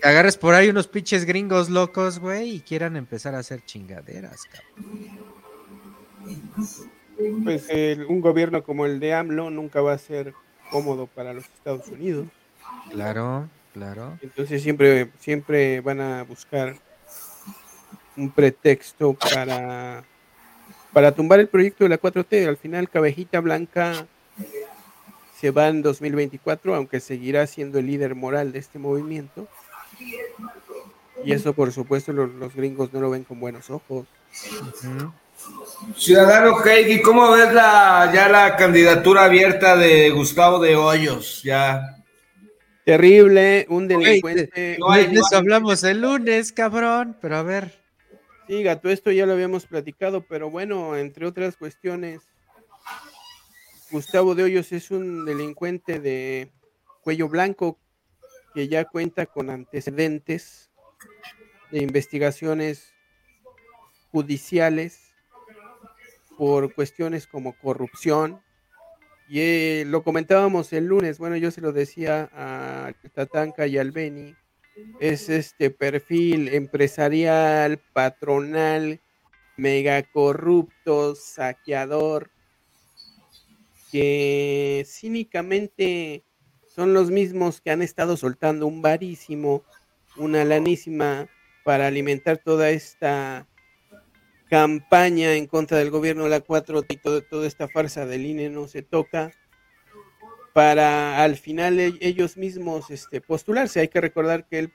[0.00, 4.44] que agarres por ahí unos pinches gringos locos, güey, y quieran empezar a hacer chingaderas,
[4.46, 4.78] cabrón.
[7.44, 10.34] Pues el- un gobierno como el de AMLO nunca va a ser
[10.70, 12.28] cómodo para los Estados Unidos.
[12.90, 13.48] Claro,
[13.78, 14.18] claro.
[14.22, 16.74] Entonces siempre, siempre van a buscar
[18.16, 20.02] un pretexto para,
[20.92, 22.48] para tumbar el proyecto de la 4T.
[22.48, 24.06] Al final, Cabejita Blanca
[25.40, 29.46] se va en 2024, aunque seguirá siendo el líder moral de este movimiento.
[31.24, 34.06] Y eso, por supuesto, lo- los, gringos no lo ven con buenos ojos.
[34.82, 35.12] Ujú.
[35.96, 41.42] Ciudadano Keiki, ¿cómo ves la, ya la candidatura abierta de Gustavo de Hoyos?
[41.44, 41.97] Ya.
[42.88, 44.78] Terrible, un delincuente.
[44.78, 47.78] no hay- hablamos el lunes, cabrón, pero a ver.
[48.46, 52.22] Sí, gato, esto ya lo habíamos platicado, pero bueno, entre otras cuestiones,
[53.90, 56.50] Gustavo de Hoyos es un delincuente de
[57.02, 57.78] cuello blanco
[58.54, 60.70] que ya cuenta con antecedentes
[61.70, 62.94] de investigaciones
[64.10, 65.12] judiciales
[66.38, 68.40] por cuestiones como corrupción.
[69.28, 73.90] Y eh, lo comentábamos el lunes, bueno, yo se lo decía a Tatanka y al
[73.90, 74.34] Beni,
[75.00, 79.00] es este perfil empresarial, patronal,
[79.56, 82.30] mega corrupto, saqueador,
[83.90, 86.24] que cínicamente
[86.66, 89.64] son los mismos que han estado soltando un varísimo,
[90.16, 91.28] una lanísima
[91.64, 93.47] para alimentar toda esta
[94.48, 98.66] campaña en contra del gobierno de la 4 y toda esta farsa del INE no
[98.66, 99.32] se toca
[100.52, 103.80] para al final e, ellos mismos este, postularse.
[103.80, 104.72] Hay que recordar que el,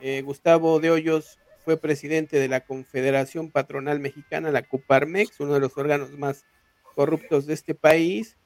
[0.00, 5.60] eh, Gustavo de Hoyos fue presidente de la Confederación Patronal Mexicana, la Coparmex, uno de
[5.60, 6.46] los órganos más
[6.94, 8.36] corruptos de este país,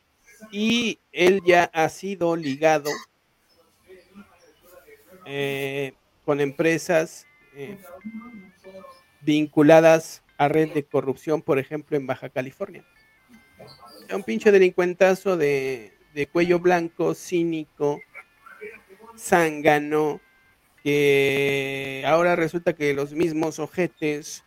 [0.50, 2.90] y él ya ha sido ligado
[5.24, 5.92] eh,
[6.24, 7.78] con empresas eh,
[9.20, 12.84] vinculadas a red de corrupción, por ejemplo, en Baja California.
[14.12, 18.00] Un pinche delincuentazo de, de cuello blanco, cínico,
[19.16, 20.20] zángano,
[20.82, 24.44] que ahora resulta que los mismos ojetes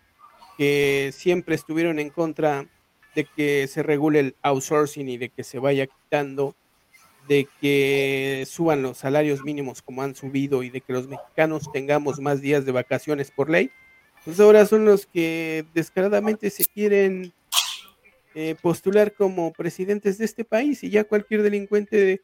[0.58, 2.68] que siempre estuvieron en contra
[3.16, 6.56] de que se regule el outsourcing y de que se vaya quitando,
[7.30, 12.20] de que suban los salarios mínimos como han subido y de que los mexicanos tengamos
[12.20, 13.72] más días de vacaciones por ley,
[14.26, 17.32] pues ahora son los que descaradamente se quieren
[18.34, 22.22] eh, postular como presidentes de este país y ya cualquier delincuente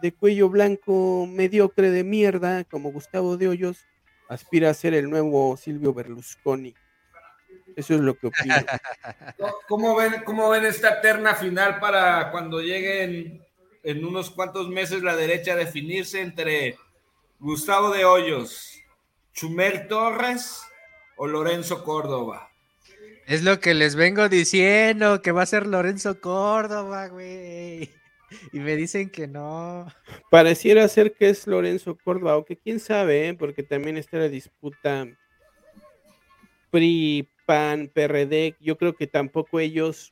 [0.00, 3.86] de, cuello blanco mediocre de mierda como Gustavo de Hoyos
[4.28, 6.74] aspira a ser el nuevo Silvio Berlusconi.
[7.74, 8.54] Eso es lo que opino.
[9.68, 13.42] ¿Cómo ven, ¿Cómo ven esta terna final para cuando lleguen
[13.82, 16.76] en unos cuantos meses la derecha a definirse entre
[17.38, 18.78] Gustavo de Hoyos,
[19.32, 20.62] Chumel Torres
[21.16, 22.50] o Lorenzo Córdoba?
[23.26, 27.90] Es lo que les vengo diciendo, que va a ser Lorenzo Córdoba, güey.
[28.52, 29.86] Y me dicen que no.
[30.30, 33.34] Pareciera ser que es Lorenzo Córdoba, aunque quién sabe, ¿eh?
[33.34, 35.08] porque también está la disputa
[36.70, 38.56] PRI, PAN, PRD.
[38.60, 40.10] Yo creo que tampoco ellos,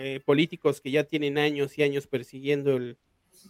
[0.00, 2.96] eh, políticos que ya tienen años y años persiguiendo el,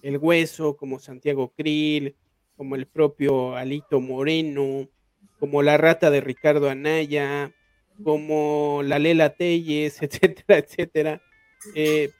[0.03, 2.17] el hueso, como Santiago Krill,
[2.57, 4.89] como el propio Alito Moreno,
[5.39, 7.53] como la rata de Ricardo Anaya,
[8.03, 11.23] como la Lela Telles, etcétera, etcétera,
[11.75, 12.11] eh,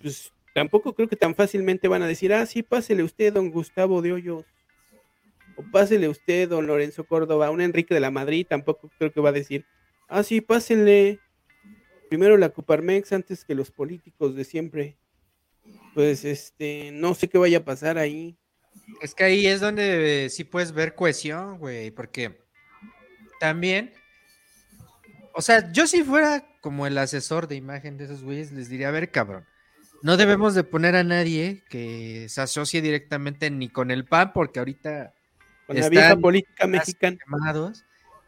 [0.00, 4.02] pues tampoco creo que tan fácilmente van a decir, ah, sí, pásele usted, don Gustavo
[4.02, 4.44] de Hoyos,
[5.56, 9.30] o pásele usted, don Lorenzo Córdoba, un Enrique de la Madrid, tampoco creo que va
[9.30, 9.64] a decir,
[10.08, 11.20] ah, sí, pásenle
[12.08, 14.96] primero la Coparmex antes que los políticos de siempre.
[15.94, 18.36] Pues, este, no sé qué vaya a pasar ahí.
[19.00, 22.40] Es que ahí es donde sí puedes ver cohesión, güey, porque
[23.40, 23.92] también
[25.34, 28.88] o sea, yo si fuera como el asesor de imagen de esos güeyes, les diría,
[28.88, 29.44] a ver, cabrón,
[30.00, 34.60] no debemos de poner a nadie que se asocie directamente ni con el PAN, porque
[34.60, 35.12] ahorita
[35.66, 37.18] con la vieja política mexicana.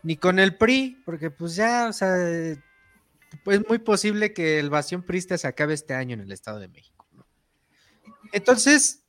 [0.02, 2.16] ni con el PRI, porque pues ya, o sea,
[3.44, 6.58] pues es muy posible que el vacío prista se acabe este año en el Estado
[6.58, 7.06] de México.
[8.32, 9.04] Entonces,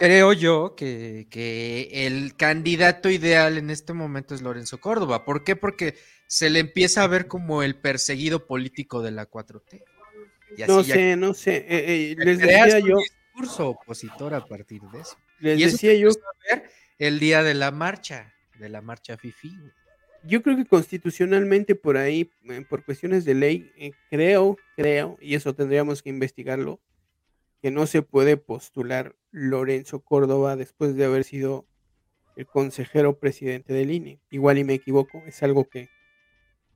[0.00, 5.26] creo yo que, que, el candidato ideal en este momento es Lorenzo Córdoba.
[5.26, 5.56] ¿Por qué?
[5.56, 5.94] Porque
[6.26, 9.84] se le empieza a ver como el perseguido político de la 4T.
[10.66, 11.56] no sé, no sé.
[11.68, 12.96] Eh, eh, les decía yo.
[12.96, 15.16] Un discurso opositor a partir de eso.
[15.38, 16.08] Les decía yo.
[16.48, 19.54] Ver el día de la marcha, de la marcha FIFI.
[20.24, 25.54] Yo creo que constitucionalmente por ahí, eh, por cuestiones de ley, creo, creo, y eso
[25.54, 26.78] tendríamos que investigarlo,
[27.60, 31.66] que no se puede postular Lorenzo Córdoba después de haber sido
[32.36, 34.20] el consejero presidente del INE.
[34.30, 35.88] Igual y me equivoco, es algo que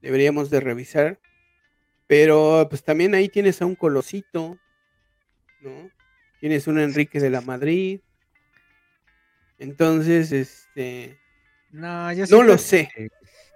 [0.01, 1.19] deberíamos de revisar.
[2.07, 4.59] Pero pues también ahí tienes a un Colosito,
[5.61, 5.89] ¿no?
[6.39, 8.01] Tienes un Enrique de la Madrid.
[9.57, 11.19] Entonces, este...
[11.71, 12.89] No, yo no lo sé.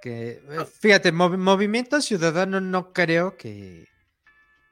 [0.01, 3.87] Que, eh, fíjate, Movimiento Ciudadano no creo que...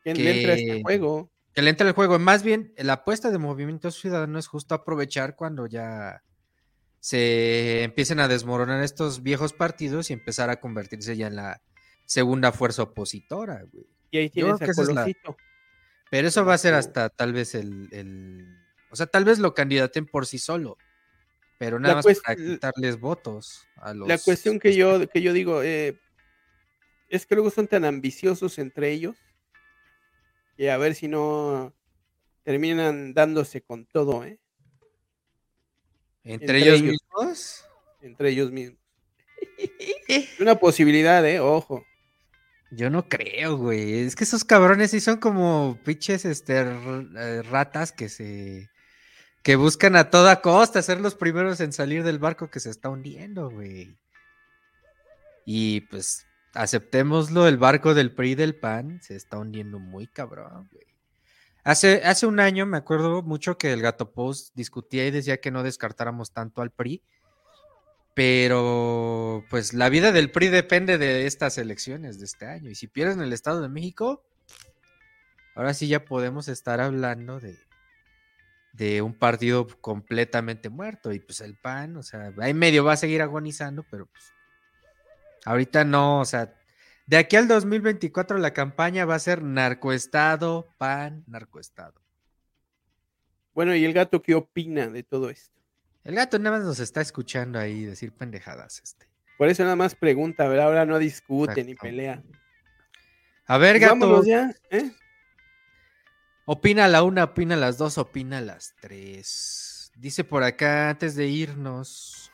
[0.04, 1.30] Que, le entre a este juego.
[1.58, 2.20] Que le entre al juego.
[2.20, 6.22] Más bien, la apuesta de Movimiento Ciudadano es justo aprovechar cuando ya
[7.00, 11.64] se empiecen a desmoronar estos viejos partidos y empezar a convertirse ya en la
[12.06, 13.88] segunda fuerza opositora, güey.
[14.12, 15.08] Y ahí tienes a
[16.12, 18.46] Pero eso va a ser hasta tal vez el,
[18.92, 20.78] O sea, tal vez lo candidaten por sí solo.
[21.58, 24.08] Pero nada más para quitarles votos a los...
[24.08, 26.00] La cuestión que yo, que yo digo eh,
[27.10, 29.18] es que luego son tan ambiciosos entre ellos
[30.58, 31.74] que a ver si no
[32.44, 34.40] terminan dándose con todo, ¿eh?
[36.24, 36.92] Entre, Entre ellos, ellos.
[36.92, 37.66] mismos.
[38.02, 38.80] Entre ellos mismos.
[40.40, 41.40] Una posibilidad, ¿eh?
[41.40, 41.86] Ojo.
[42.72, 44.00] Yo no creo, güey.
[44.00, 48.70] Es que esos cabrones sí son como pinches este, eh, ratas que se.
[49.42, 52.90] que buscan a toda costa ser los primeros en salir del barco que se está
[52.90, 53.98] hundiendo, güey.
[55.46, 60.86] Y pues, aceptémoslo, el barco del PRI del PAN se está hundiendo muy cabrón, güey.
[61.64, 65.52] Hace, hace un año me acuerdo mucho que el Gato Post discutía y decía que
[65.52, 67.04] no descartáramos tanto al PRI.
[68.14, 72.70] Pero, pues la vida del PRI depende de estas elecciones de este año.
[72.70, 74.24] Y si pierden el Estado de México,
[75.56, 77.60] ahora sí ya podemos estar hablando de,
[78.72, 81.12] de un partido completamente muerto.
[81.12, 84.34] Y pues el PAN, o sea, ahí medio va a seguir agonizando, pero pues
[85.48, 86.54] ahorita no, o sea,
[87.06, 92.02] de aquí al 2024 la campaña va a ser narcoestado, PAN, narcoestado.
[93.54, 95.58] Bueno, ¿y el gato qué opina de todo esto?
[96.04, 99.08] El gato nada más nos está escuchando ahí decir pendejadas, este.
[99.38, 100.66] Por eso nada más pregunta, ¿verdad?
[100.66, 101.88] Ahora no discute ni Exacto.
[101.88, 102.24] pelea.
[103.46, 104.24] A ver, gato.
[104.26, 104.92] ya, ¿eh?
[106.46, 109.92] Opina la una, opina las dos, opina las tres.
[109.96, 112.27] Dice por acá, antes de irnos,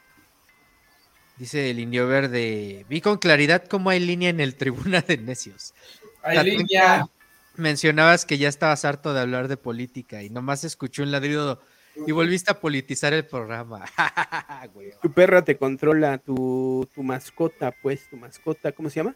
[1.38, 5.74] dice el indio verde, vi con claridad cómo hay línea en el tribuna de necios.
[6.22, 7.08] Hay línea.
[7.56, 11.62] Mencionabas que ya estabas harto de hablar de política y nomás escuché un ladrido
[12.08, 13.86] y volviste a politizar el programa.
[15.02, 19.16] Tu perra te controla, tu, tu mascota, pues, tu mascota, ¿cómo se llama?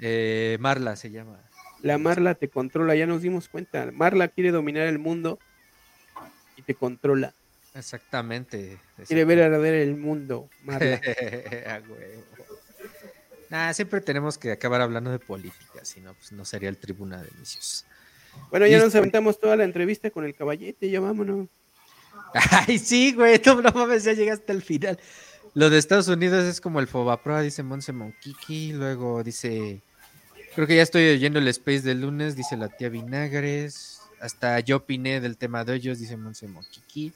[0.00, 1.38] Eh, Marla se llama.
[1.82, 3.90] La Marla te controla, ya nos dimos cuenta.
[3.92, 5.38] Marla quiere dominar el mundo
[6.56, 7.32] y te controla.
[7.76, 8.78] Exactamente.
[9.06, 11.00] Quiere ver arder el mundo, Marla.
[11.66, 12.24] A huevo.
[13.50, 17.22] Nah, siempre tenemos que acabar hablando de política, si no, pues no sería el tribuna
[17.22, 17.84] de inicios.
[18.50, 18.98] Bueno, ya nos Listo.
[18.98, 21.48] aventamos toda la entrevista con el caballete, ya vámonos.
[22.66, 24.98] Ay, sí, güey, no, no mames, ya llegaste al final.
[25.54, 28.72] Lo de Estados Unidos es como el Fobaproa, dice Monse Monkiki.
[28.72, 29.80] Luego dice,
[30.54, 34.00] creo que ya estoy oyendo el Space del lunes, dice la tía Vinagres.
[34.20, 37.12] Hasta yo opiné del tema de hoyos, dice Monse Monkiki.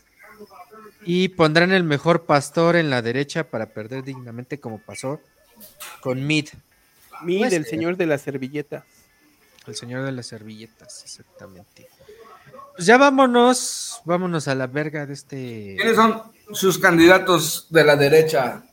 [1.05, 5.21] Y pondrán el mejor pastor en la derecha para perder dignamente como pasó
[6.01, 6.49] con Mid,
[7.23, 7.67] Mi Pues, del eh.
[7.69, 8.85] señor de la servilleta.
[9.67, 11.87] el señor de las servilletas, exactamente.
[12.75, 15.77] Pues ya vámonos, vámonos a la verga de este...
[15.79, 16.23] ¿Quiénes son
[16.53, 18.65] sus candidatos de la derecha?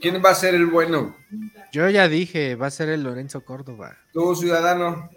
[0.00, 1.16] ¿Quién va a ser el bueno?
[1.72, 3.96] Yo ya dije, va a ser el Lorenzo Córdoba.
[4.12, 5.10] Tú, ciudadano.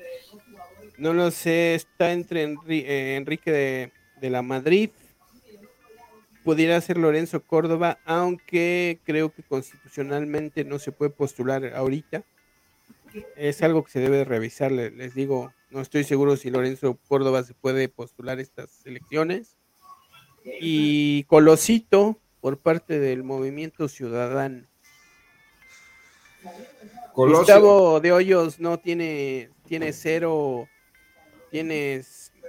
[0.97, 3.91] No lo sé, está entre Enri- eh, Enrique de,
[4.21, 4.89] de la Madrid.
[6.43, 12.23] Pudiera ser Lorenzo Córdoba, aunque creo que constitucionalmente no se puede postular ahorita.
[13.35, 17.43] Es algo que se debe revisar, le- les digo, no estoy seguro si Lorenzo Córdoba
[17.43, 19.57] se puede postular estas elecciones.
[20.59, 24.67] Y Colosito por parte del Movimiento Ciudadano.
[27.13, 27.39] Colosio.
[27.39, 30.67] Gustavo de Hoyos no tiene, tiene cero,
[31.51, 32.01] tiene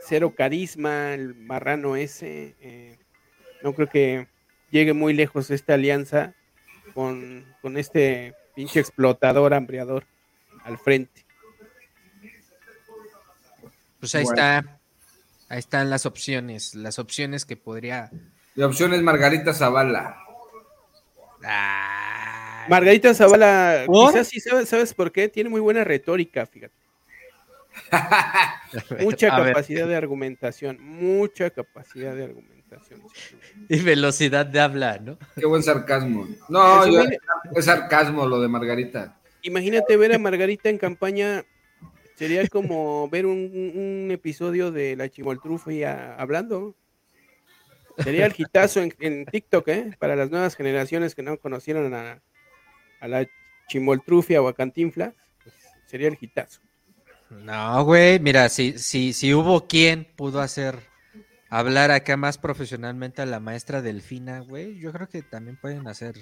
[0.02, 2.56] cero carisma, el marrano ese.
[2.60, 2.98] eh,
[3.64, 4.28] no creo que
[4.70, 6.34] llegue muy lejos esta alianza
[6.92, 10.04] con, con este pinche explotador, hambriador
[10.64, 11.24] al frente.
[13.98, 14.42] Pues ahí Bueno.
[14.42, 14.78] está.
[15.48, 16.74] Ahí están las opciones.
[16.74, 18.10] Las opciones que podría.
[18.54, 20.18] La opción es Margarita Zavala.
[21.42, 24.12] Ah, Margarita Zavala, ¿Por?
[24.12, 25.28] quizás sí sabes, ¿sabes por qué?
[25.28, 26.74] Tiene muy buena retórica, fíjate.
[29.00, 32.63] Mucha capacidad de argumentación, mucha capacidad de argumentación.
[33.68, 35.18] Y velocidad de habla, ¿no?
[35.36, 36.26] Qué buen sarcasmo.
[36.48, 37.04] No, yo-
[37.54, 39.18] es sarcasmo lo de Margarita.
[39.42, 41.44] Imagínate ver a Margarita en campaña,
[42.16, 46.74] sería como ver un, un episodio de la Chimoltrufia hablando.
[47.98, 49.90] Sería el hitazo en, en TikTok, ¿eh?
[49.98, 52.20] Para las nuevas generaciones que no conocieron a,
[53.00, 53.26] a la
[53.68, 55.54] Chimoltrufia o a Cantinflas, pues
[55.86, 56.60] sería el hitazo.
[57.30, 58.18] No, güey.
[58.18, 60.78] Mira, si, si, si hubo quien pudo hacer
[61.50, 66.14] hablar acá más profesionalmente a la maestra Delfina, güey, yo creo que también pueden hacer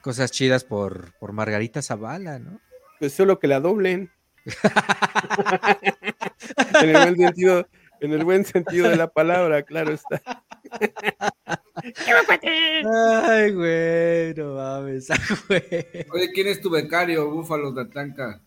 [0.00, 2.60] cosas chidas por, por Margarita Zavala, ¿no?
[2.98, 4.10] Pues solo que la doblen.
[6.82, 7.68] en el buen sentido,
[8.00, 10.20] en el buen sentido de la palabra, claro está.
[12.84, 15.16] Ay, güey, no mames, ah,
[15.48, 16.06] güey.
[16.12, 18.40] Oye, ¿quién es tu becario, Búfalo Tatanca?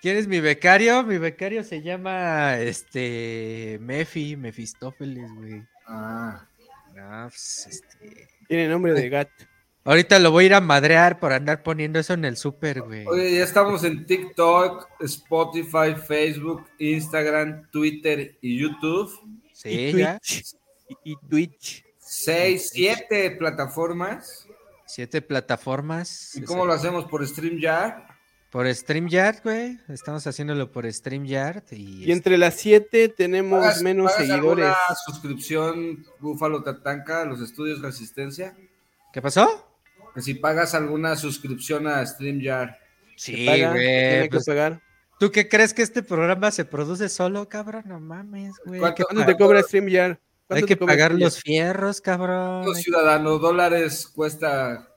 [0.00, 1.02] ¿Quién es mi becario?
[1.02, 5.62] Mi becario se llama este Mefi, Mefistófeles, güey.
[5.86, 6.46] Ah,
[6.94, 9.44] No, pues, este, Tiene nombre de gato.
[9.84, 13.06] Ahorita lo voy a ir a madrear por andar poniendo eso en el súper, güey.
[13.06, 19.10] Oye, ya estamos en TikTok, Spotify, Facebook, Instagram, Twitter y YouTube.
[19.52, 20.18] Sí, y ya.
[20.18, 20.54] Twitch.
[20.88, 21.84] Y, y Twitch.
[21.98, 24.46] Seis, siete plataformas.
[24.86, 26.36] Siete plataformas.
[26.36, 27.04] ¿Y cómo lo hacemos?
[27.06, 28.02] ¿Por StreamYard?
[28.50, 29.78] Por StreamYard, güey.
[29.88, 31.62] Estamos haciéndolo por StreamYard.
[31.70, 34.66] Y, Y entre las siete tenemos ¿Pagas- menos pagas seguidores.
[34.66, 38.56] alguna suscripción Búfalo Tatanca a los estudios Resistencia?
[39.12, 39.66] ¿Qué pasó?
[40.14, 42.70] Que si pagas alguna suscripción a StreamYard.
[43.16, 43.72] Sí, güey.
[43.72, 44.80] tiene que pues, pagar.
[45.20, 47.84] ¿Tú qué crees que este programa se produce solo, cabrón?
[47.86, 48.80] No mames, güey.
[48.80, 50.12] ¿Cuánto- ¿Cuánto pa- te cobra StreamYard?
[50.12, 50.18] hay
[50.48, 52.64] ¿Cuánto que pagar los fierros, cabrón.
[52.64, 54.88] Los ciudadanos dólares cuesta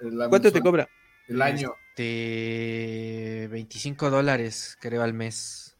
[0.00, 0.88] el, ¿Cuánto te cobra?
[1.26, 1.74] el año.
[1.98, 5.76] Este, 25 dólares, creo, al mes.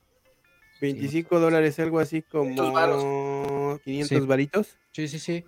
[0.80, 3.02] 25 dólares, algo así 500 varos.
[3.02, 4.26] como 500 Sí.
[4.26, 4.78] varitos.
[4.92, 5.44] Sí, sí, sí.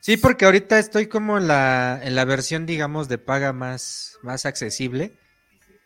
[0.00, 4.46] Sí, porque ahorita estoy como en la, en la versión, digamos, de paga más, más
[4.46, 5.12] accesible.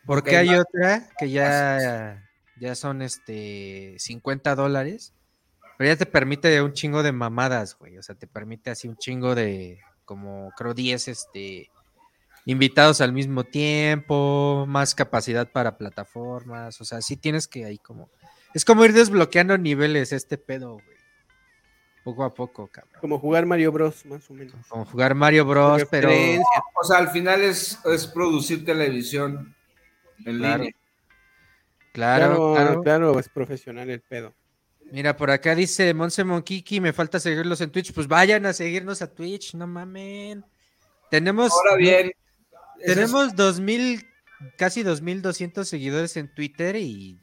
[0.05, 2.23] Porque hay más- otra que ya,
[2.59, 5.13] ya son este 50 dólares.
[5.77, 7.97] Pero ya te permite un chingo de mamadas, güey.
[7.97, 11.69] O sea, te permite así un chingo de, como creo 10 este,
[12.45, 16.79] invitados al mismo tiempo, más capacidad para plataformas.
[16.79, 18.09] O sea, sí tienes que ahí como...
[18.53, 20.95] Es como ir desbloqueando niveles este pedo, güey.
[22.05, 22.93] Poco a poco, cabrón.
[23.01, 24.53] Como jugar Mario Bros, más o menos.
[24.67, 26.07] Como jugar Mario Bros, pero.
[26.09, 29.55] O sea, al final es, es producir televisión
[30.23, 30.63] en Claro.
[30.63, 30.75] línea.
[31.91, 32.81] claro, Claro, claro.
[32.83, 34.33] claro, es profesional el pedo.
[34.91, 37.91] Mira, por acá dice Monse Monkiki, me falta seguirlos en Twitch.
[37.91, 40.45] Pues vayan a seguirnos a Twitch, no mamen.
[41.09, 42.11] Tenemos, Ahora bien,
[42.85, 44.05] tenemos 2000,
[44.57, 47.19] casi 2200 seguidores en Twitter y,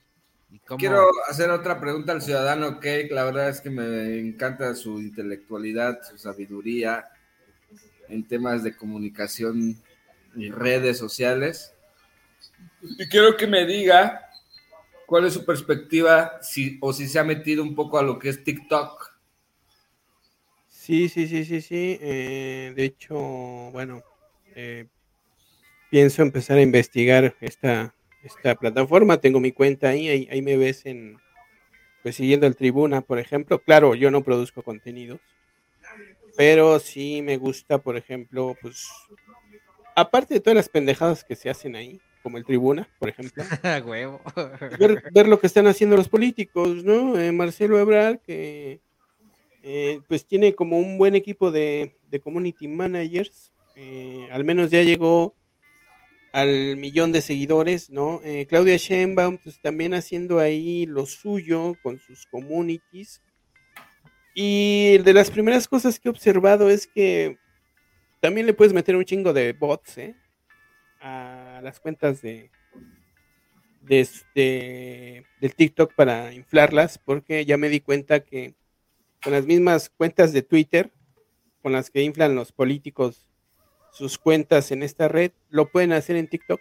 [0.51, 3.11] y como- quiero hacer otra pregunta al ciudadano Cake.
[3.11, 7.09] La verdad es que me encanta su intelectualidad, su sabiduría
[8.09, 9.81] en temas de comunicación
[10.37, 11.73] y redes sociales.
[12.83, 14.29] Y quiero que me diga
[15.07, 18.29] cuál es su perspectiva si, o si se ha metido un poco a lo que
[18.31, 19.13] es TikTok.
[20.69, 21.99] Sí, sí, sí, sí, sí.
[22.01, 24.03] eh, de hecho, bueno,
[24.55, 24.89] eh,
[25.93, 29.21] pienso empezar a investigar esta, esta plataforma.
[29.21, 31.19] Tengo mi cuenta ahí, ahí, ahí me ves en,
[32.03, 33.59] pues siguiendo el Tribuna, por ejemplo.
[33.59, 35.21] Claro, yo no produzco contenidos,
[36.35, 38.89] pero sí me gusta, por ejemplo, pues,
[39.95, 43.45] aparte de todas las pendejadas que se hacen ahí, como el Tribuna, por ejemplo.
[43.85, 44.23] huevo.
[44.79, 47.21] ver, ver lo que están haciendo los políticos, ¿no?
[47.21, 48.81] Eh, Marcelo Ebrard, que
[49.63, 54.81] eh, pues tiene como un buen equipo de, de community managers, eh, al menos ya
[54.81, 55.35] llegó
[56.33, 58.21] al millón de seguidores, ¿no?
[58.25, 63.21] Eh, Claudia Sheinbaum, pues también haciendo ahí lo suyo con sus communities.
[64.35, 67.37] Y de las primeras cosas que he observado es que
[68.21, 70.17] también le puedes meter un chingo de bots, ¿eh?
[71.01, 72.51] A las cuentas de,
[73.83, 78.55] de, este- del TikTok para inflarlas, porque ya me di cuenta que
[79.23, 80.93] con las mismas cuentas de Twitter,
[81.63, 83.29] con las que inflan los políticos
[83.93, 86.61] sus cuentas en esta red, lo pueden hacer en TikTok.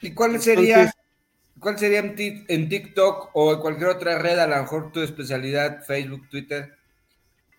[0.00, 1.00] ¿Y cuál sería, Entonces-
[1.58, 6.28] cuál sería en TikTok o en cualquier otra red, a lo mejor tu especialidad, Facebook,
[6.28, 6.76] Twitter,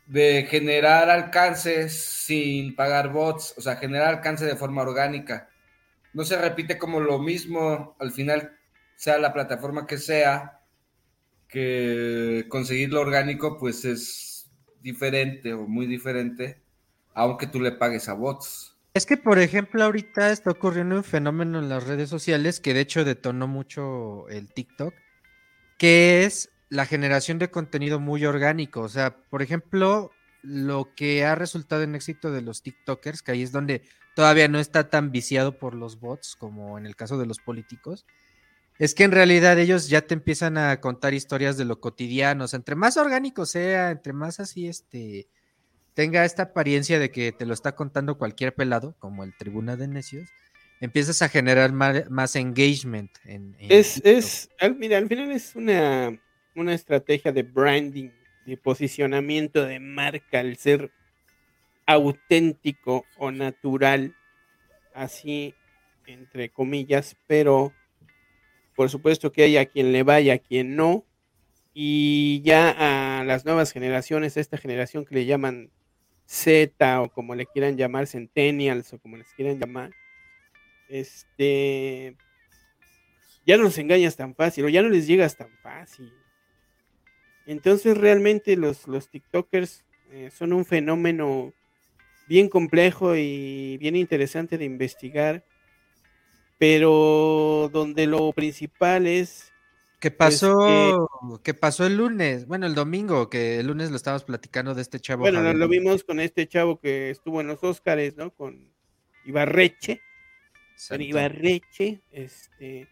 [0.07, 5.49] de generar alcances sin pagar bots, o sea, generar alcance de forma orgánica?
[6.13, 8.57] No se repite como lo mismo, al final,
[8.95, 10.59] sea la plataforma que sea,
[11.47, 14.51] que conseguir lo orgánico, pues es
[14.81, 16.61] diferente o muy diferente,
[17.13, 18.75] aunque tú le pagues a bots.
[18.93, 22.81] Es que, por ejemplo, ahorita está ocurriendo un fenómeno en las redes sociales que de
[22.81, 24.93] hecho detonó mucho el TikTok,
[25.77, 28.81] que es la generación de contenido muy orgánico.
[28.81, 30.11] O sea, por ejemplo,
[30.43, 33.81] lo que ha resultado en éxito de los TikTokers, que ahí es donde
[34.15, 38.05] todavía no está tan viciado por los bots como en el caso de los políticos,
[38.77, 42.43] es que en realidad ellos ya te empiezan a contar historias de lo cotidiano.
[42.43, 45.27] O sea, entre más orgánico sea, entre más así, este,
[45.93, 49.87] tenga esta apariencia de que te lo está contando cualquier pelado, como el Tribuna de
[49.87, 50.29] Necios,
[50.79, 53.11] empiezas a generar más, engagement.
[53.25, 54.13] En, en Es, TikTok.
[54.13, 56.19] es, al, mira, al final es una,
[56.55, 58.09] una estrategia de branding,
[58.45, 60.91] de posicionamiento de marca, el ser
[61.85, 64.15] auténtico o natural,
[64.93, 65.53] así
[66.05, 67.73] entre comillas, pero
[68.75, 71.05] por supuesto que hay a quien le vaya, a quien no,
[71.73, 75.71] y ya a las nuevas generaciones, a esta generación que le llaman
[76.25, 79.91] Z o como le quieran llamar, Centennials o como les quieran llamar,
[80.89, 82.15] este,
[83.45, 86.13] ya no los engañas tan fácil o ya no les llegas tan fácil.
[87.45, 91.53] Entonces realmente los, los TikTokers eh, son un fenómeno
[92.27, 95.43] bien complejo y bien interesante de investigar,
[96.57, 99.52] pero donde lo principal es
[100.03, 101.09] ¿Qué pasó?
[101.45, 102.45] ¿Qué pasó el lunes?
[102.45, 105.21] Bueno, el domingo, que el lunes lo estábamos platicando de este chavo.
[105.21, 105.59] Bueno, lo, Javier.
[105.61, 108.31] lo vimos con este chavo que estuvo en los Óscares, ¿no?
[108.31, 108.69] Con
[109.23, 110.01] Ibarreche.
[110.89, 111.01] Con.
[111.01, 112.89] Ibarreche, este,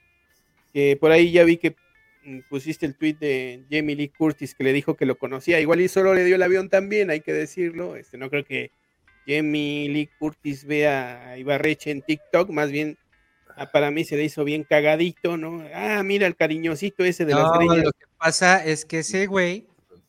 [0.71, 1.75] que por ahí ya vi que
[2.23, 5.59] mm, pusiste el tweet de Jamie Lee Curtis que le dijo que lo conocía.
[5.59, 7.97] Igual y solo le dio el avión también, hay que decirlo.
[7.97, 8.71] Este, no creo que
[9.27, 12.97] Jamie Lee Curtis vea a Ibarreche en TikTok, más bien
[13.71, 15.63] para mí se le hizo bien cagadito, ¿no?
[15.73, 17.83] Ah, mira el cariñosito ese de las No, greñas.
[17.85, 19.67] lo que pasa es que ese güey,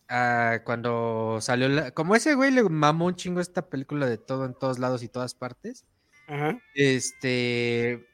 [0.09, 1.91] ah, cuando salió la...
[1.93, 5.09] Como ese güey le mamó un chingo esta película de todo en todos lados y
[5.09, 5.85] todas partes,
[6.29, 6.59] Ajá.
[6.75, 8.07] este...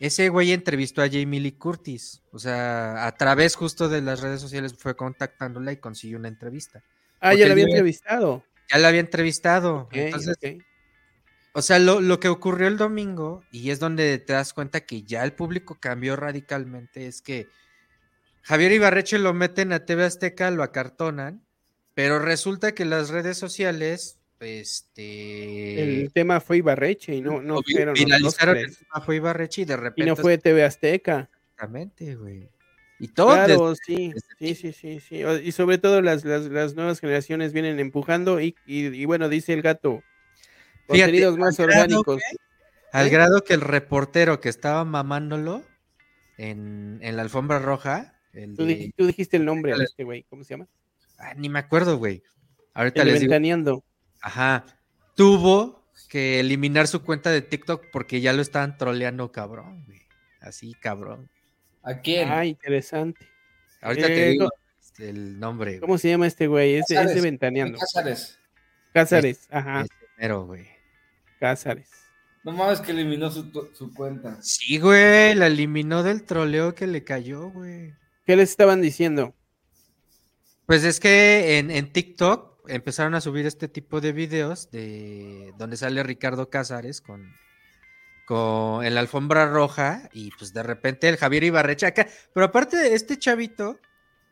[0.00, 4.40] Ese güey entrevistó a Jamie Lee Curtis, o sea, a través justo de las redes
[4.40, 6.82] sociales fue contactándola y consiguió una entrevista.
[7.20, 8.44] Ah, Porque ya lo había entrevistado.
[8.72, 10.62] Ya la había entrevistado, entonces ok.
[11.56, 15.02] O sea, lo, lo que ocurrió el domingo, y es donde te das cuenta que
[15.04, 17.46] ya el público cambió radicalmente, es que
[18.42, 21.42] Javier Ibarreche lo meten a TV Azteca, lo acartonan,
[21.94, 26.02] pero resulta que las redes sociales, este...
[26.02, 29.74] El tema fue Ibarreche y no, no fueron viralizaron el tema fue Ibarreche y de
[29.74, 30.06] Y repente...
[30.10, 31.30] no fue TV Azteca.
[31.52, 32.48] Exactamente, güey.
[32.98, 35.22] Y todo desde- Claro, sí, desde sí, sí, sí, sí.
[35.44, 39.52] Y sobre todo las, las, las nuevas generaciones vienen empujando y, y, y bueno, dice
[39.52, 40.02] el gato,
[40.86, 42.22] contenidos más al grado, orgánicos.
[42.92, 43.10] Al ¿Eh?
[43.10, 45.64] grado que el reportero que estaba mamándolo
[46.38, 50.04] en, en la alfombra roja, el Tú, de- dij- tú dijiste el nombre de este
[50.04, 50.68] güey, ¿cómo se llama?
[51.18, 52.22] Ah, ni me acuerdo, güey.
[52.74, 53.30] Ahorita El les digo.
[53.30, 53.84] Ventaneando.
[54.20, 54.64] Ajá.
[55.14, 60.00] Tuvo que eliminar su cuenta de TikTok porque ya lo estaban troleando, cabrón, güey.
[60.40, 61.30] Así, cabrón.
[61.82, 62.30] ¿A quién?
[62.30, 63.26] Ah, interesante.
[63.80, 65.70] Ahorita te Eh, digo ¿cómo- este, el nombre.
[65.72, 65.80] güey.
[65.80, 66.74] ¿Cómo se llama este güey?
[66.76, 67.22] Es, de- es de Cázares.
[67.22, 67.78] Ventaneando.
[67.78, 68.38] Cázares.
[68.92, 70.66] Cázares, ajá, Ese mero, güey.
[71.40, 71.90] Cázares.
[72.44, 74.38] No mames que eliminó su, su cuenta.
[74.42, 77.94] Sí, güey, la eliminó del troleo que le cayó, güey.
[78.26, 79.34] ¿Qué les estaban diciendo?
[80.66, 85.76] Pues es que en, en TikTok empezaron a subir este tipo de videos de donde
[85.76, 87.34] sale Ricardo Cázares con,
[88.26, 92.76] con en la alfombra roja y pues de repente el Javier Ibarreche acá, pero aparte
[92.76, 93.78] de este chavito,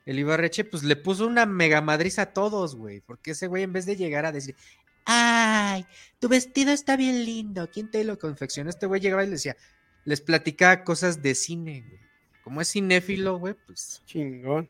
[0.06, 3.72] el Ibarreche pues le puso una mega madriz a todos, güey, porque ese güey en
[3.72, 4.56] vez de llegar a decir,
[5.04, 5.86] ay,
[6.18, 8.70] tu vestido está bien lindo, ¿quién te lo confeccionó?
[8.70, 9.56] Este güey llegaba y le decía,
[10.04, 12.00] les platicaba cosas de cine, güey.
[12.42, 14.68] Como es cinéfilo, güey, pues Chingón.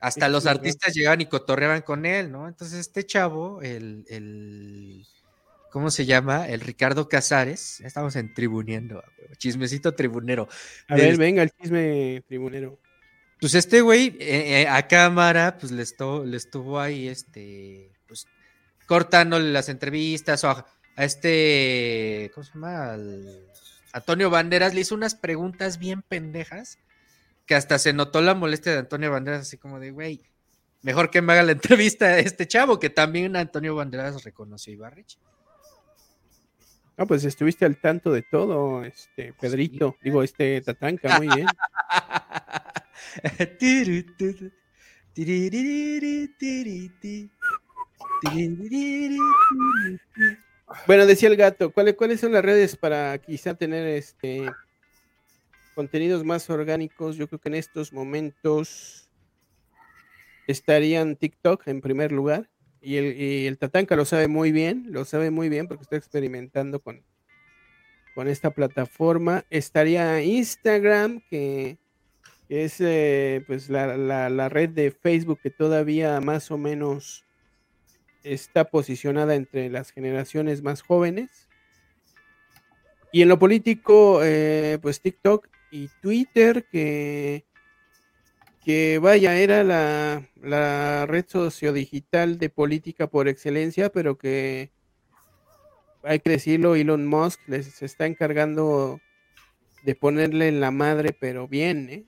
[0.00, 0.56] hasta los chingón.
[0.58, 2.48] artistas llegaban y cotorreaban con él, ¿no?
[2.48, 5.06] Entonces este chavo, el, el
[5.70, 6.48] ¿cómo se llama?
[6.48, 9.02] El Ricardo Casares, estamos en tribuneando,
[9.36, 10.48] chismecito tribunero.
[10.88, 12.78] A Del- ver, venga el chisme tribunero.
[13.40, 18.26] Pues este güey eh, eh, a cámara, pues le, estuvo, le estuvo ahí, este, pues
[18.88, 20.66] cortándole las entrevistas o a,
[20.96, 22.94] a este, ¿cómo se llama?
[22.94, 23.46] Al-
[23.92, 26.78] Antonio Banderas le hizo unas preguntas bien pendejas
[27.46, 30.20] que hasta se notó la molestia de Antonio Banderas, así como de, güey,
[30.82, 31.52] mejor que me haga la
[31.92, 35.18] entrevista a este chavo, que también Antonio Banderas reconoció a Ibarreche.
[36.96, 39.96] Ah, pues estuviste al tanto de todo, este, Pedrito.
[40.02, 41.46] Digo, este, Tatanca, muy bien.
[50.86, 54.50] Bueno, decía el gato, ¿cuáles, ¿cuáles son las redes para quizá tener este
[55.74, 57.16] contenidos más orgánicos?
[57.16, 59.08] Yo creo que en estos momentos
[60.46, 62.50] estarían TikTok en primer lugar.
[62.80, 62.96] Y
[63.46, 67.02] el, Tatanka lo sabe muy bien, lo sabe muy bien porque está experimentando con,
[68.26, 69.44] esta plataforma.
[69.48, 71.78] Estaría Instagram, que,
[72.48, 77.27] es eh, pues la red de Facebook que todavía más o menos
[78.32, 81.48] está posicionada entre las generaciones más jóvenes.
[83.12, 87.44] Y en lo político, eh, pues TikTok y Twitter, que,
[88.64, 94.70] que vaya, era la, la red sociodigital de política por excelencia, pero que
[96.02, 99.00] hay que decirlo, Elon Musk les está encargando
[99.84, 102.04] de ponerle la madre, pero bien, ¿eh?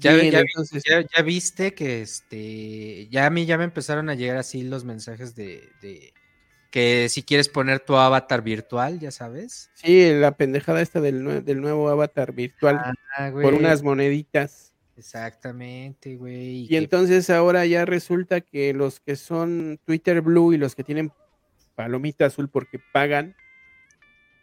[0.00, 3.64] Ya, Bien, ya vi- entonces, ya- ya viste que este, ya a mí ya me
[3.64, 6.12] empezaron a llegar así los mensajes de, de
[6.70, 9.70] que si quieres poner tu avatar virtual, ya sabes.
[9.74, 12.78] sí, la pendejada esta del, nue- del nuevo avatar virtual
[13.16, 14.72] Ah, por unas moneditas.
[14.96, 16.64] Exactamente, güey.
[16.64, 20.84] Y que- entonces ahora ya resulta que los que son Twitter Blue y los que
[20.84, 21.12] tienen
[21.74, 23.34] palomita azul porque pagan,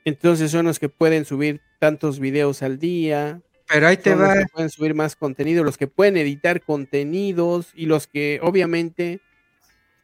[0.05, 4.29] entonces son los que pueden subir tantos videos al día, pero ahí te son los
[4.29, 4.35] va.
[4.35, 9.21] que pueden subir más contenido, los que pueden editar contenidos y los que obviamente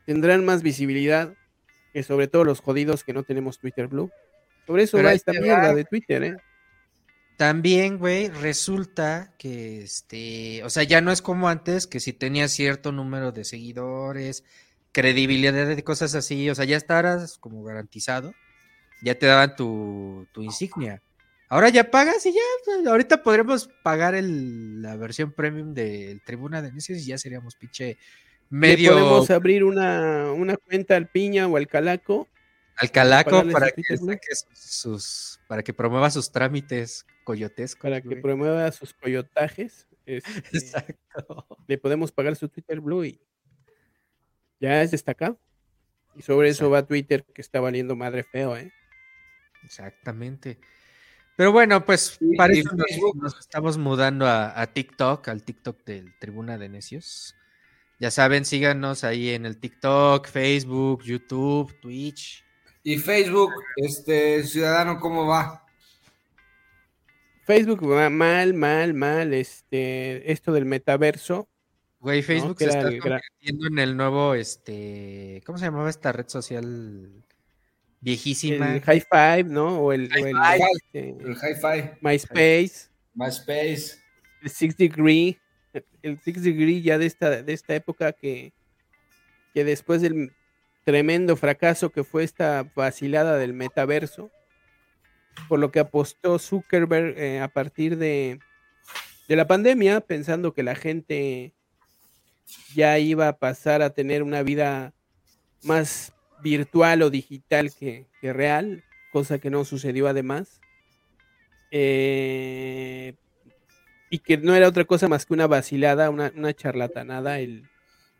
[0.06, 1.34] tendrán más visibilidad
[1.94, 4.11] que sobre todo los jodidos que no tenemos Twitter Blue.
[4.65, 5.73] Sobre eso Pero va esta mierda va.
[5.73, 6.38] de Twitter, ¿eh?
[7.38, 12.52] también, güey, resulta que este, o sea, ya no es como antes, que si tenías
[12.52, 14.44] cierto número de seguidores,
[14.91, 18.34] credibilidad de cosas así, o sea, ya estarás como garantizado,
[19.02, 21.02] ya te daban tu, tu insignia.
[21.53, 26.63] Ahora ya pagas y ya, pues, ahorita podremos pagar el, la versión premium del Tribuna
[26.63, 27.99] de Necios y ya seríamos pinche
[28.49, 32.27] medio podemos abrir una, una cuenta al Piña o al Calaco.
[32.77, 37.84] al calaco para que saque sus, para que promueva sus trámites coyotescos.
[37.84, 38.21] para que güey.
[38.23, 39.85] promueva sus coyotajes.
[40.07, 41.45] este, Exacto.
[41.67, 43.21] le podemos pagar su Twitter Blue y
[44.59, 45.39] ya es destacado.
[46.15, 48.73] Y sobre eso va Twitter, que está valiendo madre feo, ¿eh?
[49.63, 50.57] Exactamente.
[51.35, 52.69] Pero bueno, pues Y- para y eso
[53.15, 57.35] nos, estamos mudando a, a TikTok, al TikTok del Tribuna de Necios.
[57.99, 62.43] Ya saben, síganos ahí en el TikTok, Facebook, YouTube, Twitch.
[62.84, 65.65] Y Facebook, este, ciudadano, ¿cómo va?
[67.45, 69.34] Facebook va mal, mal, mal.
[69.34, 71.47] Este, esto del metaverso.
[71.99, 77.23] Güey, Facebook se está convirtiendo en el nuevo, este, ¿cómo se llamaba esta red social
[78.03, 78.75] viejísima?
[78.75, 79.80] El High Five, ¿no?
[79.80, 80.63] O el, o el, Hi-Fi.
[80.75, 83.97] este, El hi-fi, MySpace, MySpace.
[84.41, 85.39] el Six Degree.
[86.01, 88.53] El Six Degree ya de esta, de esta época que,
[89.53, 90.31] que después del
[90.84, 94.30] tremendo fracaso que fue esta vacilada del metaverso,
[95.47, 98.39] por lo que apostó Zuckerberg eh, a partir de,
[99.27, 101.53] de la pandemia, pensando que la gente
[102.75, 104.93] ya iba a pasar a tener una vida
[105.63, 106.13] más
[106.43, 110.59] virtual o digital que, que real, cosa que no sucedió además.
[111.71, 113.15] Eh,
[114.09, 117.63] y que no era otra cosa más que una vacilada, una, una charlatanada, el,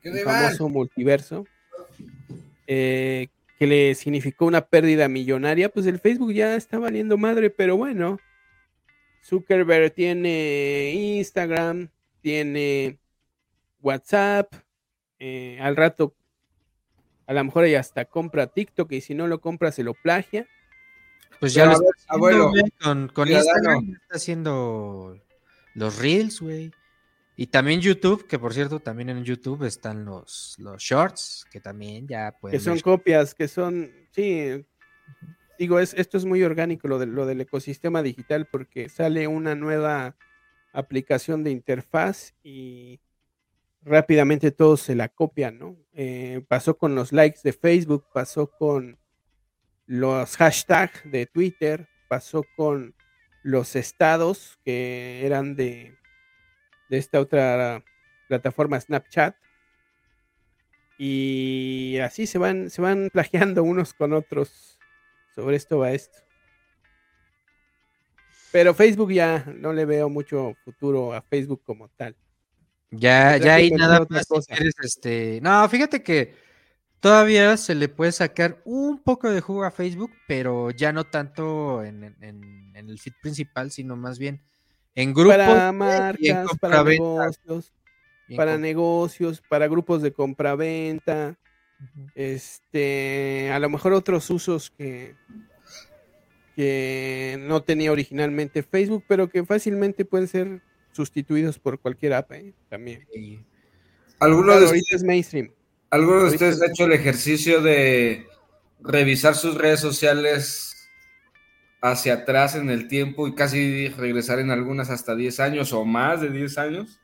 [0.02, 1.46] ¿Qué el famoso multiverso,
[2.66, 3.28] eh,
[3.60, 8.18] que le significó una pérdida millonaria, pues el Facebook ya está valiendo madre, pero bueno,
[9.24, 11.90] Zuckerberg tiene Instagram,
[12.22, 12.98] tiene
[13.82, 14.52] WhatsApp,
[15.20, 16.16] eh, al rato
[17.26, 20.48] a lo mejor ella hasta compra TikTok y si no lo compra se lo plagia.
[21.40, 23.30] Pues ya Pero, lo está haciendo, abuelo, güey, con.
[23.30, 25.18] Instagram está haciendo
[25.76, 26.72] los reels, güey.
[27.36, 32.08] Y también YouTube, que por cierto, también en YouTube están los, los shorts, que también
[32.08, 32.84] ya pueden que son ver.
[32.84, 34.64] copias, que son, sí,
[35.58, 39.56] digo, es, esto es muy orgánico lo, de, lo del ecosistema digital porque sale una
[39.56, 40.16] nueva
[40.74, 43.00] aplicación de interfaz y
[43.86, 45.78] rápidamente todos se la copian, ¿no?
[45.94, 48.98] Eh, pasó con los likes de Facebook, pasó con
[49.86, 52.96] los hashtags de Twitter, pasó con
[53.44, 55.98] los estados que eran de,
[56.90, 57.84] de esta otra
[58.28, 59.36] plataforma Snapchat
[60.98, 64.80] y así se van, se van plagiando unos con otros.
[65.36, 66.20] Sobre esto va esto.
[68.52, 72.16] Pero Facebook ya no le veo mucho futuro a Facebook como tal.
[72.96, 74.54] Ya, ya hay nada más cosa.
[74.84, 75.40] este.
[75.42, 76.36] No, fíjate que
[77.00, 81.84] todavía se le puede sacar un poco de jugo a Facebook, pero ya no tanto
[81.84, 84.42] en, en- en- en el feed principal, sino más bien
[84.96, 85.38] en grupos.
[85.38, 87.74] Para marcas, para negocios,
[88.38, 91.36] para negocios, para grupos de compraventa,
[91.80, 92.08] Ujú.
[92.16, 95.16] este, a lo mejor otros usos que,
[96.56, 100.62] que no tenía originalmente Facebook, pero que fácilmente pueden ser
[100.94, 102.54] sustituidos por cualquier app, ¿eh?
[102.70, 103.06] también.
[103.14, 103.40] Y-
[104.20, 105.52] ¿Alguno Claro, de ahorita es mainstream.
[105.90, 108.26] ¿Alguno de ustedes ha es- hecho el ejercicio de
[108.80, 110.90] revisar sus redes sociales
[111.82, 116.22] hacia atrás en el tiempo y casi regresar en algunas hasta 10 años o más
[116.22, 117.00] de 10 años?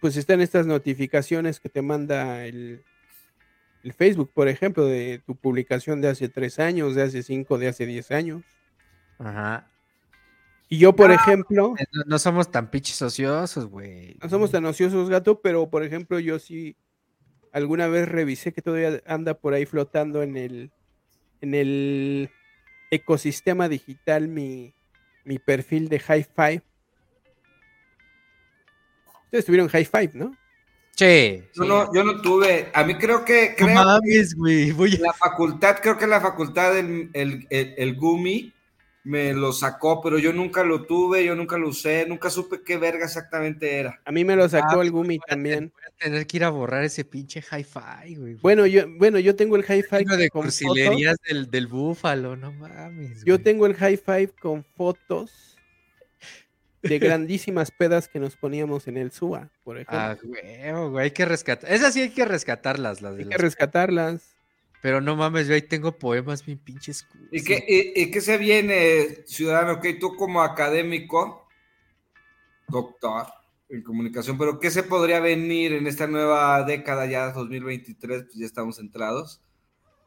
[0.00, 2.82] Pues están estas notificaciones que te manda el,
[3.84, 7.68] el Facebook, por ejemplo, de tu publicación de hace tres años, de hace cinco, de
[7.68, 8.42] hace diez años.
[9.18, 9.70] Ajá.
[10.68, 14.16] Y yo, por ejemplo, Eh, No, no somos tan pinches ociosos, güey.
[14.22, 16.76] no somos tan ociosos, gato, pero por ejemplo, yo sí
[17.52, 20.70] alguna vez revisé que todavía anda por ahí flotando en el
[21.40, 22.30] en el
[22.90, 24.74] ecosistema digital mi,
[25.24, 26.62] mi perfil de High Five.
[29.24, 30.36] Ustedes tuvieron High Five, ¿no?
[30.94, 31.48] Che.
[31.54, 34.72] Yo no, yo no tuve, a mí creo que, No creo mames, güey.
[34.98, 38.52] La facultad, creo que la facultad del el, el, el Gumi
[39.04, 42.76] me lo sacó, pero yo nunca lo tuve, yo nunca lo usé, nunca supe qué
[42.76, 44.00] verga exactamente era.
[44.04, 45.72] A mí me lo sacó Ah, el Gumi también.
[45.72, 48.34] Voy a tener que ir a borrar ese pinche hi-fi, güey.
[48.34, 50.60] Bueno, yo, bueno, yo tengo el High Five Lleno de con fotos.
[50.60, 53.24] cursilerías del, del búfalo, no mames.
[53.24, 53.44] Yo güey.
[53.44, 55.56] tengo el high five con fotos
[56.82, 59.98] de grandísimas pedas que nos poníamos en el SUA, por ejemplo.
[59.98, 61.70] Ah, güey, güey, hay que rescatar.
[61.72, 64.34] Esas sí hay que rescatarlas, las de Hay que las- rescatarlas.
[64.80, 67.06] Pero no mames, yo ahí tengo poemas bien pinches.
[67.32, 69.80] ¿Y qué, y, y qué se viene, ciudadano?
[69.80, 71.48] Que tú como académico,
[72.68, 73.26] doctor
[73.68, 78.24] en comunicación, pero ¿qué se podría venir en esta nueva década ya 2023?
[78.24, 79.42] Pues ya estamos centrados.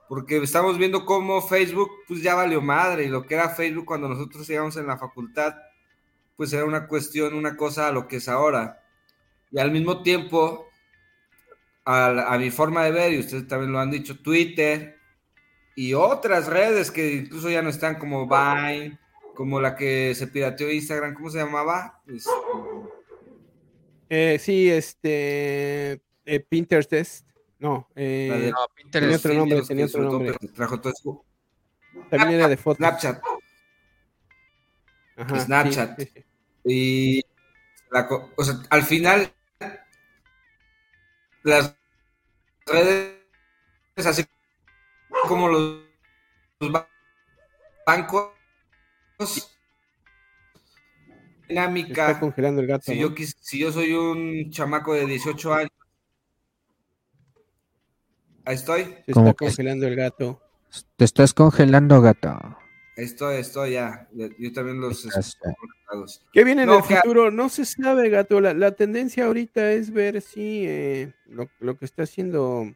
[0.10, 4.10] Porque estamos viendo cómo Facebook pues ya valió madre y lo que era Facebook cuando
[4.10, 5.54] nosotros íbamos en la facultad
[6.36, 8.84] pues era una cuestión, una cosa a lo que es ahora.
[9.52, 10.71] Y al mismo tiempo,
[11.86, 14.98] a, a mi forma de ver, y ustedes también lo han dicho, Twitter
[15.76, 19.00] y otras redes que incluso ya no están como Vine,
[19.36, 22.02] como la que se pirateó Instagram, ¿cómo se llamaba?
[22.08, 22.30] Este,
[24.10, 26.02] Eh, sí, este.
[26.26, 27.26] Eh, Pinterest.
[27.60, 29.26] No, eh, No, tenía Pinterest.
[29.26, 30.34] otro nombre, tenía otro nombre.
[30.54, 31.26] trajo todo eso.
[32.10, 32.78] También era de fotos.
[32.78, 33.22] Snapchat.
[35.18, 36.00] Ajá, Snapchat.
[36.00, 36.24] sí, sí.
[36.66, 37.22] Y
[37.90, 39.32] la o sea, al final,
[41.44, 41.76] las
[42.66, 43.18] redes,
[44.06, 44.24] así
[45.28, 45.82] como los,
[46.60, 46.88] los ba-
[47.86, 48.30] bancos,
[51.48, 52.08] dinámica.
[52.10, 52.84] está congelando el gato.
[52.86, 53.02] Si ¿no?
[53.02, 55.72] yo, quis- si yo soy un chamaco de 18 años,
[58.46, 60.42] ahí estoy, Se está congelando el gato.
[60.96, 62.58] Te estás congelando, gato.
[62.98, 64.08] Ahí estoy, estoy ya.
[64.14, 65.08] Yo también los.
[66.32, 67.32] ¿Qué viene en No, el que- futuro?
[67.32, 68.40] No se sabe, gato.
[68.42, 72.74] La, la tendencia ahorita es ver si eh, lo, lo que está haciendo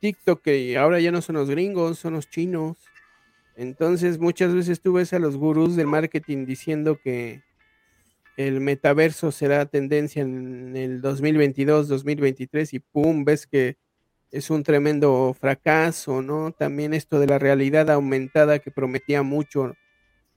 [0.00, 2.78] TikTok, que ahora ya no son los gringos, son los chinos.
[3.56, 7.42] Entonces, muchas veces tú ves a los gurús del marketing diciendo que
[8.36, 13.76] el metaverso será tendencia en el 2022, 2023 y pum, ves que
[14.30, 16.52] es un tremendo fracaso, ¿no?
[16.52, 19.74] También esto de la realidad aumentada que prometía mucho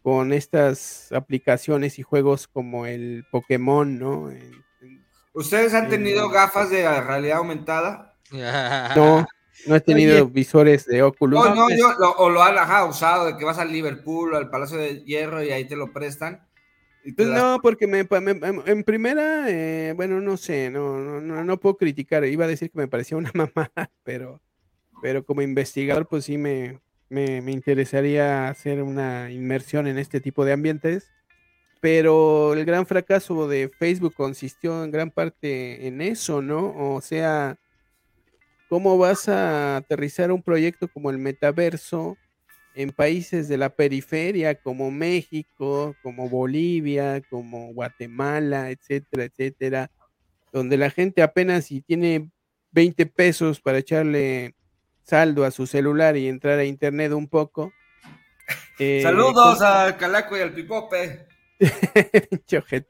[0.02, 4.32] con estas aplicaciones y juegos como el Pokémon, ¿no?
[4.32, 4.52] En-
[4.82, 8.18] en- ¿Ustedes han tenido gafas de realidad aumentada?
[8.96, 9.26] no,
[9.66, 11.46] no he tenido visores de Oculus.
[11.46, 14.38] No, no, yo, lo- o lo han ajá, usado, de que vas al Liverpool o
[14.38, 16.48] al Palacio de Hierro y ahí te lo prestan.
[17.16, 21.60] Pues no, porque me, em- en primera, eh, bueno, no sé, no, no, no, no
[21.60, 22.24] puedo criticar.
[22.26, 23.72] Iba a decir que me parecía una mamá,
[24.04, 24.42] pero,
[25.02, 26.80] pero como investigador, pues sí me,
[27.10, 31.10] me, me interesaría hacer una inmersión en este tipo de ambientes.
[31.82, 36.96] Pero el gran fracaso de Facebook consistió en gran parte en eso, ¿no?
[36.96, 37.58] O sea,
[38.70, 42.18] ¿cómo vas a aterrizar un proyecto como el metaverso
[42.76, 49.92] en países de la periferia como México, como Bolivia, como Guatemala, etcétera, etcétera,
[50.52, 52.30] donde la gente apenas si tiene
[52.72, 54.56] 20 pesos para echarle
[55.04, 57.74] saldo a su celular y entrar a internet un poco?
[58.80, 61.28] eh, Saludos al Calaco y al Pipope.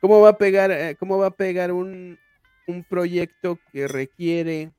[0.00, 2.18] ¿Cómo va a pegar, eh, cómo va a pegar un,
[2.66, 4.72] un proyecto que requiere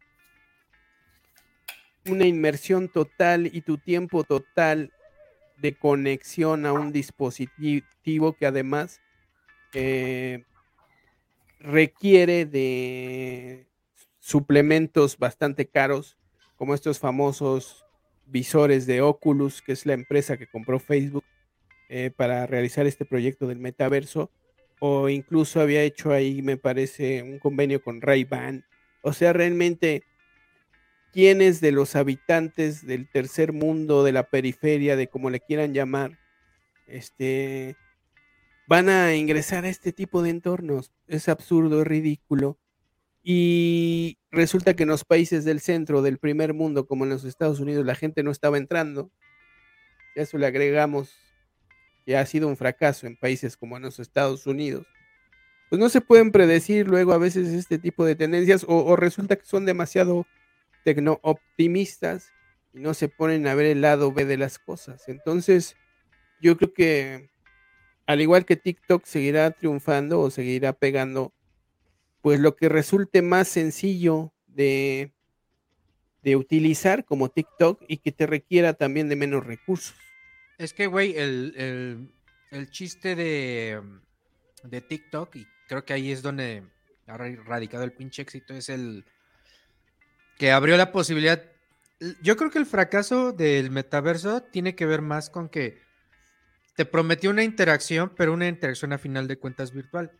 [2.05, 4.91] una inmersión total y tu tiempo total
[5.57, 8.99] de conexión a un dispositivo que además
[9.73, 10.43] eh,
[11.59, 13.67] requiere de
[14.19, 16.17] suplementos bastante caros,
[16.55, 17.85] como estos famosos
[18.25, 21.25] visores de Oculus, que es la empresa que compró Facebook
[21.89, 24.31] eh, para realizar este proyecto del metaverso,
[24.79, 28.65] o incluso había hecho ahí, me parece, un convenio con Ray-Ban.
[29.03, 30.03] O sea, realmente,
[31.11, 36.19] ¿quiénes de los habitantes del tercer mundo, de la periferia, de como le quieran llamar,
[36.87, 37.75] este,
[38.67, 40.91] van a ingresar a este tipo de entornos?
[41.07, 42.57] Es absurdo, es ridículo.
[43.23, 47.59] Y resulta que en los países del centro, del primer mundo, como en los Estados
[47.59, 49.11] Unidos, la gente no estaba entrando.
[50.15, 51.13] Y a eso le agregamos
[52.05, 54.87] que ha sido un fracaso en países como en los Estados Unidos.
[55.69, 59.35] Pues no se pueden predecir luego a veces este tipo de tendencias o, o resulta
[59.35, 60.25] que son demasiado
[60.83, 62.31] tecno optimistas
[62.73, 65.07] y no se ponen a ver el lado B de las cosas.
[65.07, 65.75] Entonces,
[66.41, 67.29] yo creo que
[68.07, 71.33] al igual que TikTok seguirá triunfando o seguirá pegando,
[72.21, 75.13] pues lo que resulte más sencillo de,
[76.23, 79.95] de utilizar como TikTok y que te requiera también de menos recursos.
[80.57, 82.11] Es que, güey, el, el-
[82.51, 83.81] el chiste de,
[84.63, 86.63] de TikTok, y creo que ahí es donde
[87.07, 89.05] ha ra- radicado el pinche éxito, es el
[90.41, 91.39] que abrió la posibilidad.
[92.23, 95.79] Yo creo que el fracaso del metaverso tiene que ver más con que
[96.75, 100.11] te prometió una interacción, pero una interacción a final de cuentas virtual.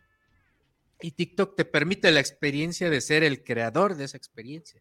[1.00, 4.80] Y TikTok te permite la experiencia de ser el creador de esa experiencia.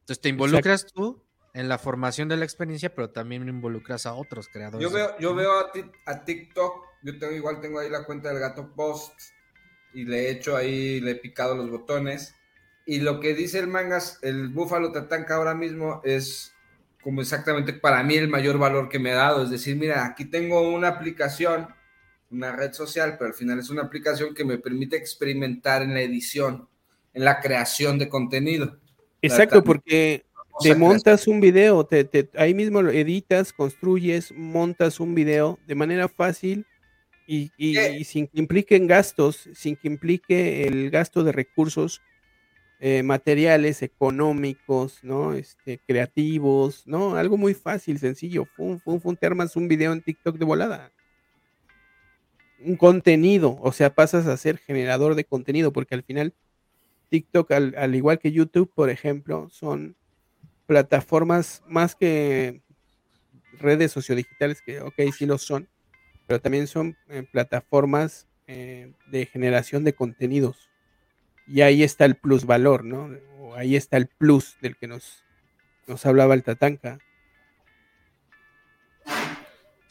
[0.00, 1.22] Entonces te involucras tú
[1.52, 4.88] en la formación de la experiencia, pero también involucras a otros creadores.
[4.88, 8.30] Yo veo, yo veo a, ti- a TikTok, yo tengo igual tengo ahí la cuenta
[8.30, 9.12] del gato post
[9.92, 12.34] y le he hecho ahí, le he picado los botones
[12.86, 16.54] Y lo que dice el mangas, el Búfalo Tatanka ahora mismo es
[17.02, 19.42] como exactamente para mí el mayor valor que me ha dado.
[19.42, 21.68] Es decir, mira, aquí tengo una aplicación,
[22.30, 26.00] una red social, pero al final es una aplicación que me permite experimentar en la
[26.00, 26.68] edición,
[27.12, 28.78] en la creación de contenido.
[29.22, 30.24] Exacto, porque
[30.62, 35.74] te montas un video, te, te, ahí mismo lo editas, construyes, montas un video de
[35.74, 36.66] manera fácil
[37.26, 42.02] y, y, y sin que impliquen gastos, sin que implique el gasto de recursos
[42.80, 45.34] eh, materiales económicos, ¿no?
[45.34, 47.16] Este, creativos, ¿no?
[47.16, 48.46] Algo muy fácil, sencillo.
[48.56, 50.92] Fum, fum, fum, te armas un video en TikTok de volada.
[52.60, 56.34] Un contenido, o sea, pasas a ser generador de contenido, porque al final
[57.10, 59.96] TikTok, al, al igual que YouTube, por ejemplo, son
[60.66, 62.62] plataformas más que
[63.58, 65.68] redes sociodigitales, que ok, sí lo son,
[66.26, 70.70] pero también son eh, plataformas eh, de generación de contenidos.
[71.46, 73.10] Y ahí está el plus valor, ¿no?
[73.38, 75.24] O ahí está el plus del que nos,
[75.86, 76.98] nos hablaba el Tatanka.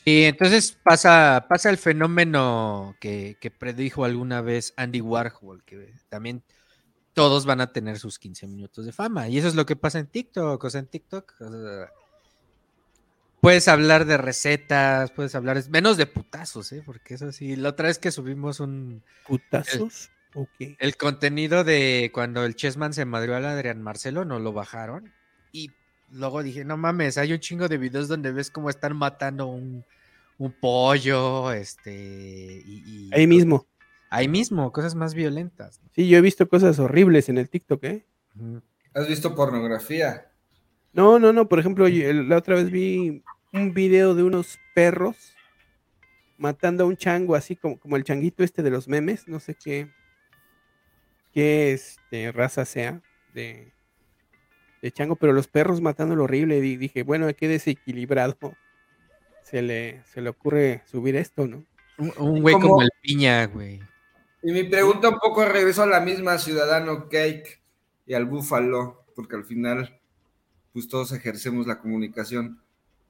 [0.05, 6.43] Y entonces pasa, pasa el fenómeno que, que, predijo alguna vez Andy Warhol, que también
[7.13, 9.29] todos van a tener sus 15 minutos de fama.
[9.29, 10.61] Y eso es lo que pasa en TikTok.
[10.61, 11.89] O sea, en TikTok o sea,
[13.39, 16.81] puedes hablar de recetas, puedes hablar menos de putazos, ¿eh?
[16.85, 19.03] Porque eso sí, la otra vez que subimos un...
[19.27, 20.05] ¿Putazos?
[20.05, 20.75] El, okay.
[20.79, 25.11] el contenido de cuando el Chessman se madrió al Adrián Marcelo, no lo bajaron.
[25.51, 25.71] Y
[26.11, 29.85] luego dije, no mames, hay un chingo de videos donde ves cómo están matando un,
[30.37, 32.61] un pollo, este...
[32.65, 33.67] Y, y Ahí mismo.
[34.09, 35.81] Ahí mismo, cosas más violentas.
[35.95, 38.05] Sí, yo he visto cosas horribles en el TikTok, ¿eh?
[38.93, 40.29] ¿Has visto pornografía?
[40.93, 41.49] No, no, no.
[41.49, 45.33] Por ejemplo, la otra vez vi un video de unos perros
[46.37, 49.27] matando a un chango, así como, como el changuito este de los memes.
[49.27, 49.89] No sé qué,
[51.33, 53.01] qué este, raza sea
[53.33, 53.73] de,
[54.81, 56.57] de chango, pero los perros matándolo horrible.
[56.59, 58.37] Y dije, bueno, qué desequilibrado
[59.43, 61.65] se le, se le ocurre subir esto, ¿no?
[61.97, 63.81] Un, un güey como, como el piña, güey.
[64.41, 67.61] Y mi pregunta un poco regreso a la misma Ciudadano Cake
[68.05, 70.01] y al Búfalo, porque al final,
[70.73, 72.61] pues todos ejercemos la comunicación.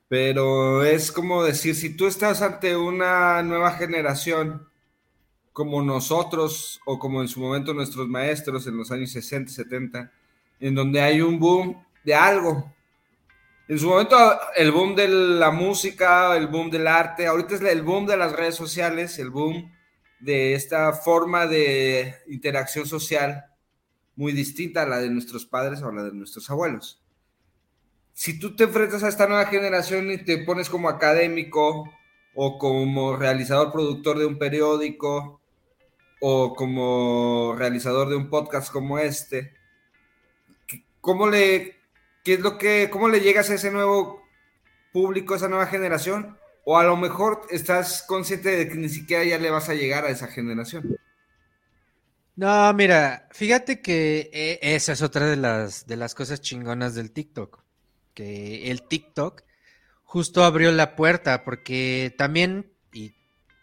[0.07, 4.67] Pero es como decir, si tú estás ante una nueva generación,
[5.53, 10.11] como nosotros, o como en su momento nuestros maestros en los años 60, 70,
[10.59, 12.73] en donde hay un boom de algo.
[13.67, 14.17] En su momento,
[14.55, 18.33] el boom de la música, el boom del arte, ahorita es el boom de las
[18.33, 19.71] redes sociales, el boom
[20.19, 23.45] de esta forma de interacción social
[24.15, 27.01] muy distinta a la de nuestros padres o la de nuestros abuelos.
[28.13, 31.89] Si tú te enfrentas a esta nueva generación y te pones como académico
[32.35, 35.41] o como realizador productor de un periódico
[36.25, 39.51] o como realizador de un podcast como este,
[41.01, 41.75] ¿cómo le,
[42.23, 44.23] qué es lo que, cómo le llegas a ese nuevo
[44.93, 46.37] público, a esa nueva generación?
[46.63, 50.05] O a lo mejor estás consciente de que ni siquiera ya le vas a llegar
[50.05, 50.97] a esa generación.
[52.37, 57.11] No, mira, fíjate que eh, esa es otra de las, de las cosas chingonas del
[57.11, 57.61] TikTok.
[58.13, 59.43] Que el TikTok
[60.03, 62.72] justo abrió la puerta, porque también,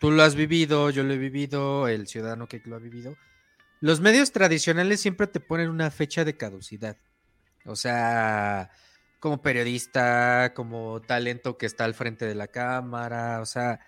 [0.00, 3.16] tú lo has vivido, yo lo he vivido, el ciudadano que lo ha vivido,
[3.80, 6.96] los medios tradicionales siempre te ponen una fecha de caducidad.
[7.66, 8.70] O sea,
[9.20, 13.78] como periodista, como talento que está al frente de la cámara, o sea,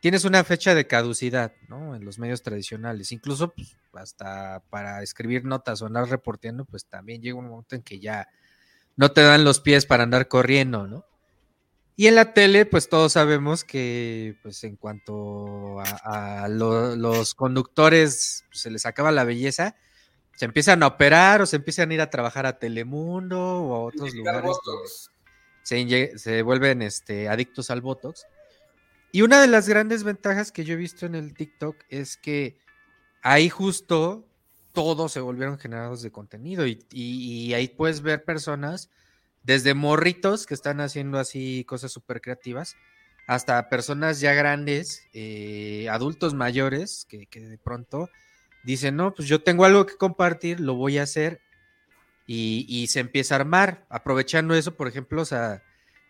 [0.00, 1.94] tienes una fecha de caducidad, ¿no?
[1.94, 7.20] En los medios tradicionales, incluso pues, hasta para escribir notas o andar reporteando, pues también
[7.20, 8.28] llega un momento en que ya
[8.96, 11.04] no te dan los pies para andar corriendo, ¿no?
[12.00, 17.34] Y en la tele, pues todos sabemos que, pues en cuanto a, a lo, los
[17.34, 19.76] conductores pues, se les acaba la belleza,
[20.34, 23.80] se empiezan a operar o se empiezan a ir a trabajar a Telemundo o a
[23.80, 24.56] otros lugares
[25.62, 28.24] se, se, vuelven este, adictos al Botox.
[29.12, 32.56] Y una de las grandes ventajas que yo he visto en el TikTok es que
[33.20, 34.26] ahí justo
[34.72, 38.88] todos se volvieron generados de contenido y, y, y ahí puedes ver personas
[39.42, 42.76] desde morritos que están haciendo así cosas súper creativas
[43.30, 48.10] hasta personas ya grandes, eh, adultos mayores que, de pronto
[48.64, 51.40] dice, no, pues yo tengo algo que compartir, lo voy a hacer
[52.26, 53.86] y, se empieza a armar.
[53.88, 55.22] Aprovechando eso, por ejemplo,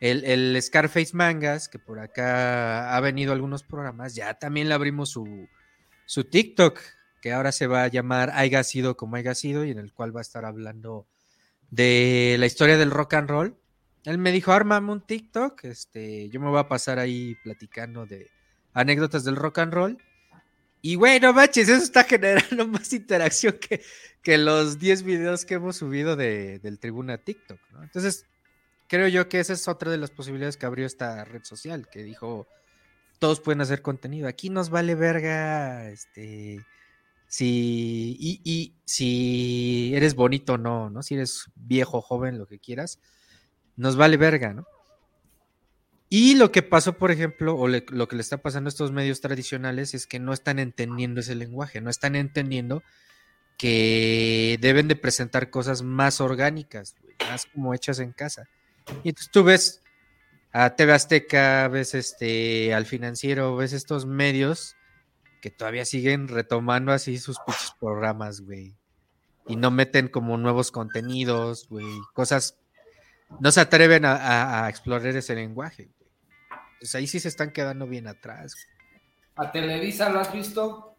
[0.01, 5.47] el, Scarface Mangas, que por acá ha venido algunos programas, ya también le abrimos su,
[6.07, 6.81] su TikTok,
[7.20, 10.16] que ahora se va a llamar Haiga sido como haya sido, y en el cual
[10.16, 11.07] va a estar hablando
[11.70, 13.56] de la historia del rock and roll.
[14.05, 18.30] Él me dijo, ármame un TikTok, este, yo me voy a pasar ahí platicando de
[18.72, 19.98] anécdotas del rock and roll.
[20.82, 23.82] Y güey, no eso está generando más interacción que,
[24.22, 27.82] que los 10 videos que hemos subido de, del Tribuna TikTok, ¿no?
[27.82, 28.24] Entonces,
[28.88, 32.02] creo yo que esa es otra de las posibilidades que abrió esta red social, que
[32.02, 32.48] dijo,
[33.18, 34.26] todos pueden hacer contenido.
[34.26, 36.64] Aquí nos vale verga, este,
[37.31, 41.01] si, y, y si eres bonito o no, ¿no?
[41.01, 42.98] Si eres viejo, joven, lo que quieras,
[43.77, 44.66] nos vale verga, ¿no?
[46.09, 49.20] Y lo que pasó, por ejemplo, o lo que le está pasando a estos medios
[49.20, 52.82] tradicionales es que no están entendiendo ese lenguaje, no están entendiendo
[53.57, 58.48] que deben de presentar cosas más orgánicas, más como hechas en casa.
[59.05, 59.82] Y entonces tú ves
[60.51, 64.74] a TV Azteca, ves este al financiero, ves estos medios
[65.40, 68.74] que todavía siguen retomando así sus pinches programas, güey.
[69.46, 72.56] Y no meten como nuevos contenidos, güey, cosas
[73.40, 75.84] no se atreven a, a- a explorar ese lenguaje.
[75.98, 76.10] güey.
[76.80, 78.54] Pues ahí sí se están quedando bien atrás.
[78.54, 79.46] güey.
[79.48, 80.94] ¿A Televisa lo has visto?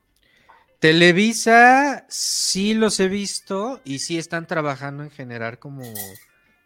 [0.80, 5.84] Televisa sí los he visto y sí están trabajando en generar como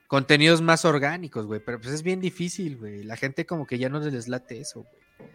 [0.08, 3.04] contenidos más orgánicos, güey, pero pues es bien difícil, güey.
[3.04, 5.32] La gente como que ya no les late eso, güey.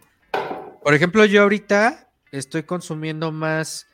[0.83, 3.87] Por ejemplo, yo ahorita estoy consumiendo más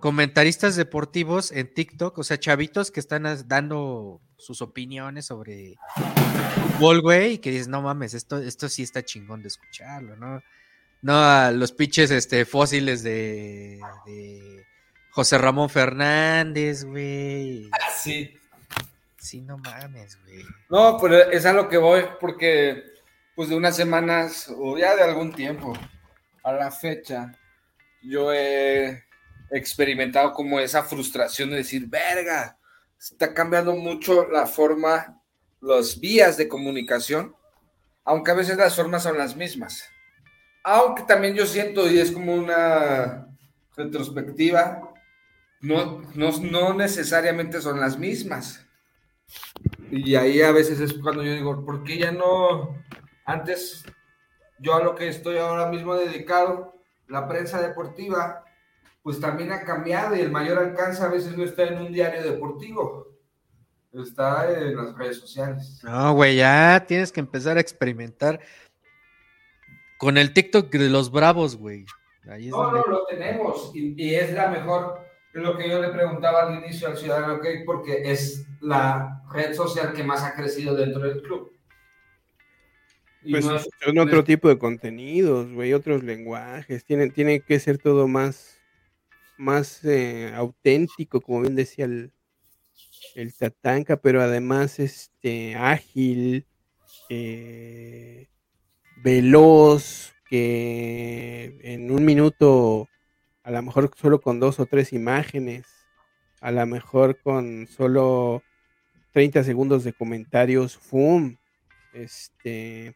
[0.00, 5.74] comentaristas deportivos en TikTok, o sea, chavitos que están dando sus opiniones sobre
[6.76, 10.42] fútbol, güey, y que dices, no mames, esto, esto sí está chingón de escucharlo, ¿no?
[11.02, 14.66] No a los pinches este, fósiles de, de
[15.10, 17.68] José Ramón Fernández, güey.
[17.72, 18.38] Ah, Sí.
[19.18, 20.44] Sí, no mames, güey.
[20.68, 22.84] No, pero es a lo que voy, porque
[23.34, 25.72] pues de unas semanas o ya de algún tiempo
[26.42, 27.32] a la fecha,
[28.04, 29.04] yo he
[29.50, 32.58] experimentado como esa frustración de decir, verga,
[32.98, 35.20] está cambiando mucho la forma,
[35.60, 37.34] las vías de comunicación,
[38.04, 39.88] aunque a veces las formas son las mismas.
[40.62, 43.26] Aunque también yo siento, y es como una
[43.76, 44.92] retrospectiva,
[45.60, 48.66] no, no, no necesariamente son las mismas.
[49.90, 52.82] Y ahí a veces es cuando yo digo, ¿por qué ya no?
[53.24, 53.84] Antes,
[54.58, 56.74] yo a lo que estoy ahora mismo dedicado,
[57.08, 58.44] la prensa deportiva,
[59.02, 62.22] pues también ha cambiado y el mayor alcance a veces no está en un diario
[62.22, 63.06] deportivo,
[63.92, 65.80] está en las redes sociales.
[65.84, 68.40] No, güey, ya tienes que empezar a experimentar
[69.98, 71.84] con el TikTok de los bravos, güey.
[72.28, 74.98] Ahí es No, donde- no, lo tenemos y, y es la mejor,
[75.34, 79.54] es lo que yo le preguntaba al inicio al Ciudadano OK, porque es la red
[79.54, 81.52] social que más ha crecido dentro del club.
[83.30, 86.84] Pues es- son otro tipo de contenidos, güey, otros lenguajes.
[86.84, 88.58] Tiene, tiene que ser todo más,
[89.38, 92.12] más eh, auténtico, como bien decía el,
[93.14, 96.46] el Tatanka, pero además este ágil,
[97.08, 98.28] eh,
[99.02, 102.88] veloz, que en un minuto,
[103.42, 105.66] a lo mejor solo con dos o tres imágenes,
[106.40, 108.42] a lo mejor con solo
[109.12, 111.36] 30 segundos de comentarios, ¡fum!
[111.92, 112.94] Este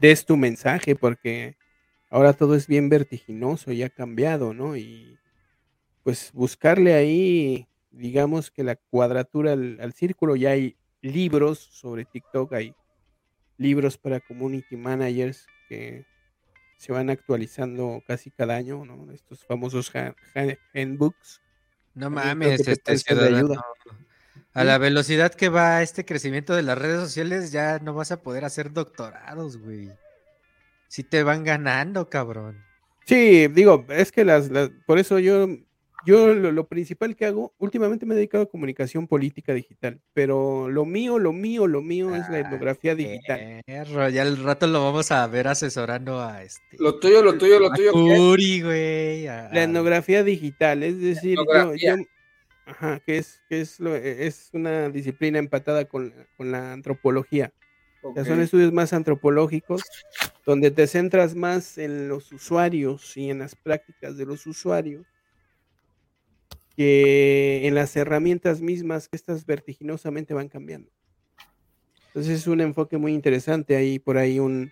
[0.00, 1.56] des tu mensaje porque
[2.10, 4.76] ahora todo es bien vertiginoso y ha cambiado, ¿no?
[4.76, 5.18] Y
[6.02, 12.52] pues buscarle ahí, digamos que la cuadratura al, al círculo, ya hay libros sobre TikTok,
[12.54, 12.74] hay
[13.58, 16.04] libros para community managers que
[16.78, 19.10] se van actualizando casi cada año, ¿no?
[19.12, 21.40] Estos famosos ha- ha- handbooks.
[21.94, 23.36] No mames, este ciudadano.
[23.38, 23.64] ayuda.
[24.56, 28.22] A la velocidad que va este crecimiento de las redes sociales, ya no vas a
[28.22, 29.90] poder hacer doctorados, güey.
[30.88, 32.64] Si te van ganando, cabrón.
[33.04, 35.46] Sí, digo, es que las, las- por eso yo,
[36.06, 40.68] yo lo, lo principal que hago, últimamente me he dedicado a comunicación política digital, pero
[40.68, 43.60] lo mío, lo mío, lo mío es la etnografía digital.
[43.66, 46.62] Perro, ya al rato lo vamos a ver asesorando a este.
[46.78, 47.92] Lo tuyo, lo tuyo, lo tuyo.
[47.92, 49.26] Curi, güey.
[49.28, 51.36] a- La etnografía digital, es decir,
[51.76, 51.96] yo-
[52.66, 57.52] ajá, que es, que es, lo- es una disciplina empatada con, con la antropología.
[58.02, 59.82] O sea, son estudios más antropológicos,
[60.44, 65.06] donde te centras más en los usuarios y en las prácticas de los usuarios
[66.76, 70.90] que en las herramientas mismas que estas vertiginosamente van cambiando.
[72.08, 73.76] Entonces es un enfoque muy interesante.
[73.76, 74.70] Hay por ahí un,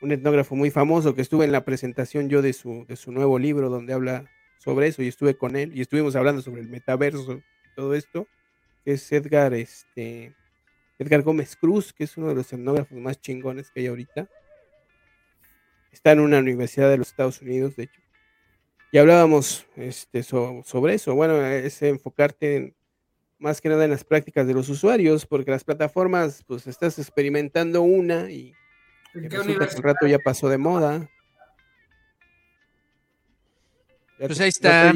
[0.00, 3.38] un etnógrafo muy famoso que estuve en la presentación yo de su, de su nuevo
[3.38, 4.30] libro donde habla
[4.62, 7.42] sobre eso y estuve con él y estuvimos hablando sobre el metaverso,
[7.74, 8.28] todo esto,
[8.84, 10.34] que es Edgar, este,
[10.98, 14.28] Edgar Gómez Cruz, que es uno de los etnógrafos más chingones que hay ahorita.
[15.90, 18.00] Está en una universidad de los Estados Unidos, de hecho.
[18.92, 21.14] Y hablábamos este, so- sobre eso.
[21.14, 22.76] Bueno, es enfocarte en-
[23.38, 27.82] más que nada en las prácticas de los usuarios, porque las plataformas, pues estás experimentando
[27.82, 28.54] una y
[29.14, 31.10] ¿En qué que un rato ya pasó de moda.
[34.26, 34.92] Pues ahí está.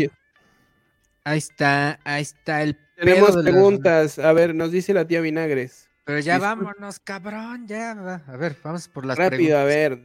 [1.24, 4.18] Ahí está, ahí está el Tenemos pedo de las- preguntas.
[4.18, 5.88] A ver, nos dice la tía Vinagres.
[6.04, 6.64] Pero ya Disculpe.
[6.64, 8.22] vámonos, cabrón, ya va.
[8.28, 10.00] A ver, vamos por las Rápido, a ver.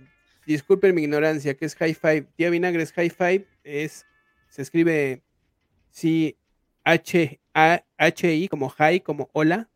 [0.47, 2.23] Disculpen mi ignorancia, ¿qué es high five?
[2.35, 4.07] Tía Vinagres high five es,
[4.49, 5.21] se escribe
[5.91, 6.35] sí,
[6.83, 9.69] H, A, H, I, como high, como hola,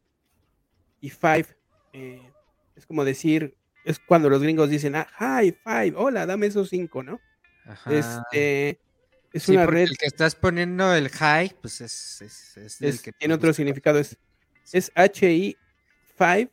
[1.00, 1.46] y five,
[1.94, 2.32] eh,
[2.76, 3.56] es como decir,
[3.86, 7.20] es cuando los gringos dicen, ah, high five, hola, dame esos cinco, ¿no?
[7.68, 7.94] Ajá.
[7.94, 8.80] Este,
[9.36, 12.90] es Sí, una red, el que estás poniendo el high, pues es, es, es el
[12.90, 14.18] es- que tiene otro significado, es,
[14.72, 15.58] es H, I,
[16.18, 16.50] five,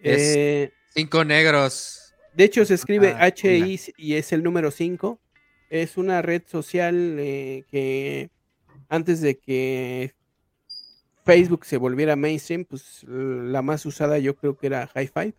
[0.00, 2.14] Es- eh, Cinco negros.
[2.34, 5.20] De hecho, se escribe Ah, HI y es el número 5.
[5.68, 8.30] Es una red social eh, que
[8.88, 10.14] antes de que
[11.24, 15.34] Facebook se volviera mainstream, pues la más usada yo creo que era High Five.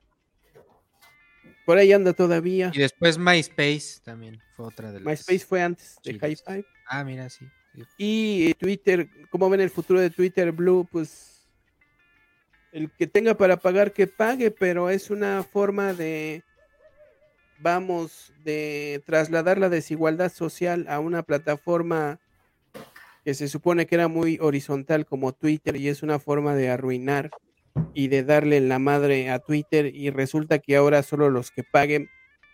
[1.72, 2.69] Por ahí anda todavía.
[2.73, 5.06] Y después MySpace también fue otra de las.
[5.06, 6.65] MySpace fue antes de Five.
[6.85, 7.48] Ah, mira, sí.
[7.73, 7.85] sí.
[7.98, 10.85] Y eh, Twitter, ¿cómo ven el futuro de Twitter Blue?
[10.91, 11.48] Pues
[12.73, 16.43] el que tenga para pagar, que pague, pero es una forma de,
[17.57, 22.19] vamos, de trasladar la desigualdad social a una plataforma
[23.23, 27.31] que se supone que era muy horizontal como Twitter y es una forma de arruinar
[27.93, 32.10] y de darle la madre a Twitter y resulta que ahora solo los que paguen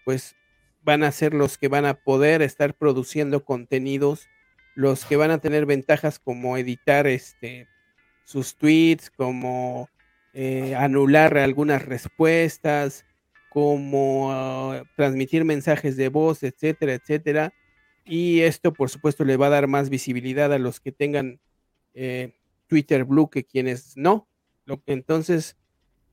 [0.06, 0.36] pues
[0.84, 4.28] van a ser los que van a poder estar produciendo contenidos
[4.78, 7.68] los que van a tener ventajas como editar este
[8.28, 9.90] sus tweets, como
[10.34, 13.06] eh, anular algunas respuestas,
[13.50, 17.54] como ah, transmitir mensajes de voz, etcétera, etcétera.
[18.06, 21.40] Y esto, por supuesto, le va a dar más visibilidad a los que tengan
[21.94, 22.36] eh,
[22.68, 24.27] Twitter Blue que quienes no.
[24.86, 25.58] Entonces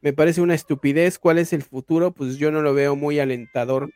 [0.00, 1.18] me parece una estupidez.
[1.18, 2.12] ¿Cuál es el futuro?
[2.12, 3.90] Pues yo no lo veo muy alentador,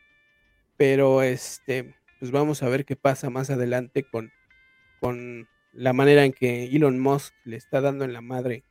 [0.77, 4.31] pero este, pues vamos a ver qué pasa más adelante con
[4.99, 8.63] con la manera en que Elon Musk le está dando en la madre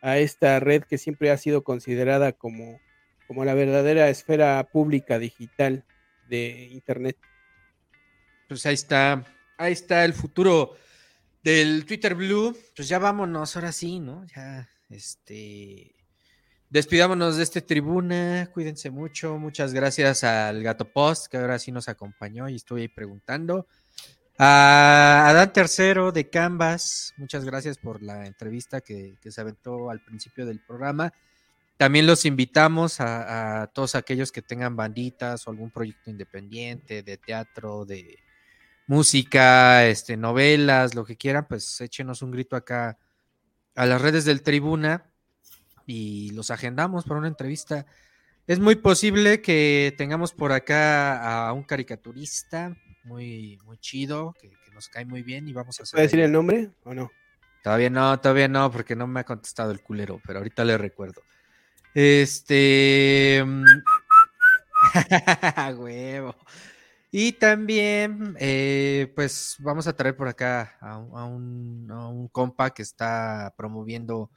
[0.00, 2.80] a esta red que siempre ha sido considerada como,
[3.26, 5.84] como la verdadera esfera pública digital
[6.28, 7.16] de Internet.
[8.48, 9.24] Pues ahí está.
[9.56, 10.76] Ahí está el futuro
[11.42, 12.56] del Twitter Blue.
[12.76, 14.24] Pues ya vámonos, ahora sí, ¿no?
[14.26, 15.94] Ya, este.
[16.70, 18.50] Despidámonos de este tribuna.
[18.52, 19.38] Cuídense mucho.
[19.38, 23.66] Muchas gracias al Gato Post, que ahora sí nos acompañó y estuve ahí preguntando.
[24.38, 30.46] A Adán Tercero de Canvas, muchas gracias por la entrevista que, se aventó al principio
[30.46, 31.12] del programa.
[31.76, 37.16] También los invitamos a, a todos aquellos que tengan banditas o algún proyecto independiente de
[37.16, 38.18] teatro, de
[38.86, 42.98] música, este, novelas, lo que quieran, pues échenos un grito acá
[43.78, 45.04] a las redes del Tribuna
[45.86, 47.86] y los agendamos para una entrevista.
[48.48, 54.70] Es muy posible que tengamos por acá a un caricaturista muy, muy chido, que, que
[54.72, 55.96] nos cae muy bien y vamos a hacer.
[55.96, 57.08] ¿Puede decir el nombre o no?
[57.62, 61.22] Todavía no, todavía no, porque no me ha contestado el culero, pero ahorita le recuerdo.
[61.94, 63.44] Este.
[63.46, 63.64] mm,
[65.78, 66.34] Huevo.
[67.10, 72.28] Y también, eh, pues vamos a traer por acá a, un- a un, a un
[72.28, 74.30] compa que está promoviendo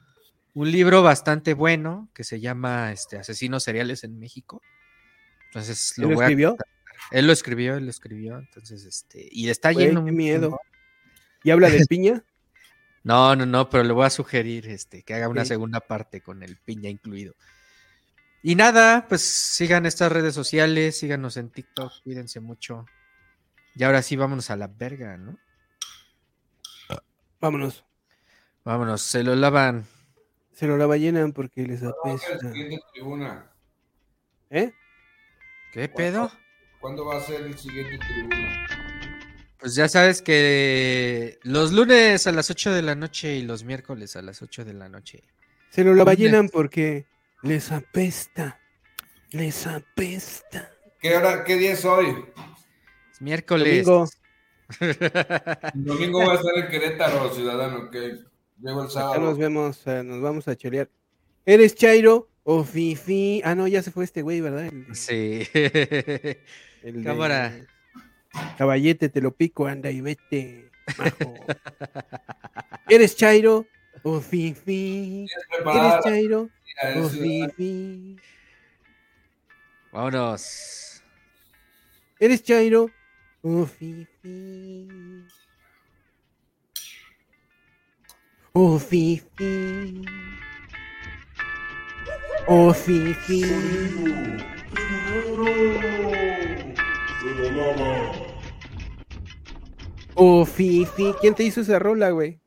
[0.54, 4.62] un libro bastante bueno que se llama este, Asesinos Seriales en México.
[5.48, 6.56] Entonces ¿Él lo voy a escribió?
[7.10, 8.38] él lo escribió, él lo escribió.
[8.38, 10.58] Entonces, este, y está Güey, yendo qué miedo.
[11.44, 12.24] ¿Y habla de piña?
[13.04, 16.42] No, no, no, pero le voy a sugerir este, que haga una segunda parte con
[16.42, 17.34] el piña incluido.
[18.42, 22.84] Y nada, pues sigan estas redes sociales, síganos en TikTok, cuídense mucho.
[23.74, 25.38] Y ahora sí, vámonos a la verga, ¿no?
[27.40, 27.84] Vámonos.
[28.64, 29.84] Vámonos, se lo lavan.
[30.52, 32.52] Se lo la ballenan porque les ¿Cuándo va a ser el apesta.
[32.52, 33.52] siguiente tribuna?
[34.50, 34.72] ¿Eh?
[35.72, 36.30] ¿Qué pedo?
[36.80, 38.66] ¿Cuándo va a ser el siguiente tribuna?
[39.58, 44.16] Pues ya sabes que los lunes a las 8 de la noche y los miércoles
[44.16, 45.22] a las 8 de la noche.
[45.70, 46.06] Se lo la Lunes.
[46.06, 47.06] ballenan porque
[47.42, 48.58] les apesta.
[49.30, 50.70] Les apesta.
[51.00, 52.24] ¿Qué, hora, ¿Qué día es hoy?
[53.12, 53.84] Es miércoles.
[53.86, 54.08] Domingo.
[54.80, 58.18] El domingo va a estar en Querétaro, ciudadano, que
[58.58, 59.20] llego el Ya sábado.
[59.20, 60.88] nos vemos, eh, nos vamos a chorear.
[61.44, 63.42] ¿Eres Chairo o Fifi?
[63.44, 64.66] Ah, no, ya se fue este güey, ¿verdad?
[64.66, 65.46] El, sí.
[65.54, 66.38] el
[66.82, 67.52] de- Cámara.
[68.56, 70.70] Caballete, te lo pico, anda y vete.
[70.96, 71.34] majo.
[72.88, 73.66] ¿Eres Chairo
[74.02, 75.26] o Fifi?
[75.26, 77.52] ¿Tienes ¿Eres Chairo tía, o eh, ciudadano?
[77.52, 78.16] Fifi?
[79.92, 81.02] Vámonos.
[82.18, 82.90] ¿Eres Chairo
[83.42, 84.88] o Fifi?
[88.52, 90.04] O Fifi.
[92.46, 93.42] O Fifi.
[94.74, 95.44] Tribunero,
[97.20, 98.12] se lo lava.
[100.14, 102.41] Oh, Fifi, ¿quién te hizo esa rola, güey?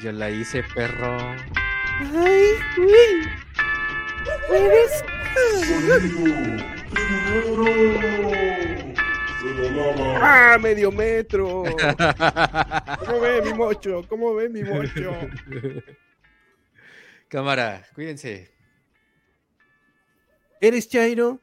[0.00, 1.18] Yo la hice, perro.
[1.18, 3.22] Ay, güey.
[4.50, 5.04] Eres-.
[10.20, 11.64] ¡Ah, medio metro!
[13.04, 14.04] ¿Cómo ve mi mocho?
[14.08, 15.16] ¿Cómo ve mi mocho?
[17.28, 18.52] Cámara, cuídense.
[20.60, 21.36] ¿Eres Chairo?